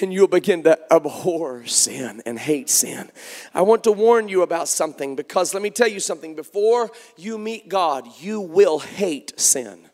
And 0.00 0.12
you'll 0.12 0.28
begin 0.28 0.62
to 0.64 0.78
abhor 0.92 1.64
sin 1.64 2.22
and 2.24 2.38
hate 2.38 2.68
sin. 2.68 3.10
I 3.52 3.62
want 3.62 3.82
to 3.84 3.90
warn 3.90 4.28
you 4.28 4.42
about 4.42 4.68
something 4.68 5.16
because 5.16 5.54
let 5.54 5.62
me 5.62 5.70
tell 5.70 5.88
you 5.88 5.98
something. 5.98 6.36
Before 6.36 6.90
you 7.16 7.36
meet 7.36 7.68
God, 7.68 8.06
you 8.20 8.40
will 8.40 8.78
hate 8.78 9.40
sin. 9.40 9.88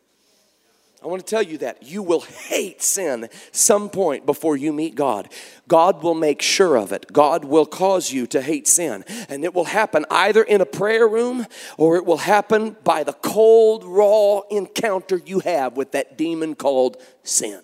I 1.04 1.06
want 1.06 1.24
to 1.24 1.30
tell 1.30 1.42
you 1.42 1.58
that 1.58 1.82
you 1.82 2.02
will 2.02 2.22
hate 2.22 2.80
sin 2.80 3.28
some 3.52 3.90
point 3.90 4.24
before 4.24 4.56
you 4.56 4.72
meet 4.72 4.94
God. 4.94 5.28
God 5.68 6.02
will 6.02 6.14
make 6.14 6.40
sure 6.40 6.78
of 6.78 6.92
it. 6.92 7.12
God 7.12 7.44
will 7.44 7.66
cause 7.66 8.10
you 8.10 8.26
to 8.28 8.40
hate 8.40 8.66
sin. 8.66 9.04
And 9.28 9.44
it 9.44 9.52
will 9.52 9.66
happen 9.66 10.06
either 10.10 10.42
in 10.42 10.62
a 10.62 10.66
prayer 10.66 11.06
room 11.06 11.46
or 11.76 11.96
it 11.96 12.06
will 12.06 12.16
happen 12.16 12.76
by 12.84 13.04
the 13.04 13.12
cold, 13.12 13.84
raw 13.84 14.40
encounter 14.50 15.20
you 15.26 15.40
have 15.40 15.76
with 15.76 15.92
that 15.92 16.16
demon 16.16 16.54
called 16.54 16.96
sin. 17.22 17.60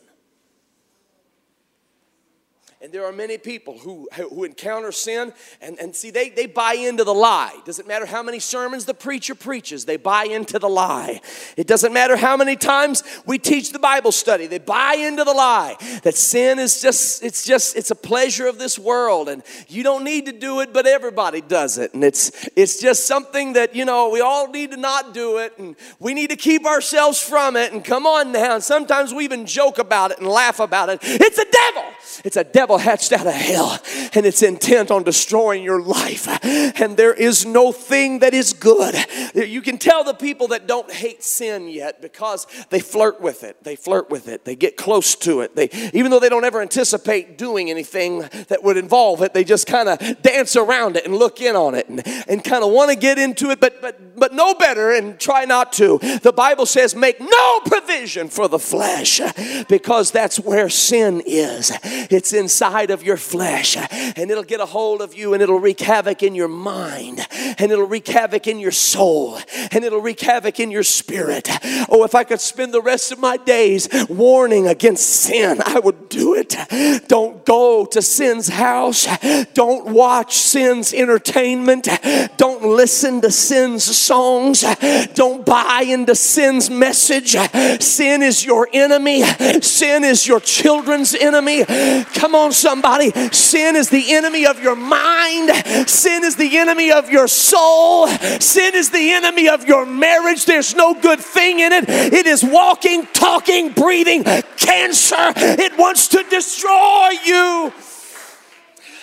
And 2.83 2.91
there 2.93 3.05
are 3.05 3.13
many 3.13 3.37
people 3.37 3.79
who, 3.79 4.09
who 4.15 4.45
encounter 4.45 4.91
sin 4.91 5.35
and, 5.61 5.79
and 5.79 5.95
see, 5.95 6.11
they, 6.11 6.31
they 6.31 6.47
buy 6.47 6.73
into 6.73 7.05
the 7.05 7.13
lie. 7.13 7.55
Doesn't 7.67 7.87
matter 7.87 8.07
how 8.07 8.23
many 8.23 8.39
sermons 8.39 8.87
the 8.87 8.95
preacher 8.95 9.35
preaches, 9.35 9.85
they 9.85 9.99
buy 9.99 10.25
into 10.25 10.59
the 10.59 10.69
lie. 10.69 11.21
It 11.59 11.67
doesn't 11.67 11.93
matter 11.93 12.17
how 12.17 12.39
many 12.39 12.57
times 12.57 13.03
we 13.27 13.37
teach 13.37 13.73
the 13.73 13.79
Bible 13.79 14.13
study, 14.13 14.47
they 14.47 14.59
buy 14.59 14.95
into 14.95 15.25
the 15.25 15.33
lie 15.35 15.77
that 16.05 16.15
sin 16.15 16.59
is 16.59 16.81
just, 16.81 17.23
it's 17.23 17.45
just, 17.45 17.77
it's 17.77 17.91
a 17.91 17.95
pleasure 17.95 18.47
of 18.47 18.59
this 18.59 18.79
world 18.79 19.29
and 19.29 19.43
you 19.69 19.83
don't 19.83 20.03
need 20.03 20.25
to 20.25 20.33
do 20.33 20.61
it, 20.61 20.73
but 20.73 20.87
everybody 20.87 21.43
does 21.43 21.77
it. 21.77 21.93
And 21.93 22.03
it's, 22.03 22.49
it's 22.57 22.81
just 22.81 23.07
something 23.07 23.53
that, 23.53 23.75
you 23.75 23.85
know, 23.85 24.09
we 24.09 24.23
all 24.23 24.51
need 24.51 24.71
to 24.71 24.79
not 24.79 25.13
do 25.13 25.37
it 25.37 25.53
and 25.59 25.77
we 25.99 26.15
need 26.15 26.31
to 26.31 26.37
keep 26.37 26.65
ourselves 26.65 27.21
from 27.21 27.57
it. 27.57 27.75
And 27.75 27.85
come 27.85 28.07
on 28.07 28.33
now. 28.33 28.55
And 28.55 28.65
sometimes 28.65 29.13
we 29.13 29.25
even 29.25 29.45
joke 29.45 29.79
about 29.79 30.13
it 30.13 30.19
and 30.19 30.27
laugh 30.27 30.61
about 30.61 30.89
it. 30.89 31.01
It's 31.03 31.39
a 31.39 31.45
devil. 31.45 31.85
It's 32.25 32.37
a 32.37 32.45
devil 32.45 32.70
hatched 32.79 33.13
out 33.13 33.27
of 33.27 33.35
hell, 33.35 33.79
and 34.15 34.27
it's 34.27 34.43
intent 34.43 34.91
on 34.91 35.03
destroying 35.03 35.63
your 35.63 35.81
life. 35.81 36.27
And 36.45 36.97
there 36.97 37.15
is 37.15 37.47
no 37.47 37.73
thing 37.73 38.21
that 38.21 38.35
is 38.35 38.53
good. 38.53 38.95
You 39.35 39.63
can 39.63 39.79
tell 39.79 40.05
the 40.05 40.15
people 40.15 40.49
that 40.49 40.67
don't 40.67 40.91
hate 40.91 41.23
sin 41.23 41.69
yet 41.69 42.01
because 42.03 42.47
they 42.71 42.81
flirt 42.81 43.21
with 43.21 43.45
it. 43.45 43.63
They 43.65 43.77
flirt 43.77 44.11
with 44.11 44.29
it. 44.29 44.45
They 44.45 44.57
get 44.57 44.77
close 44.77 45.15
to 45.17 45.41
it. 45.41 45.57
They, 45.57 45.69
even 45.93 46.11
though 46.11 46.21
they 46.21 46.29
don't 46.29 46.45
ever 46.45 46.61
anticipate 46.61 47.39
doing 47.39 47.71
anything 47.71 48.21
that 48.49 48.63
would 48.63 48.77
involve 48.77 49.23
it, 49.23 49.35
they 49.35 49.45
just 49.45 49.67
kind 49.67 49.89
of 49.89 50.23
dance 50.23 50.57
around 50.57 50.97
it 50.97 51.05
and 51.05 51.15
look 51.17 51.41
in 51.41 51.57
on 51.57 51.75
it 51.75 51.89
and, 51.89 52.03
and 52.29 52.43
kind 52.45 52.65
of 52.65 52.71
want 52.71 52.91
to 52.91 52.97
get 52.97 53.19
into 53.19 53.51
it, 53.51 53.61
but 53.61 53.81
but 53.81 54.17
but 54.17 54.35
know 54.35 54.55
better 54.55 54.93
and 54.93 55.19
try 55.19 55.45
not 55.45 55.73
to. 55.75 55.99
The 56.23 56.33
Bible 56.33 56.67
says, 56.67 56.95
make 56.95 57.21
no 57.21 57.61
provision 57.61 58.29
for 58.29 58.49
the 58.49 58.59
flesh 58.59 59.21
because 59.69 60.11
that's 60.11 60.39
where 60.39 60.69
sin 60.69 61.23
is. 61.25 61.73
It's 61.83 62.33
inside 62.61 62.91
of 62.91 63.03
your 63.03 63.17
flesh, 63.17 63.75
and 63.91 64.31
it'll 64.31 64.45
get 64.45 64.61
a 64.61 64.67
hold 64.67 65.01
of 65.01 65.15
you 65.15 65.33
and 65.33 65.43
it'll 65.43 65.59
wreak 65.59 65.81
havoc 65.81 66.23
in 66.23 66.35
your 66.35 66.47
mind, 66.47 67.27
and 67.31 67.73
it'll 67.73 67.87
wreak 67.87 68.07
havoc 68.07 68.47
in 68.47 68.59
your 68.59 68.71
soul, 68.71 69.39
and 69.73 69.83
it'll 69.83 70.03
wreak 70.03 70.21
havoc 70.21 70.61
in 70.61 70.71
your 70.71 70.83
spirit. 70.83 71.49
Oh, 71.89 72.05
if 72.05 72.15
I 72.15 72.23
could 72.23 72.39
spend 72.39 72.75
the 72.75 72.83
rest 72.83 73.13
of 73.13 73.19
my 73.19 73.39
days 73.39 73.89
warning 74.11 74.69
against 74.69 75.09
sin, 75.09 75.63
I 75.65 75.79
would 75.79 76.11
do 76.11 76.35
it. 76.35 76.55
Don't 77.09 77.47
go 77.47 77.87
to 77.87 78.03
sin's 78.03 78.49
house, 78.49 79.09
don't 79.55 79.87
watch 79.95 80.37
sin's 80.37 80.93
entertainment, 80.93 81.89
don't 82.37 82.63
listen 82.63 83.23
to 83.23 83.31
sin's 83.31 83.85
songs, 83.85 84.67
don't 85.15 85.47
buy 85.47 85.85
into 85.89 86.15
sin's 86.15 86.69
message. 86.69 87.39
Sin 87.81 88.21
is 88.21 88.45
your 88.45 88.69
enemy, 88.71 89.23
sin 89.63 90.05
is 90.05 90.27
your 90.27 90.41
children's 90.41 91.15
enemy. 91.15 91.65
Come 91.65 92.35
on, 92.35 92.50
somebody. 92.53 93.11
Sin 93.33 93.77
is 93.77 93.91
the 93.91 94.15
enemy 94.15 94.47
of 94.47 94.63
your 94.63 94.77
mind, 94.77 95.51
sin 95.89 96.25
is 96.25 96.37
the 96.37 96.59
enemy 96.59 96.91
of 96.91 97.11
your 97.11 97.29
soul, 97.29 98.09
sin 98.09 98.75
is 98.75 98.91
the 98.91 99.13
enemy 99.13 99.49
of 99.49 99.67
your 99.67 99.87
marriage. 99.87 100.47
There's 100.47 100.75
no 100.75 100.95
good 100.95 101.21
thing 101.21 101.61
in 101.61 101.73
it. 101.73 101.89
It 101.89 102.27
is 102.27 102.45
walking, 102.45 103.07
talking, 103.13 103.73
breathing 103.73 104.25
cancer. 104.25 105.33
It 105.37 105.77
wants 105.79 106.09
to 106.09 106.25
destroy 106.29 107.11
you. 107.25 107.73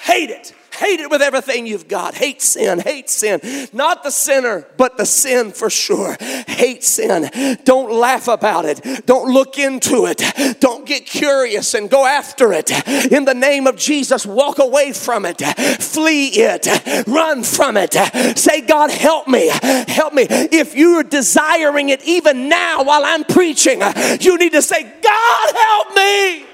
Hate 0.04 0.30
it. 0.30 0.54
Hate 0.78 1.00
it 1.00 1.10
with 1.10 1.22
everything 1.22 1.66
you've 1.66 1.88
got. 1.88 2.14
Hate 2.14 2.42
sin. 2.42 2.80
Hate 2.80 3.10
sin. 3.10 3.40
Not 3.74 4.04
the 4.04 4.12
sinner, 4.12 4.68
but 4.78 4.98
the 4.98 5.06
sin 5.06 5.52
for 5.52 5.70
sure. 5.70 6.16
Hate 6.48 6.84
sin. 6.84 7.58
Don't 7.64 7.92
laugh 7.92 8.28
about 8.28 8.66
it. 8.66 9.06
Don't 9.06 9.34
look 9.34 9.58
into 9.58 10.06
it. 10.06 10.60
Don't 10.60 10.86
get 10.86 11.06
curious 11.06 11.74
and 11.74 11.90
go 11.90 12.06
after 12.06 12.54
it. 12.54 12.72
In 13.12 13.26
the 13.26 13.34
name 13.34 13.66
of 13.66 13.76
Jesus, 13.76 14.26
walk 14.26 14.60
away 14.60 14.94
from 14.94 15.26
it. 15.26 15.42
Flee 15.82 16.28
it. 16.28 17.08
Run 17.08 17.44
from 17.44 17.78
it. 17.78 17.94
Say, 18.38 18.62
God, 18.62 18.92
help 18.92 19.28
me. 19.28 19.50
Help 19.88 20.14
me. 20.14 20.28
If 20.30 20.76
you're 20.76 21.04
desiring 21.04 21.90
it 21.90 22.04
even 22.06 22.50
now 22.50 22.84
while 22.84 23.04
I'm 23.04 23.24
preaching, 23.24 23.82
you 24.20 24.38
need 24.38 24.52
to 24.52 24.62
say, 24.62 24.84
God, 24.84 25.56
help 25.56 25.96
me. 25.96 26.46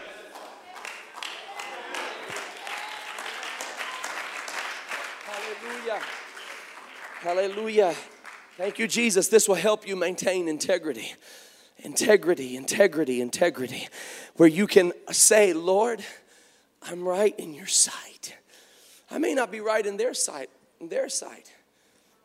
Hallelujah. 7.23 7.95
Thank 8.57 8.79
you, 8.79 8.85
Jesus. 8.85 9.29
This 9.29 9.47
will 9.47 9.55
help 9.55 9.87
you 9.87 9.95
maintain 9.95 10.49
integrity. 10.49 11.13
Integrity, 11.77 12.57
integrity, 12.57 13.21
integrity. 13.21 13.87
Where 14.35 14.49
you 14.49 14.67
can 14.67 14.91
say, 15.09 15.53
Lord, 15.53 16.03
I'm 16.81 17.07
right 17.07 17.33
in 17.39 17.53
your 17.53 17.67
sight. 17.67 18.35
I 19.09 19.19
may 19.19 19.33
not 19.33 19.53
be 19.53 19.61
right 19.61 19.85
in 19.85 19.95
their 19.95 20.13
sight, 20.13 20.49
in 20.81 20.89
their 20.89 21.07
sight. 21.07 21.49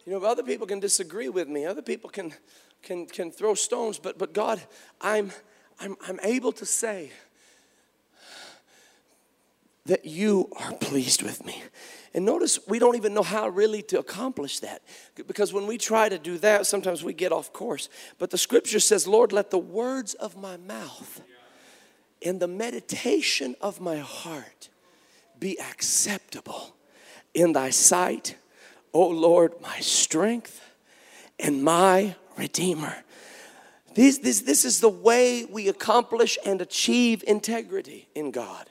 You 0.05 0.15
know, 0.15 0.27
other 0.27 0.43
people 0.43 0.67
can 0.67 0.81
disagree 0.81 1.29
with 1.29 1.47
me. 1.47 1.65
Other 1.65 1.83
people 1.83 2.11
can 2.11 2.35
can 2.83 3.07
can 3.07 3.31
throw 3.31 3.55
stones, 3.55 4.01
but 4.01 4.19
but 4.19 4.33
God, 4.33 4.61
I'm 5.01 5.31
I'm 5.79 5.95
I'm 6.09 6.19
able 6.25 6.51
to 6.51 6.67
say 6.67 7.13
that 9.89 10.05
you 10.05 10.51
are 10.61 10.73
pleased 10.75 11.23
with 11.23 11.45
me. 11.45 11.63
And 12.15 12.25
notice 12.25 12.59
we 12.69 12.79
don't 12.79 12.97
even 12.97 13.15
know 13.15 13.23
how 13.23 13.49
really 13.49 13.83
to 13.85 13.99
accomplish 13.99 14.61
that. 14.61 14.83
Because 15.27 15.53
when 15.53 15.67
we 15.67 15.79
try 15.79 16.09
to 16.11 16.19
do 16.19 16.37
that, 16.39 16.67
sometimes 16.67 17.03
we 17.03 17.15
get 17.15 17.33
off 17.33 17.53
course. 17.53 17.89
But 18.19 18.31
the 18.31 18.39
scripture 18.39 18.81
says, 18.81 19.09
Lord, 19.09 19.33
let 19.33 19.51
the 19.51 19.59
words 19.59 20.15
of 20.15 20.37
my 20.37 20.59
mouth 20.59 21.23
and 22.25 22.39
the 22.39 22.49
meditation 22.49 23.57
of 23.63 23.81
my 23.81 23.97
heart 23.97 24.69
be 25.41 25.59
acceptable 25.59 26.77
in 27.33 27.53
thy 27.55 27.71
sight, 27.71 28.37
O 28.93 29.09
Lord, 29.09 29.55
my 29.63 29.81
strength 29.81 30.61
and 31.39 31.63
my 31.63 32.15
redeemer. 32.37 33.05
This, 33.95 34.19
this, 34.19 34.43
this 34.43 34.65
is 34.67 34.81
the 34.81 34.89
way 34.89 35.47
we 35.47 35.69
accomplish 35.69 36.37
and 36.45 36.61
achieve 36.61 37.25
integrity 37.27 38.09
in 38.15 38.33
God 38.33 38.69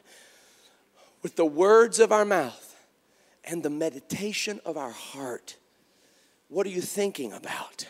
with 1.22 1.36
the 1.36 1.45
words 1.45 1.99
of 1.99 2.11
our 2.11 2.26
mouth 2.26 2.76
and 3.43 3.63
the 3.63 3.70
meditation 3.70 4.59
of 4.65 4.78
our 4.78 4.91
heart 4.91 5.57
What 6.49 6.65
are 6.65 6.72
you 6.72 6.82
thinking 6.82 7.34
about? 7.34 7.88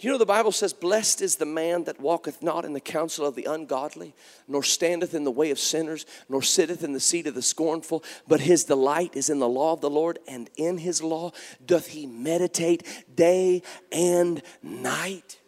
Do 0.00 0.06
you 0.06 0.12
know 0.12 0.18
the 0.18 0.24
Bible 0.24 0.52
says, 0.52 0.72
Blessed 0.72 1.20
is 1.20 1.36
the 1.36 1.44
man 1.44 1.84
that 1.84 2.00
walketh 2.00 2.42
not 2.42 2.64
in 2.64 2.72
the 2.72 2.80
counsel 2.80 3.26
of 3.26 3.34
the 3.34 3.44
ungodly, 3.44 4.14
nor 4.48 4.62
standeth 4.62 5.12
in 5.12 5.24
the 5.24 5.30
way 5.30 5.50
of 5.50 5.58
sinners, 5.58 6.06
nor 6.26 6.40
sitteth 6.40 6.82
in 6.82 6.94
the 6.94 7.00
seat 7.00 7.26
of 7.26 7.34
the 7.34 7.42
scornful, 7.42 8.02
but 8.26 8.40
his 8.40 8.64
delight 8.64 9.14
is 9.14 9.28
in 9.28 9.40
the 9.40 9.48
law 9.48 9.74
of 9.74 9.82
the 9.82 9.90
Lord, 9.90 10.18
and 10.26 10.48
in 10.56 10.78
his 10.78 11.02
law 11.02 11.32
doth 11.66 11.88
he 11.88 12.06
meditate 12.06 13.04
day 13.14 13.62
and 13.92 14.40
night. 14.62 15.39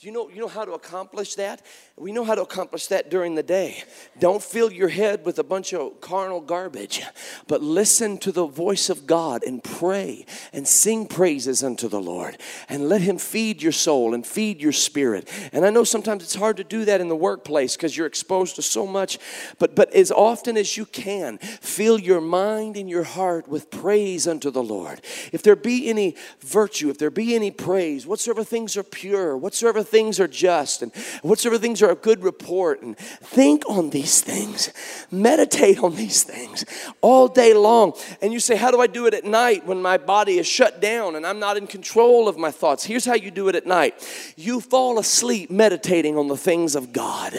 Do 0.00 0.06
you 0.06 0.12
know, 0.12 0.28
you 0.28 0.38
know 0.38 0.46
how 0.46 0.64
to 0.64 0.74
accomplish 0.74 1.34
that? 1.34 1.60
We 1.96 2.12
know 2.12 2.22
how 2.22 2.36
to 2.36 2.42
accomplish 2.42 2.86
that 2.86 3.10
during 3.10 3.34
the 3.34 3.42
day. 3.42 3.82
Don't 4.20 4.40
fill 4.40 4.70
your 4.70 4.90
head 4.90 5.24
with 5.24 5.40
a 5.40 5.42
bunch 5.42 5.74
of 5.74 6.00
carnal 6.00 6.40
garbage, 6.40 7.02
but 7.48 7.64
listen 7.64 8.16
to 8.18 8.30
the 8.30 8.46
voice 8.46 8.90
of 8.90 9.08
God 9.08 9.42
and 9.42 9.62
pray 9.62 10.24
and 10.52 10.68
sing 10.68 11.08
praises 11.08 11.64
unto 11.64 11.88
the 11.88 12.00
Lord 12.00 12.38
and 12.68 12.88
let 12.88 13.00
Him 13.00 13.18
feed 13.18 13.60
your 13.60 13.72
soul 13.72 14.14
and 14.14 14.24
feed 14.24 14.60
your 14.60 14.70
spirit. 14.70 15.28
And 15.52 15.66
I 15.66 15.70
know 15.70 15.82
sometimes 15.82 16.22
it's 16.22 16.36
hard 16.36 16.58
to 16.58 16.64
do 16.64 16.84
that 16.84 17.00
in 17.00 17.08
the 17.08 17.16
workplace 17.16 17.74
because 17.74 17.96
you're 17.96 18.06
exposed 18.06 18.54
to 18.54 18.62
so 18.62 18.86
much, 18.86 19.18
but, 19.58 19.74
but 19.74 19.92
as 19.92 20.12
often 20.12 20.56
as 20.56 20.76
you 20.76 20.86
can, 20.86 21.38
fill 21.38 21.98
your 21.98 22.20
mind 22.20 22.76
and 22.76 22.88
your 22.88 23.02
heart 23.02 23.48
with 23.48 23.68
praise 23.68 24.28
unto 24.28 24.52
the 24.52 24.62
Lord. 24.62 25.00
If 25.32 25.42
there 25.42 25.56
be 25.56 25.88
any 25.88 26.14
virtue, 26.38 26.88
if 26.88 26.98
there 26.98 27.10
be 27.10 27.34
any 27.34 27.50
praise, 27.50 28.06
whatsoever 28.06 28.44
things 28.44 28.76
are 28.76 28.84
pure, 28.84 29.36
whatsoever 29.36 29.87
things 29.88 30.20
are 30.20 30.28
just, 30.28 30.82
and 30.82 30.94
whatsoever 31.22 31.58
things 31.58 31.82
are 31.82 31.90
a 31.90 31.96
good 31.96 32.22
report, 32.22 32.82
and 32.82 32.96
think 32.96 33.62
on 33.68 33.90
these 33.90 34.20
things, 34.20 34.72
meditate 35.10 35.78
on 35.82 35.96
these 35.96 36.22
things 36.22 36.64
all 37.00 37.28
day 37.28 37.54
long. 37.54 37.92
And 38.22 38.32
you 38.32 38.40
say, 38.40 38.56
How 38.56 38.70
do 38.70 38.80
I 38.80 38.86
do 38.86 39.06
it 39.06 39.14
at 39.14 39.24
night 39.24 39.66
when 39.66 39.82
my 39.82 39.98
body 39.98 40.38
is 40.38 40.46
shut 40.46 40.80
down 40.80 41.16
and 41.16 41.26
I'm 41.26 41.38
not 41.38 41.56
in 41.56 41.66
control 41.66 42.28
of 42.28 42.36
my 42.36 42.50
thoughts? 42.50 42.84
Here's 42.84 43.04
how 43.04 43.14
you 43.14 43.30
do 43.30 43.48
it 43.48 43.54
at 43.54 43.66
night 43.66 43.94
you 44.36 44.60
fall 44.60 44.98
asleep 44.98 45.50
meditating 45.50 46.16
on 46.16 46.28
the 46.28 46.36
things 46.36 46.74
of 46.74 46.92
God. 46.92 47.34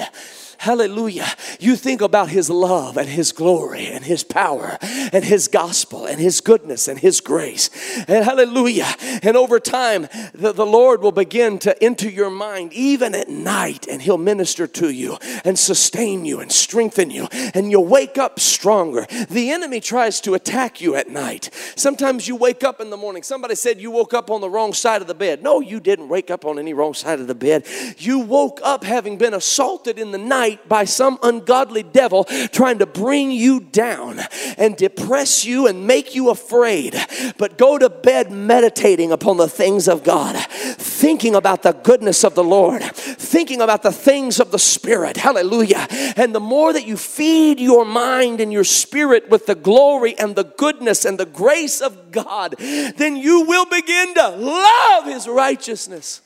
Hallelujah. 0.60 1.26
You 1.62 1.78
think 1.78 2.01
about 2.01 2.28
His 2.28 2.49
love 2.49 2.97
and 2.97 3.07
His 3.07 3.32
glory 3.32 3.88
and 3.88 4.03
His 4.03 4.26
power 4.26 4.78
and 4.82 5.24
His 5.24 5.47
gospel 5.47 6.05
and 6.05 6.20
His 6.20 6.41
goodness 6.41 6.89
and 6.89 6.99
His 6.99 7.22
grace. 7.22 7.70
And 8.10 8.26
hallelujah. 8.26 8.93
And 9.24 9.38
over 9.38 9.62
time, 9.62 10.10
the, 10.34 10.51
the 10.51 10.66
Lord 10.66 11.01
will 11.01 11.14
begin 11.14 11.60
to 11.60 11.82
enter 11.82 12.10
your 12.10 12.30
mind, 12.30 12.74
even 12.74 13.16
at 13.16 13.30
night, 13.30 13.88
and 13.88 14.01
He'll 14.01 14.18
minister 14.18 14.68
to 14.68 14.89
you 14.89 15.18
and 15.45 15.57
sustain 15.57 16.26
you 16.26 16.41
and 16.41 16.51
strengthen 16.51 17.10
you. 17.10 17.30
And 17.53 17.72
you'll 17.72 17.88
wake 17.88 18.18
up 18.18 18.38
stronger. 18.38 19.07
The 19.30 19.51
enemy 19.51 19.80
tries 19.80 20.20
to 20.22 20.34
attack 20.34 20.82
you 20.82 20.93
at 20.93 21.10
night. 21.10 21.51
Sometimes 21.78 22.28
you 22.28 22.36
wake 22.36 22.66
up 22.66 22.82
in 22.82 22.89
the 22.89 22.97
morning. 22.97 23.24
Somebody 23.24 23.55
said 23.55 23.80
you 23.80 23.91
woke 23.91 24.14
up 24.14 24.30
on 24.30 24.41
the 24.41 24.49
wrong 24.49 24.74
side 24.74 25.01
of 25.01 25.07
the 25.07 25.16
bed. 25.16 25.41
No, 25.41 25.62
you 25.62 25.80
didn't 25.80 26.10
wake 26.10 26.30
up 26.30 26.43
on 26.43 26.60
any 26.60 26.74
wrong 26.74 26.93
side 26.93 27.22
of 27.22 27.28
the 27.28 27.36
bed. 27.36 27.66
You 27.97 28.20
woke 28.20 28.60
up 28.62 28.84
having 28.84 29.18
been 29.18 29.34
assaulted 29.34 29.97
in 29.97 30.12
the 30.12 30.18
night 30.18 30.49
by 30.68 30.86
some 30.86 31.20
ungodly 31.24 31.84
devil 31.84 32.26
trying 32.52 32.80
to 32.80 32.86
bring 32.86 33.32
you 33.32 33.60
down 33.60 34.20
and 34.58 34.76
depress 34.76 35.45
you 35.45 35.68
and 35.68 35.86
make 35.86 36.16
you 36.16 36.30
afraid. 36.30 36.95
But 37.38 37.58
go 37.58 37.78
to 37.78 37.89
bed 37.89 38.32
meditating 38.32 39.12
upon 39.12 39.38
the 39.38 39.47
things 39.47 39.88
of 39.88 40.04
God, 40.04 40.36
thinking 40.47 41.36
about 41.36 41.64
the 41.64 41.74
goodness 41.74 42.24
of 42.24 42.36
the 42.36 42.43
Lord, 42.43 42.84
thinking 42.84 43.62
about 43.62 43.84
the 43.84 43.91
things 43.91 44.39
of 44.39 44.52
the 44.52 44.60
Spirit. 44.60 45.18
Hallelujah. 45.18 45.88
And 46.16 46.34
the 46.34 46.39
more 46.39 46.74
that 46.74 46.86
you 46.86 46.97
feed 46.97 47.60
your 47.60 47.86
mind 47.86 48.41
and 48.41 48.52
your 48.52 48.64
spirit 48.64 49.30
with 49.30 49.45
the 49.45 49.56
glory 49.56 50.18
and 50.18 50.36
the 50.36 50.43
goodness 50.43 51.06
and 51.06 51.18
the 51.18 51.26
grace 51.26 51.82
of 51.82 52.12
God, 52.12 52.56
then 52.60 53.16
you 53.16 53.41
will 53.41 53.66
begin 53.66 54.14
to 54.16 54.30
love 54.30 55.06
His 55.06 55.28
righteousness 55.28 56.22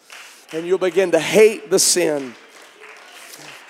and 0.54 0.68
you'll 0.68 0.78
begin 0.78 1.12
to 1.12 1.20
hate 1.20 1.70
the 1.70 1.80
sin 1.80 2.36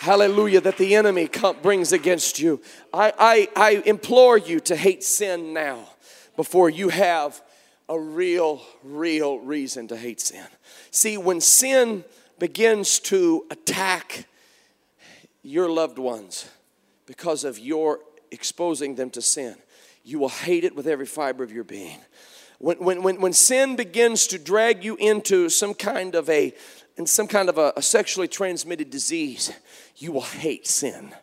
hallelujah, 0.03 0.59
that 0.59 0.77
the 0.77 0.95
enemy 0.95 1.29
brings 1.61 1.93
against 1.93 2.37
you. 2.37 2.61
I, 2.93 3.13
I, 3.17 3.49
I 3.55 3.83
implore 3.85 4.37
you 4.37 4.59
to 4.61 4.75
hate 4.75 5.01
sin 5.01 5.53
now 5.53 5.87
before 6.35 6.69
you 6.69 6.89
have 6.89 7.41
a 7.87 7.97
real, 7.97 8.61
real 8.83 9.39
reason 9.39 9.87
to 9.87 9.95
hate 9.95 10.19
sin. 10.19 10.45
See, 10.91 11.17
when 11.17 11.39
sin 11.39 12.03
begins 12.37 12.99
to 12.99 13.45
attack 13.49 14.27
your 15.41 15.69
loved 15.69 15.97
ones 15.97 16.49
because 17.05 17.45
of 17.45 17.57
your 17.57 17.99
exposing 18.29 18.95
them 18.95 19.09
to 19.11 19.21
sin, 19.21 19.55
you 20.03 20.19
will 20.19 20.29
hate 20.29 20.65
it 20.65 20.75
with 20.75 20.85
every 20.85 21.05
fiber 21.05 21.45
of 21.45 21.51
your 21.53 21.63
being. 21.63 21.99
When, 22.59 22.77
when, 22.79 23.03
when, 23.03 23.21
when 23.21 23.33
sin 23.33 23.77
begins 23.77 24.27
to 24.27 24.37
drag 24.37 24.83
you 24.83 24.97
into 24.97 25.47
some 25.49 25.73
kind 25.73 26.13
of 26.13 26.29
a, 26.29 26.53
in 26.97 27.05
some 27.05 27.27
kind 27.27 27.49
of 27.49 27.57
a, 27.57 27.73
a 27.75 27.81
sexually 27.81 28.27
transmitted 28.27 28.89
disease, 28.89 29.51
you 29.97 30.11
will 30.11 30.21
hate 30.21 30.67
sin. 30.67 31.13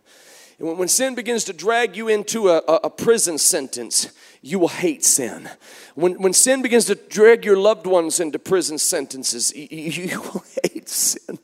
And 0.58 0.78
when, 0.78 0.88
sin 0.88 1.14
begins 1.14 1.44
to 1.44 1.54
drag 1.54 1.96
you 1.96 2.08
into 2.08 2.50
a, 2.50 2.58
a, 2.58 2.90
prison 2.90 3.38
sentence, 3.38 4.12
you 4.42 4.58
will 4.58 4.68
hate 4.68 5.04
sin. 5.04 5.48
When, 5.94 6.20
when 6.20 6.34
sin 6.34 6.60
begins 6.60 6.84
to 6.86 6.94
drag 6.94 7.46
your 7.46 7.56
loved 7.56 7.86
ones 7.86 8.20
into 8.20 8.38
prison 8.38 8.76
sentences, 8.76 9.54
you, 9.56 9.66
you 9.70 10.20
will 10.34 10.44
hate 10.62 10.88
sin. 10.88 11.38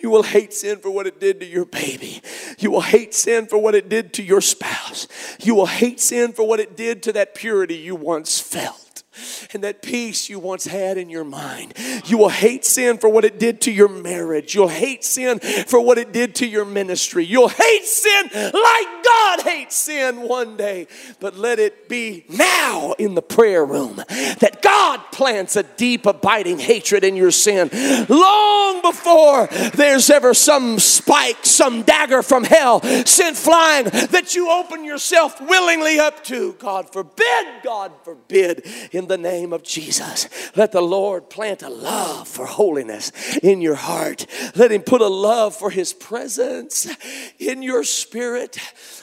You 0.00 0.10
will 0.10 0.22
hate 0.22 0.54
sin 0.54 0.78
for 0.78 0.90
what 0.90 1.06
it 1.06 1.20
did 1.20 1.40
to 1.40 1.46
your 1.46 1.66
baby. 1.66 2.22
You 2.58 2.70
will 2.70 2.80
hate 2.80 3.12
sin 3.12 3.46
for 3.46 3.58
what 3.58 3.74
it 3.74 3.88
did 3.88 4.14
to 4.14 4.22
your 4.22 4.40
spouse. 4.40 5.08
You 5.40 5.54
will 5.54 5.66
hate 5.66 6.00
sin 6.00 6.32
for 6.32 6.46
what 6.46 6.60
it 6.60 6.76
did 6.76 7.02
to 7.04 7.12
that 7.14 7.34
purity 7.34 7.76
you 7.76 7.96
once 7.96 8.40
felt 8.40 8.87
and 9.52 9.64
that 9.64 9.82
peace 9.82 10.28
you 10.28 10.38
once 10.38 10.66
had 10.66 10.98
in 10.98 11.10
your 11.10 11.24
mind. 11.24 11.74
You 12.04 12.18
will 12.18 12.28
hate 12.28 12.64
sin 12.64 12.98
for 12.98 13.08
what 13.08 13.24
it 13.24 13.38
did 13.38 13.60
to 13.62 13.72
your 13.72 13.88
marriage. 13.88 14.54
You'll 14.54 14.68
hate 14.68 15.04
sin 15.04 15.38
for 15.40 15.80
what 15.80 15.98
it 15.98 16.12
did 16.12 16.34
to 16.36 16.46
your 16.46 16.64
ministry. 16.64 17.24
You'll 17.24 17.48
hate 17.48 17.84
sin 17.84 18.30
like 18.32 19.04
God 19.04 19.40
hates 19.42 19.76
sin 19.76 20.22
one 20.22 20.56
day. 20.56 20.86
But 21.20 21.36
let 21.36 21.58
it 21.58 21.88
be 21.88 22.24
now 22.28 22.94
in 22.98 23.14
the 23.14 23.22
prayer 23.22 23.64
room 23.64 23.96
that 23.96 24.60
God 24.62 25.00
plants 25.12 25.56
a 25.56 25.62
deep, 25.62 26.06
abiding 26.06 26.58
hatred 26.58 27.04
in 27.04 27.16
your 27.16 27.30
sin 27.30 27.70
long 28.08 28.82
before 28.82 29.46
there's 29.74 30.10
ever 30.10 30.34
some 30.34 30.78
spike, 30.78 31.44
some 31.44 31.82
dagger 31.82 32.22
from 32.22 32.44
hell 32.44 32.80
sent 33.04 33.36
flying 33.36 33.84
that 33.84 34.34
you 34.34 34.50
open 34.50 34.84
yourself 34.84 35.40
willingly 35.40 35.98
up 35.98 36.22
to. 36.24 36.52
God 36.54 36.92
forbid, 36.92 37.46
God 37.62 37.92
forbid, 38.04 38.66
in 38.92 39.07
the 39.08 39.18
name 39.18 39.52
of 39.52 39.62
Jesus. 39.62 40.28
Let 40.54 40.72
the 40.72 40.80
Lord 40.80 41.30
plant 41.30 41.62
a 41.62 41.68
love 41.68 42.28
for 42.28 42.46
holiness 42.46 43.12
in 43.38 43.60
your 43.60 43.74
heart. 43.74 44.26
Let 44.54 44.72
Him 44.72 44.82
put 44.82 45.00
a 45.00 45.08
love 45.08 45.54
for 45.54 45.70
His 45.70 45.92
presence 45.92 46.88
in 47.38 47.62
your 47.62 47.84
spirit. 47.84 48.58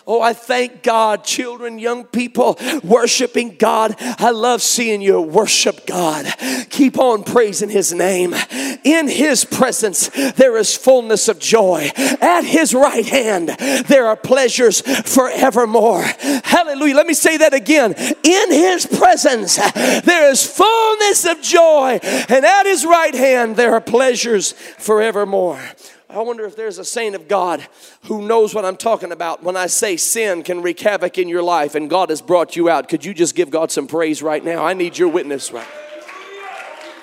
Oh, 0.08 0.22
I 0.22 0.34
thank 0.34 0.84
God, 0.84 1.24
children, 1.24 1.80
young 1.80 2.04
people, 2.04 2.58
worshiping 2.84 3.56
God. 3.58 3.96
I 4.00 4.30
love 4.30 4.62
seeing 4.62 5.02
you 5.02 5.20
worship 5.20 5.86
God. 5.88 6.28
Keep 6.70 7.00
on 7.00 7.24
praising 7.24 7.70
His 7.70 7.92
name. 7.92 8.36
In 8.84 9.08
His 9.08 9.46
presence, 9.46 10.10
there 10.10 10.58
is 10.58 10.76
fullness 10.76 11.28
of 11.28 11.40
joy. 11.40 11.92
At 11.96 12.44
His 12.44 12.74
right 12.74 13.06
hand, 13.06 13.50
there 13.88 14.06
are 14.08 14.16
pleasures 14.16 14.82
forevermore. 14.82 16.04
Hallelujah. 16.44 16.96
Let 16.96 17.08
me 17.08 17.14
say 17.14 17.38
that 17.38 17.54
again. 17.54 17.94
In 18.24 18.52
His 18.52 18.86
presence, 18.86 19.58
there 20.04 20.30
is 20.30 20.46
fullness 20.46 21.26
of 21.26 21.42
joy, 21.42 22.00
and 22.04 22.46
at 22.46 22.66
His 22.66 22.86
right 22.86 23.14
hand, 23.14 23.56
there 23.56 23.74
are 23.74 23.82
pleasures 23.82 24.52
forevermore. 24.52 25.62
I 26.10 26.22
wonder 26.22 26.46
if 26.46 26.56
there's 26.56 26.78
a 26.78 26.86
saint 26.86 27.14
of 27.16 27.28
God 27.28 27.68
who 28.04 28.26
knows 28.26 28.56
what 28.56 28.64
I'm 28.64 28.78
talking 28.78 29.12
about 29.12 29.44
when 29.44 29.58
I 29.58 29.68
say 29.68 29.98
sin 29.98 30.44
can 30.44 30.62
wreak 30.62 30.80
havoc 30.80 31.18
in 31.18 31.28
your 31.28 31.44
life 31.44 31.76
and 31.76 31.90
God 31.90 32.10
has 32.10 32.22
brought 32.22 32.56
you 32.56 32.70
out. 32.70 32.88
Could 32.88 33.04
you 33.04 33.14
just 33.14 33.36
give 33.36 33.50
God 33.50 33.70
some 33.70 33.86
praise 33.86 34.24
right 34.24 34.42
now? 34.42 34.64
I 34.64 34.74
need 34.74 34.98
your 34.98 35.10
witness 35.10 35.52
right 35.52 35.68
now. 35.68 36.06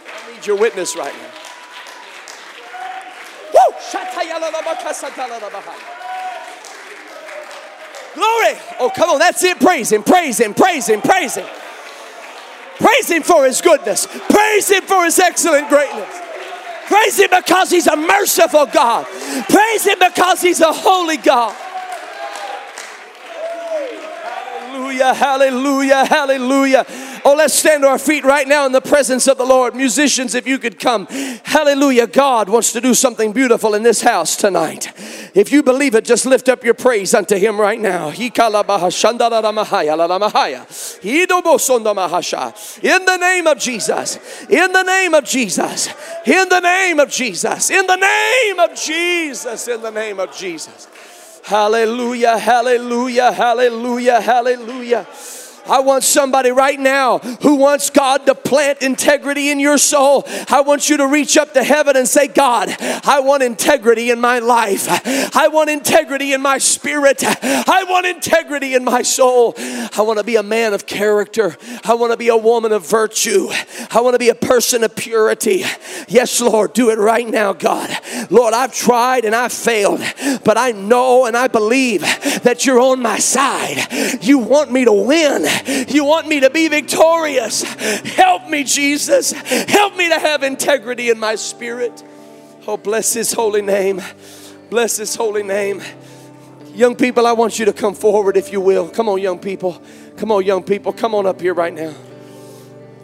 I 0.06 0.34
need 0.34 0.46
your 0.46 0.56
witness 0.56 0.96
right 0.96 1.12
now. 1.12 1.30
Glory! 8.14 8.58
Oh, 8.80 8.90
come 8.94 9.10
on, 9.10 9.18
that's 9.18 9.42
it. 9.42 9.58
Praise 9.58 9.92
Him, 9.92 10.02
praise 10.02 10.40
Him, 10.40 10.54
praise 10.54 10.88
Him, 10.88 11.02
praise 11.02 11.34
Him. 11.34 11.46
Praise 12.82 13.08
Him 13.10 13.22
for 13.22 13.46
His 13.46 13.60
goodness, 13.60 14.06
praise 14.28 14.68
Him 14.68 14.82
for 14.82 15.04
His 15.04 15.18
excellent 15.18 15.68
greatness. 15.68 16.20
Praise 16.86 17.18
Him 17.18 17.30
because 17.34 17.70
He's 17.70 17.86
a 17.86 17.96
merciful 17.96 18.66
God. 18.66 19.06
Praise 19.48 19.86
Him 19.86 19.98
because 19.98 20.42
He's 20.42 20.60
a 20.60 20.72
holy 20.72 21.16
God. 21.16 21.56
Hallelujah, 24.72 25.14
hallelujah, 25.14 26.04
hallelujah. 26.04 26.86
Oh, 27.24 27.34
let's 27.36 27.54
stand 27.54 27.82
to 27.82 27.88
our 27.88 27.98
feet 27.98 28.24
right 28.24 28.48
now 28.48 28.66
in 28.66 28.72
the 28.72 28.80
presence 28.80 29.28
of 29.28 29.38
the 29.38 29.44
Lord. 29.44 29.76
Musicians, 29.76 30.34
if 30.34 30.46
you 30.46 30.58
could 30.58 30.80
come. 30.80 31.06
Hallelujah. 31.44 32.06
God 32.06 32.48
wants 32.48 32.72
to 32.72 32.80
do 32.80 32.94
something 32.94 33.32
beautiful 33.32 33.74
in 33.74 33.82
this 33.82 34.02
house 34.02 34.36
tonight. 34.36 34.92
If 35.34 35.52
you 35.52 35.62
believe 35.62 35.94
it, 35.94 36.04
just 36.04 36.26
lift 36.26 36.48
up 36.48 36.64
your 36.64 36.74
praise 36.74 37.14
unto 37.14 37.36
Him 37.36 37.60
right 37.60 37.80
now. 37.80 38.08
In 38.10 38.30
the 43.04 43.16
name 43.20 43.46
of 43.46 43.58
Jesus. 43.58 44.44
In 44.48 44.72
the 44.72 44.82
name 44.82 45.14
of 45.14 45.24
Jesus. 45.24 45.88
In 46.26 46.48
the 46.48 46.60
name 46.60 46.98
of 46.98 47.08
Jesus. 47.08 47.70
In 47.70 47.86
the 47.86 47.96
name 47.96 48.58
of 48.58 48.74
Jesus. 48.74 49.68
In 49.68 49.80
the 49.82 49.90
name 49.90 50.18
of 50.18 50.36
Jesus. 50.36 50.88
Hallelujah, 51.44 52.38
hallelujah, 52.38 53.32
hallelujah, 53.32 54.20
hallelujah. 54.20 55.06
I 55.66 55.80
want 55.80 56.04
somebody 56.04 56.50
right 56.50 56.78
now 56.78 57.18
who 57.18 57.56
wants 57.56 57.90
God 57.90 58.26
to 58.26 58.34
plant 58.34 58.82
integrity 58.82 59.50
in 59.50 59.60
your 59.60 59.78
soul. 59.78 60.24
I 60.48 60.62
want 60.62 60.88
you 60.88 60.96
to 60.98 61.06
reach 61.06 61.36
up 61.36 61.52
to 61.54 61.62
heaven 61.62 61.96
and 61.96 62.06
say, 62.06 62.28
God, 62.28 62.74
I 62.80 63.20
want 63.20 63.42
integrity 63.42 64.10
in 64.10 64.20
my 64.20 64.38
life. 64.38 64.86
I 65.36 65.48
want 65.48 65.70
integrity 65.70 66.32
in 66.32 66.42
my 66.42 66.58
spirit. 66.58 67.22
I 67.24 67.84
want 67.88 68.06
integrity 68.06 68.74
in 68.74 68.84
my 68.84 69.02
soul. 69.02 69.54
I 69.56 70.02
want 70.02 70.18
to 70.18 70.24
be 70.24 70.36
a 70.36 70.42
man 70.42 70.74
of 70.74 70.86
character. 70.86 71.56
I 71.84 71.94
want 71.94 72.12
to 72.12 72.16
be 72.16 72.28
a 72.28 72.36
woman 72.36 72.72
of 72.72 72.88
virtue. 72.88 73.48
I 73.90 74.00
want 74.00 74.14
to 74.14 74.18
be 74.18 74.28
a 74.28 74.34
person 74.34 74.84
of 74.84 74.94
purity. 74.96 75.64
Yes, 76.08 76.40
Lord, 76.40 76.72
do 76.72 76.90
it 76.90 76.98
right 76.98 77.26
now, 77.26 77.52
God. 77.52 77.90
Lord, 78.30 78.54
I've 78.54 78.74
tried 78.74 79.24
and 79.24 79.34
I've 79.34 79.52
failed, 79.52 80.00
but 80.44 80.56
I 80.58 80.72
know 80.72 81.26
and 81.26 81.36
I 81.36 81.48
believe 81.48 82.02
that 82.42 82.64
you're 82.66 82.80
on 82.80 83.00
my 83.02 83.18
side. 83.18 84.22
You 84.22 84.38
want 84.38 84.72
me 84.72 84.84
to 84.84 84.92
win. 84.92 85.46
You 85.88 86.04
want 86.04 86.28
me 86.28 86.40
to 86.40 86.50
be 86.50 86.68
victorious. 86.68 87.62
Help 87.62 88.48
me, 88.48 88.64
Jesus. 88.64 89.32
Help 89.32 89.96
me 89.96 90.08
to 90.08 90.18
have 90.18 90.42
integrity 90.42 91.10
in 91.10 91.18
my 91.18 91.34
spirit. 91.34 92.02
Oh, 92.66 92.76
bless 92.76 93.12
His 93.12 93.32
holy 93.32 93.62
name. 93.62 94.00
Bless 94.70 94.96
His 94.96 95.14
holy 95.14 95.42
name. 95.42 95.82
Young 96.74 96.96
people, 96.96 97.26
I 97.26 97.32
want 97.32 97.58
you 97.58 97.66
to 97.66 97.72
come 97.72 97.94
forward 97.94 98.36
if 98.36 98.52
you 98.52 98.60
will. 98.60 98.88
Come 98.88 99.08
on, 99.08 99.20
young 99.20 99.38
people. 99.38 99.82
Come 100.16 100.32
on, 100.32 100.44
young 100.44 100.62
people. 100.62 100.92
Come 100.92 101.14
on 101.14 101.26
up 101.26 101.40
here 101.40 101.54
right 101.54 101.74
now. 101.74 101.94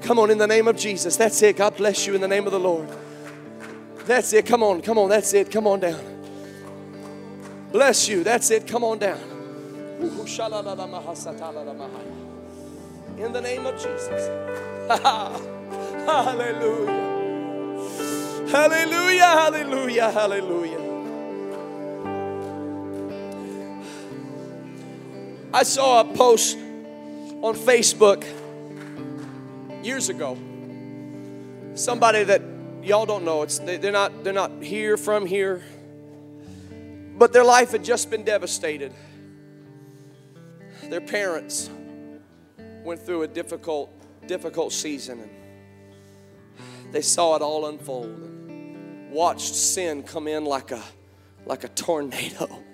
Come 0.03 0.19
on, 0.19 0.31
in 0.31 0.39
the 0.39 0.47
name 0.47 0.69
of 0.69 0.77
Jesus. 0.77 1.17
That's 1.17 1.43
it. 1.43 1.57
God 1.57 1.77
bless 1.77 2.07
you 2.07 2.15
in 2.15 2.21
the 2.21 2.29
name 2.29 2.47
of 2.47 2.53
the 2.53 2.61
Lord. 2.61 2.89
That's 4.09 4.33
it. 4.33 4.47
Come 4.47 4.63
on, 4.63 4.81
come 4.81 4.97
on. 4.97 5.11
That's 5.11 5.35
it. 5.35 5.51
Come 5.51 5.67
on 5.67 5.81
down. 5.81 6.01
Bless 7.71 8.09
you. 8.09 8.25
That's 8.25 8.51
it. 8.51 8.67
Come 8.67 8.83
on 8.83 8.97
down. 8.99 9.21
In 13.19 13.33
the 13.33 13.41
name 13.43 13.67
of 13.67 13.75
Jesus. 13.75 14.29
hallelujah. 16.07 16.89
Hallelujah. 18.49 19.27
Hallelujah. 19.27 20.11
Hallelujah. 20.11 20.79
I 25.53 25.63
saw 25.65 26.01
a 26.01 26.05
post 26.15 26.57
on 26.57 27.55
Facebook 27.55 28.25
years 29.85 30.09
ago. 30.09 30.39
Somebody 31.75 32.25
that 32.25 32.58
y'all 32.89 33.07
don't 33.07 33.25
know. 33.25 33.43
It's 33.43 33.59
they're 33.59 33.93
not 33.93 34.25
they're 34.25 34.33
not 34.33 34.63
here 34.63 34.97
from 34.97 35.27
here. 35.27 35.63
But 37.17 37.33
their 37.33 37.45
life 37.45 37.73
had 37.73 37.85
just 37.85 38.11
been 38.11 38.25
devastated. 38.25 38.93
Their 40.85 41.01
parents 41.01 41.69
went 42.85 43.05
through 43.05 43.23
a 43.23 43.29
difficult, 43.29 43.91
difficult 44.27 44.73
season 44.73 45.21
and 45.21 45.31
they 46.93 47.03
saw 47.03 47.37
it 47.37 47.43
all 47.43 47.67
unfold 47.67 48.07
and 48.07 49.11
watched 49.11 49.55
sin 49.55 50.03
come 50.03 50.27
in 50.27 50.45
like 50.45 50.71
a 50.71 50.83
like 51.45 51.65
a 51.65 51.69
tornado. 51.69 52.65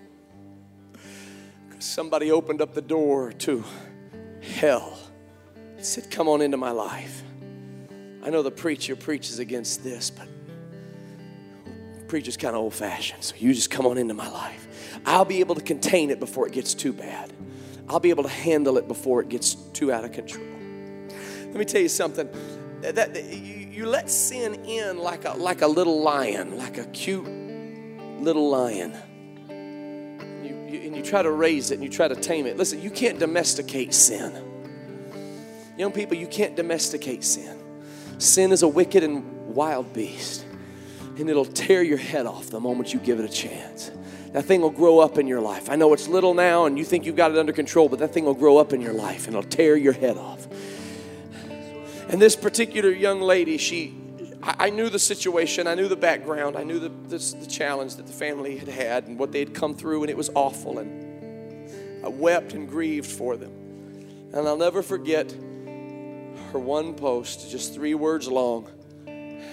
Somebody 1.81 2.31
opened 2.31 2.63
up 2.63 2.73
the 2.73 2.83
door 2.83 3.33
to 3.33 3.65
hell 4.41 4.99
said, 5.85 6.11
Come 6.11 6.29
on 6.29 6.41
into 6.41 6.57
my 6.57 6.71
life. 6.71 7.24
I 8.25 8.31
know 8.31 8.43
the 8.43 8.51
preacher 8.51 8.97
preaches 8.97 9.39
against 9.39 9.85
this, 9.85 10.11
but 10.11 10.27
preacher's 12.09 12.37
kind 12.37 12.55
of 12.55 12.63
old 12.63 12.75
fashioned, 12.75 13.23
so 13.23 13.35
you 13.37 13.53
just 13.53 13.71
come 13.71 13.87
on 13.87 13.99
into 13.99 14.15
my 14.15 14.29
life. 14.29 15.01
I'll 15.05 15.25
be 15.25 15.41
able 15.41 15.57
to 15.57 15.61
contain 15.61 16.11
it 16.11 16.21
before 16.21 16.47
it 16.47 16.53
gets 16.53 16.73
too 16.73 16.93
bad. 16.93 17.33
I'll 17.89 18.01
be 18.01 18.11
able 18.11 18.23
to 18.23 18.31
handle 18.31 18.79
it 18.79 18.89
before 18.89 19.21
it 19.21 19.29
gets 19.29 19.55
too 19.55 19.93
out 19.93 20.05
of 20.05 20.13
control. 20.13 20.47
Let 21.47 21.55
me 21.55 21.65
tell 21.65 21.83
you 21.83 21.89
something. 21.89 22.29
That, 22.81 22.95
that 22.97 23.33
you, 23.33 23.67
you 23.69 23.87
let 23.87 24.09
sin 24.11 24.55
in 24.65 24.99
like 24.99 25.25
a 25.25 25.33
like 25.33 25.63
a 25.63 25.67
little 25.67 26.03
lion, 26.03 26.57
like 26.57 26.79
a 26.79 26.85
cute 26.87 27.27
little 28.21 28.49
lion. 28.49 28.95
You, 29.49 30.69
you, 30.69 30.87
and 30.87 30.97
you 30.97 31.03
try 31.03 31.23
to 31.23 31.31
raise 31.31 31.71
it 31.71 31.75
and 31.75 31.83
you 31.83 31.91
try 31.91 32.09
to 32.09 32.17
tame 32.17 32.47
it. 32.47 32.57
Listen, 32.57 32.81
you 32.81 32.91
can't 32.91 33.19
domesticate 33.19 33.93
sin. 33.93 34.33
Young 35.77 35.93
people, 35.93 36.17
you 36.17 36.27
can't 36.27 36.55
domesticate 36.55 37.25
sin. 37.25 37.59
Sin 38.19 38.53
is 38.53 38.63
a 38.63 38.69
wicked 38.69 39.03
and 39.03 39.55
wild 39.55 39.93
beast, 39.93 40.45
and 41.19 41.29
it'll 41.29 41.45
tear 41.45 41.83
your 41.83 41.99
head 41.99 42.27
off 42.27 42.49
the 42.49 42.61
moment 42.61 42.93
you 42.93 43.01
give 43.01 43.19
it 43.21 43.25
a 43.25 43.33
chance 43.33 43.91
that 44.35 44.47
thing 44.47 44.61
will 44.61 44.71
grow 44.71 44.99
up 44.99 45.17
in 45.17 45.29
your 45.29 45.41
life. 45.41 45.71
I 45.71 45.77
know 45.77 45.93
it's 45.93 46.09
little 46.09 46.35
now 46.35 46.67
and 46.67 46.77
you 46.77 46.85
think 46.85 47.07
you've 47.07 47.15
got 47.15 47.31
it 47.31 47.39
under 47.39 47.53
control, 47.53 47.89
but 47.89 48.01
that 48.01 48.13
thing 48.13 48.25
will 48.25 48.35
grow 48.35 48.59
up 48.59 48.73
in 48.73 48.81
your 48.81 48.93
life 48.93 49.29
and 49.29 49.37
it'll 49.37 49.49
tear 49.49 49.77
your 49.77 49.93
head 49.93 50.19
off. 50.19 50.49
And 52.09 52.21
this 52.21 52.35
particular 52.35 52.91
young 52.91 53.21
lady, 53.21 53.59
she, 53.59 53.95
I, 54.43 54.71
knew 54.71 54.91
the 54.91 54.99
situation, 54.99 55.69
I 55.69 55.77
knew 55.77 55.87
the 55.87 55.95
background, 55.95 56.57
I 56.57 56.65
knew 56.65 56.81
the, 56.81 56.91
this, 57.07 57.33
the 57.33 57.47
challenge 57.47 57.95
that 57.95 58.09
the 58.09 58.13
family 58.13 58.57
had 58.57 58.67
had 58.67 59.07
and 59.07 59.21
what 59.21 59.31
they 59.31 59.39
had 59.39 59.55
come 59.55 59.73
through, 59.73 60.03
and 60.03 60.11
it 60.11 60.17
was 60.17 60.31
awful. 60.35 60.81
And 60.81 62.05
I 62.05 62.09
wept 62.09 62.55
and 62.55 62.69
grieved 62.69 63.11
for 63.11 63.37
them. 63.37 63.53
And 64.33 64.49
I'll 64.49 64.57
never 64.57 64.83
forget 64.83 65.33
her 66.55 66.61
one 66.61 66.95
post, 66.95 67.51
just 67.51 67.75
three 67.75 67.95
words 67.95 68.29
long, 68.29 68.69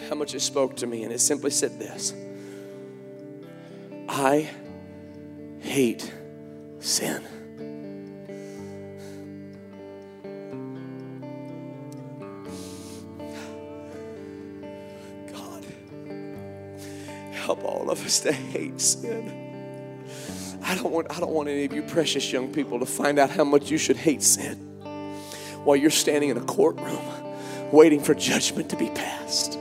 how 0.07 0.15
much 0.15 0.35
it 0.35 0.39
spoke 0.39 0.75
to 0.77 0.85
me. 0.85 1.03
And 1.03 1.11
it 1.11 1.19
simply 1.19 1.49
said 1.49 1.79
this 1.79 2.13
I 4.07 4.47
hate 5.61 6.13
sin. 6.79 7.23
God, 15.33 15.65
help 17.33 17.63
all 17.63 17.89
of 17.89 18.05
us 18.05 18.19
to 18.19 18.31
hate 18.31 18.79
sin. 18.79 19.49
I 20.61 20.75
don't 20.75 20.91
want 20.91 21.07
I 21.09 21.19
don't 21.19 21.31
want 21.31 21.49
any 21.49 21.65
of 21.65 21.73
you 21.73 21.81
precious 21.81 22.31
young 22.31 22.53
people 22.53 22.79
to 22.79 22.85
find 22.85 23.17
out 23.17 23.31
how 23.31 23.43
much 23.43 23.71
you 23.71 23.79
should 23.79 23.97
hate 23.97 24.21
sin 24.21 24.70
while 25.64 25.76
you're 25.76 25.89
standing 25.89 26.30
in 26.30 26.38
a 26.38 26.41
courtroom 26.41 27.01
waiting 27.72 28.01
for 28.01 28.14
judgment 28.14 28.70
to 28.70 28.76
be 28.76 28.89
passed. 28.89 29.57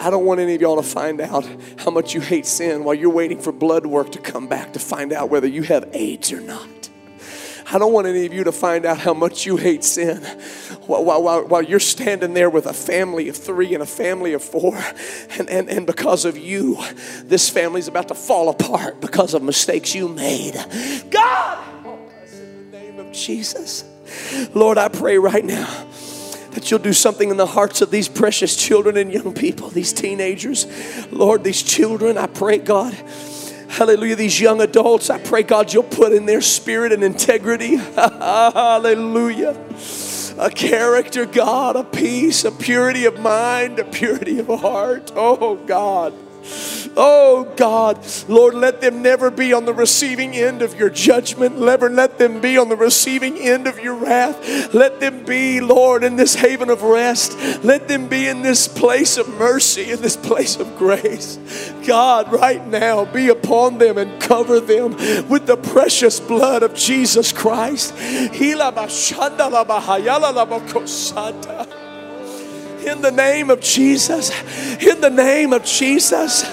I 0.00 0.08
don't 0.08 0.24
want 0.24 0.40
any 0.40 0.54
of 0.54 0.62
y'all 0.62 0.76
to 0.76 0.82
find 0.82 1.20
out 1.20 1.46
how 1.78 1.90
much 1.90 2.14
you 2.14 2.20
hate 2.20 2.46
sin 2.46 2.84
while 2.84 2.94
you're 2.94 3.10
waiting 3.10 3.38
for 3.38 3.52
blood 3.52 3.84
work 3.84 4.12
to 4.12 4.18
come 4.18 4.48
back 4.48 4.72
to 4.72 4.78
find 4.78 5.12
out 5.12 5.28
whether 5.28 5.46
you 5.46 5.62
have 5.64 5.88
AIDS 5.92 6.32
or 6.32 6.40
not. 6.40 6.68
I 7.70 7.78
don't 7.78 7.92
want 7.92 8.06
any 8.06 8.24
of 8.24 8.32
you 8.32 8.44
to 8.44 8.52
find 8.52 8.84
out 8.84 8.98
how 8.98 9.14
much 9.14 9.46
you 9.46 9.56
hate 9.56 9.84
sin 9.84 10.22
while, 10.86 11.04
while, 11.04 11.46
while, 11.46 11.62
you're 11.62 11.80
standing 11.80 12.34
there 12.34 12.50
with 12.50 12.66
a 12.66 12.72
family 12.72 13.28
of 13.28 13.36
three 13.36 13.74
and 13.74 13.82
a 13.82 13.86
family 13.86 14.32
of 14.34 14.42
four. 14.42 14.78
And, 15.38 15.48
and, 15.48 15.68
and 15.68 15.86
because 15.86 16.24
of 16.24 16.36
you, 16.36 16.78
this 17.24 17.48
family's 17.48 17.88
about 17.88 18.08
to 18.08 18.14
fall 18.14 18.50
apart 18.50 19.00
because 19.00 19.34
of 19.34 19.42
mistakes 19.42 19.94
you 19.94 20.08
made. 20.08 20.54
God, 21.10 21.64
oh, 21.84 21.98
in 22.32 22.70
the 22.70 22.78
name 22.78 22.98
of 22.98 23.12
Jesus. 23.12 23.84
Lord, 24.54 24.78
I 24.78 24.88
pray 24.88 25.18
right 25.18 25.44
now 25.44 25.86
that 26.52 26.70
you'll 26.70 26.80
do 26.80 26.92
something 26.92 27.30
in 27.30 27.36
the 27.36 27.46
hearts 27.46 27.80
of 27.80 27.90
these 27.90 28.08
precious 28.08 28.56
children 28.56 28.96
and 28.96 29.12
young 29.12 29.34
people, 29.34 29.68
these 29.68 29.92
teenagers. 29.92 30.66
Lord, 31.10 31.44
these 31.44 31.62
children, 31.62 32.16
I 32.16 32.26
pray, 32.26 32.58
God. 32.58 32.94
Hallelujah. 33.68 34.14
These 34.14 34.40
young 34.40 34.60
adults, 34.60 35.10
I 35.10 35.18
pray, 35.18 35.42
God, 35.42 35.72
you'll 35.72 35.82
put 35.82 36.12
in 36.12 36.26
their 36.26 36.40
spirit 36.40 36.92
and 36.92 37.02
integrity. 37.02 37.76
Hallelujah. 37.96 39.58
A 40.38 40.50
character, 40.50 41.26
God, 41.26 41.76
a 41.76 41.82
peace, 41.84 42.44
a 42.44 42.52
purity 42.52 43.04
of 43.04 43.18
mind, 43.18 43.78
a 43.80 43.84
purity 43.84 44.38
of 44.38 44.46
heart. 44.46 45.12
Oh, 45.16 45.56
God. 45.56 46.14
Oh 46.96 47.52
God, 47.56 47.98
Lord, 48.28 48.54
let 48.54 48.80
them 48.80 49.02
never 49.02 49.30
be 49.30 49.52
on 49.52 49.64
the 49.64 49.74
receiving 49.74 50.34
end 50.34 50.62
of 50.62 50.78
your 50.78 50.90
judgment. 50.90 51.58
Never 51.58 51.90
let 51.90 52.18
them 52.18 52.40
be 52.40 52.56
on 52.56 52.68
the 52.68 52.76
receiving 52.76 53.36
end 53.38 53.66
of 53.66 53.80
your 53.80 53.94
wrath. 53.94 54.72
Let 54.74 55.00
them 55.00 55.24
be, 55.24 55.60
Lord, 55.60 56.04
in 56.04 56.16
this 56.16 56.34
haven 56.34 56.70
of 56.70 56.82
rest. 56.82 57.36
Let 57.64 57.88
them 57.88 58.08
be 58.08 58.28
in 58.28 58.42
this 58.42 58.68
place 58.68 59.16
of 59.16 59.28
mercy, 59.28 59.90
in 59.90 60.02
this 60.02 60.16
place 60.16 60.56
of 60.56 60.76
grace. 60.76 61.38
God, 61.86 62.32
right 62.32 62.64
now, 62.66 63.04
be 63.04 63.28
upon 63.28 63.78
them 63.78 63.98
and 63.98 64.20
cover 64.20 64.60
them 64.60 64.92
with 65.28 65.46
the 65.46 65.56
precious 65.56 66.20
blood 66.20 66.62
of 66.62 66.74
Jesus 66.74 67.32
Christ. 67.32 67.94
In 72.86 73.00
the 73.00 73.10
name 73.10 73.50
of 73.50 73.60
Jesus, 73.60 74.30
in 74.82 75.00
the 75.00 75.10
name 75.10 75.52
of 75.52 75.64
Jesus, 75.64 76.44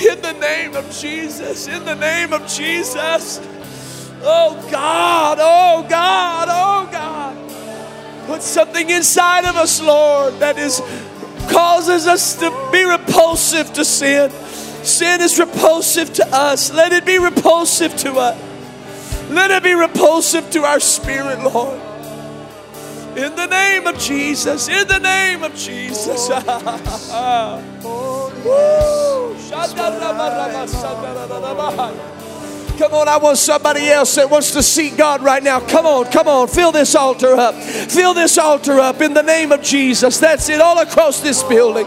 in 0.00 0.20
the 0.22 0.32
name 0.34 0.76
of 0.76 0.90
Jesus, 0.92 1.66
in 1.66 1.84
the 1.84 1.96
name 1.96 2.32
of 2.32 2.46
Jesus. 2.46 3.40
Oh 4.22 4.56
God, 4.70 5.38
oh 5.40 5.84
God, 5.88 6.48
oh 6.48 6.88
God. 6.92 8.26
Put 8.28 8.42
something 8.42 8.90
inside 8.90 9.44
of 9.44 9.56
us, 9.56 9.82
Lord, 9.82 10.34
that 10.34 10.56
is 10.56 10.80
causes 11.50 12.06
us 12.06 12.36
to 12.36 12.68
be 12.70 12.84
repulsive 12.84 13.72
to 13.72 13.84
sin. 13.84 14.30
Sin 14.84 15.20
is 15.20 15.38
repulsive 15.38 16.12
to 16.14 16.26
us. 16.28 16.72
Let 16.72 16.92
it 16.92 17.04
be 17.04 17.18
repulsive 17.18 17.96
to 17.96 18.12
us. 18.12 18.40
Let 19.30 19.50
it 19.50 19.64
be 19.64 19.74
repulsive 19.74 20.48
to 20.50 20.62
our 20.62 20.78
spirit, 20.78 21.40
Lord. 21.40 21.81
In 23.16 23.36
the 23.36 23.46
name 23.46 23.86
of 23.86 23.98
Jesus, 23.98 24.68
in 24.68 24.88
the 24.88 24.98
name 24.98 25.42
of 25.42 25.54
Jesus. 25.54 26.28
Come 32.78 32.94
on, 32.94 33.06
I 33.06 33.18
want 33.18 33.36
somebody 33.36 33.88
else 33.90 34.14
that 34.14 34.30
wants 34.30 34.52
to 34.52 34.62
see 34.62 34.90
God 34.90 35.22
right 35.22 35.42
now. 35.42 35.60
Come 35.60 35.84
on, 35.84 36.06
come 36.06 36.26
on, 36.26 36.48
fill 36.48 36.72
this 36.72 36.94
altar 36.94 37.34
up. 37.34 37.54
Fill 37.54 38.14
this 38.14 38.38
altar 38.38 38.80
up 38.80 39.02
in 39.02 39.12
the 39.12 39.22
name 39.22 39.52
of 39.52 39.62
Jesus. 39.62 40.18
That's 40.18 40.48
it, 40.48 40.60
all 40.60 40.78
across 40.78 41.20
this 41.20 41.42
building. 41.42 41.86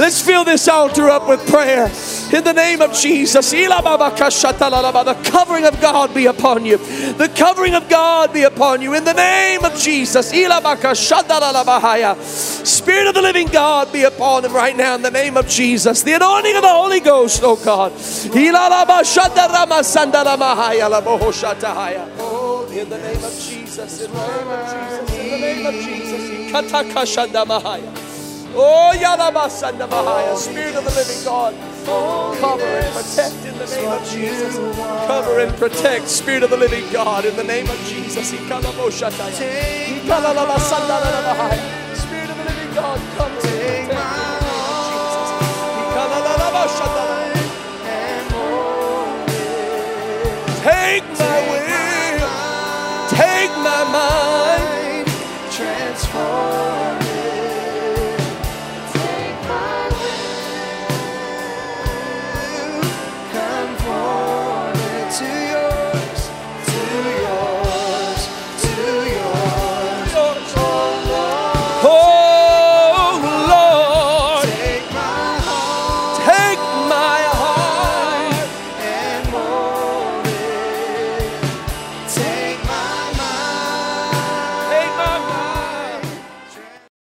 Let's 0.00 0.22
fill 0.22 0.44
this 0.44 0.66
altar 0.66 1.10
up 1.10 1.28
with 1.28 1.46
prayer 1.46 1.84
in 2.32 2.42
the 2.42 2.54
name 2.54 2.80
of 2.80 2.94
Jesus. 2.94 3.50
The 3.50 5.14
covering 5.24 5.66
of 5.66 5.78
God 5.78 6.14
be 6.14 6.24
upon 6.24 6.64
you. 6.64 6.78
The 6.78 7.30
covering 7.36 7.74
of 7.74 7.86
God 7.86 8.32
be 8.32 8.44
upon 8.44 8.80
you 8.80 8.94
in 8.94 9.04
the 9.04 9.12
name 9.12 9.62
of 9.62 9.74
Jesus. 9.78 10.32
Spirit 12.66 13.08
of 13.08 13.14
the 13.14 13.20
living 13.20 13.48
God 13.48 13.92
be 13.92 14.04
upon 14.04 14.46
him 14.46 14.54
right 14.54 14.74
now 14.74 14.94
in 14.94 15.02
the 15.02 15.10
name 15.10 15.36
of 15.36 15.46
Jesus. 15.46 16.02
The 16.02 16.14
anointing 16.14 16.56
of 16.56 16.62
the 16.62 16.68
Holy 16.68 17.00
Ghost, 17.00 17.42
oh 17.44 17.56
God. 17.56 17.92
Oh, 22.18 22.66
in 22.72 22.88
the 22.88 22.96
name 22.96 23.22
of 23.22 23.38
Jesus. 23.38 24.00
In 24.00 24.12
the 24.12 24.16
name 24.16 24.48
of 24.48 24.64
Jesus. 24.72 25.10
In 25.18 25.30
the 25.30 25.38
name 25.38 25.66
of 25.66 25.74
Jesus. 25.74 26.10
Oh, 28.52 28.92
Yadabasandabahaya, 28.96 30.36
Spirit 30.36 30.74
of 30.74 30.84
the 30.84 30.90
living 30.90 31.24
God, 31.24 31.54
cover 32.40 32.64
and 32.66 32.94
protect 32.94 33.36
in 33.46 33.56
the 33.58 33.66
name 33.66 33.88
of 33.88 34.08
Jesus. 34.10 34.56
Cover 35.06 35.40
and 35.40 35.56
protect, 35.56 36.08
Spirit 36.08 36.42
of 36.42 36.50
the 36.50 36.56
living 36.56 36.84
God, 36.92 37.24
in 37.24 37.36
the 37.36 37.44
name 37.44 37.68
of 37.68 37.78
Jesus. 37.86 38.28
Spirit 38.28 38.50
of 38.50 38.62
the 38.62 38.72
living 42.44 42.74
God, 42.74 42.98
cover 43.16 43.40
and 43.46 43.88
protect. 43.88 44.20
Take 50.62 51.04
my 51.18 51.38
will, 51.50 52.28
take 53.08 53.52
my 53.62 53.82
mind, 53.92 55.06
transform. 55.50 56.79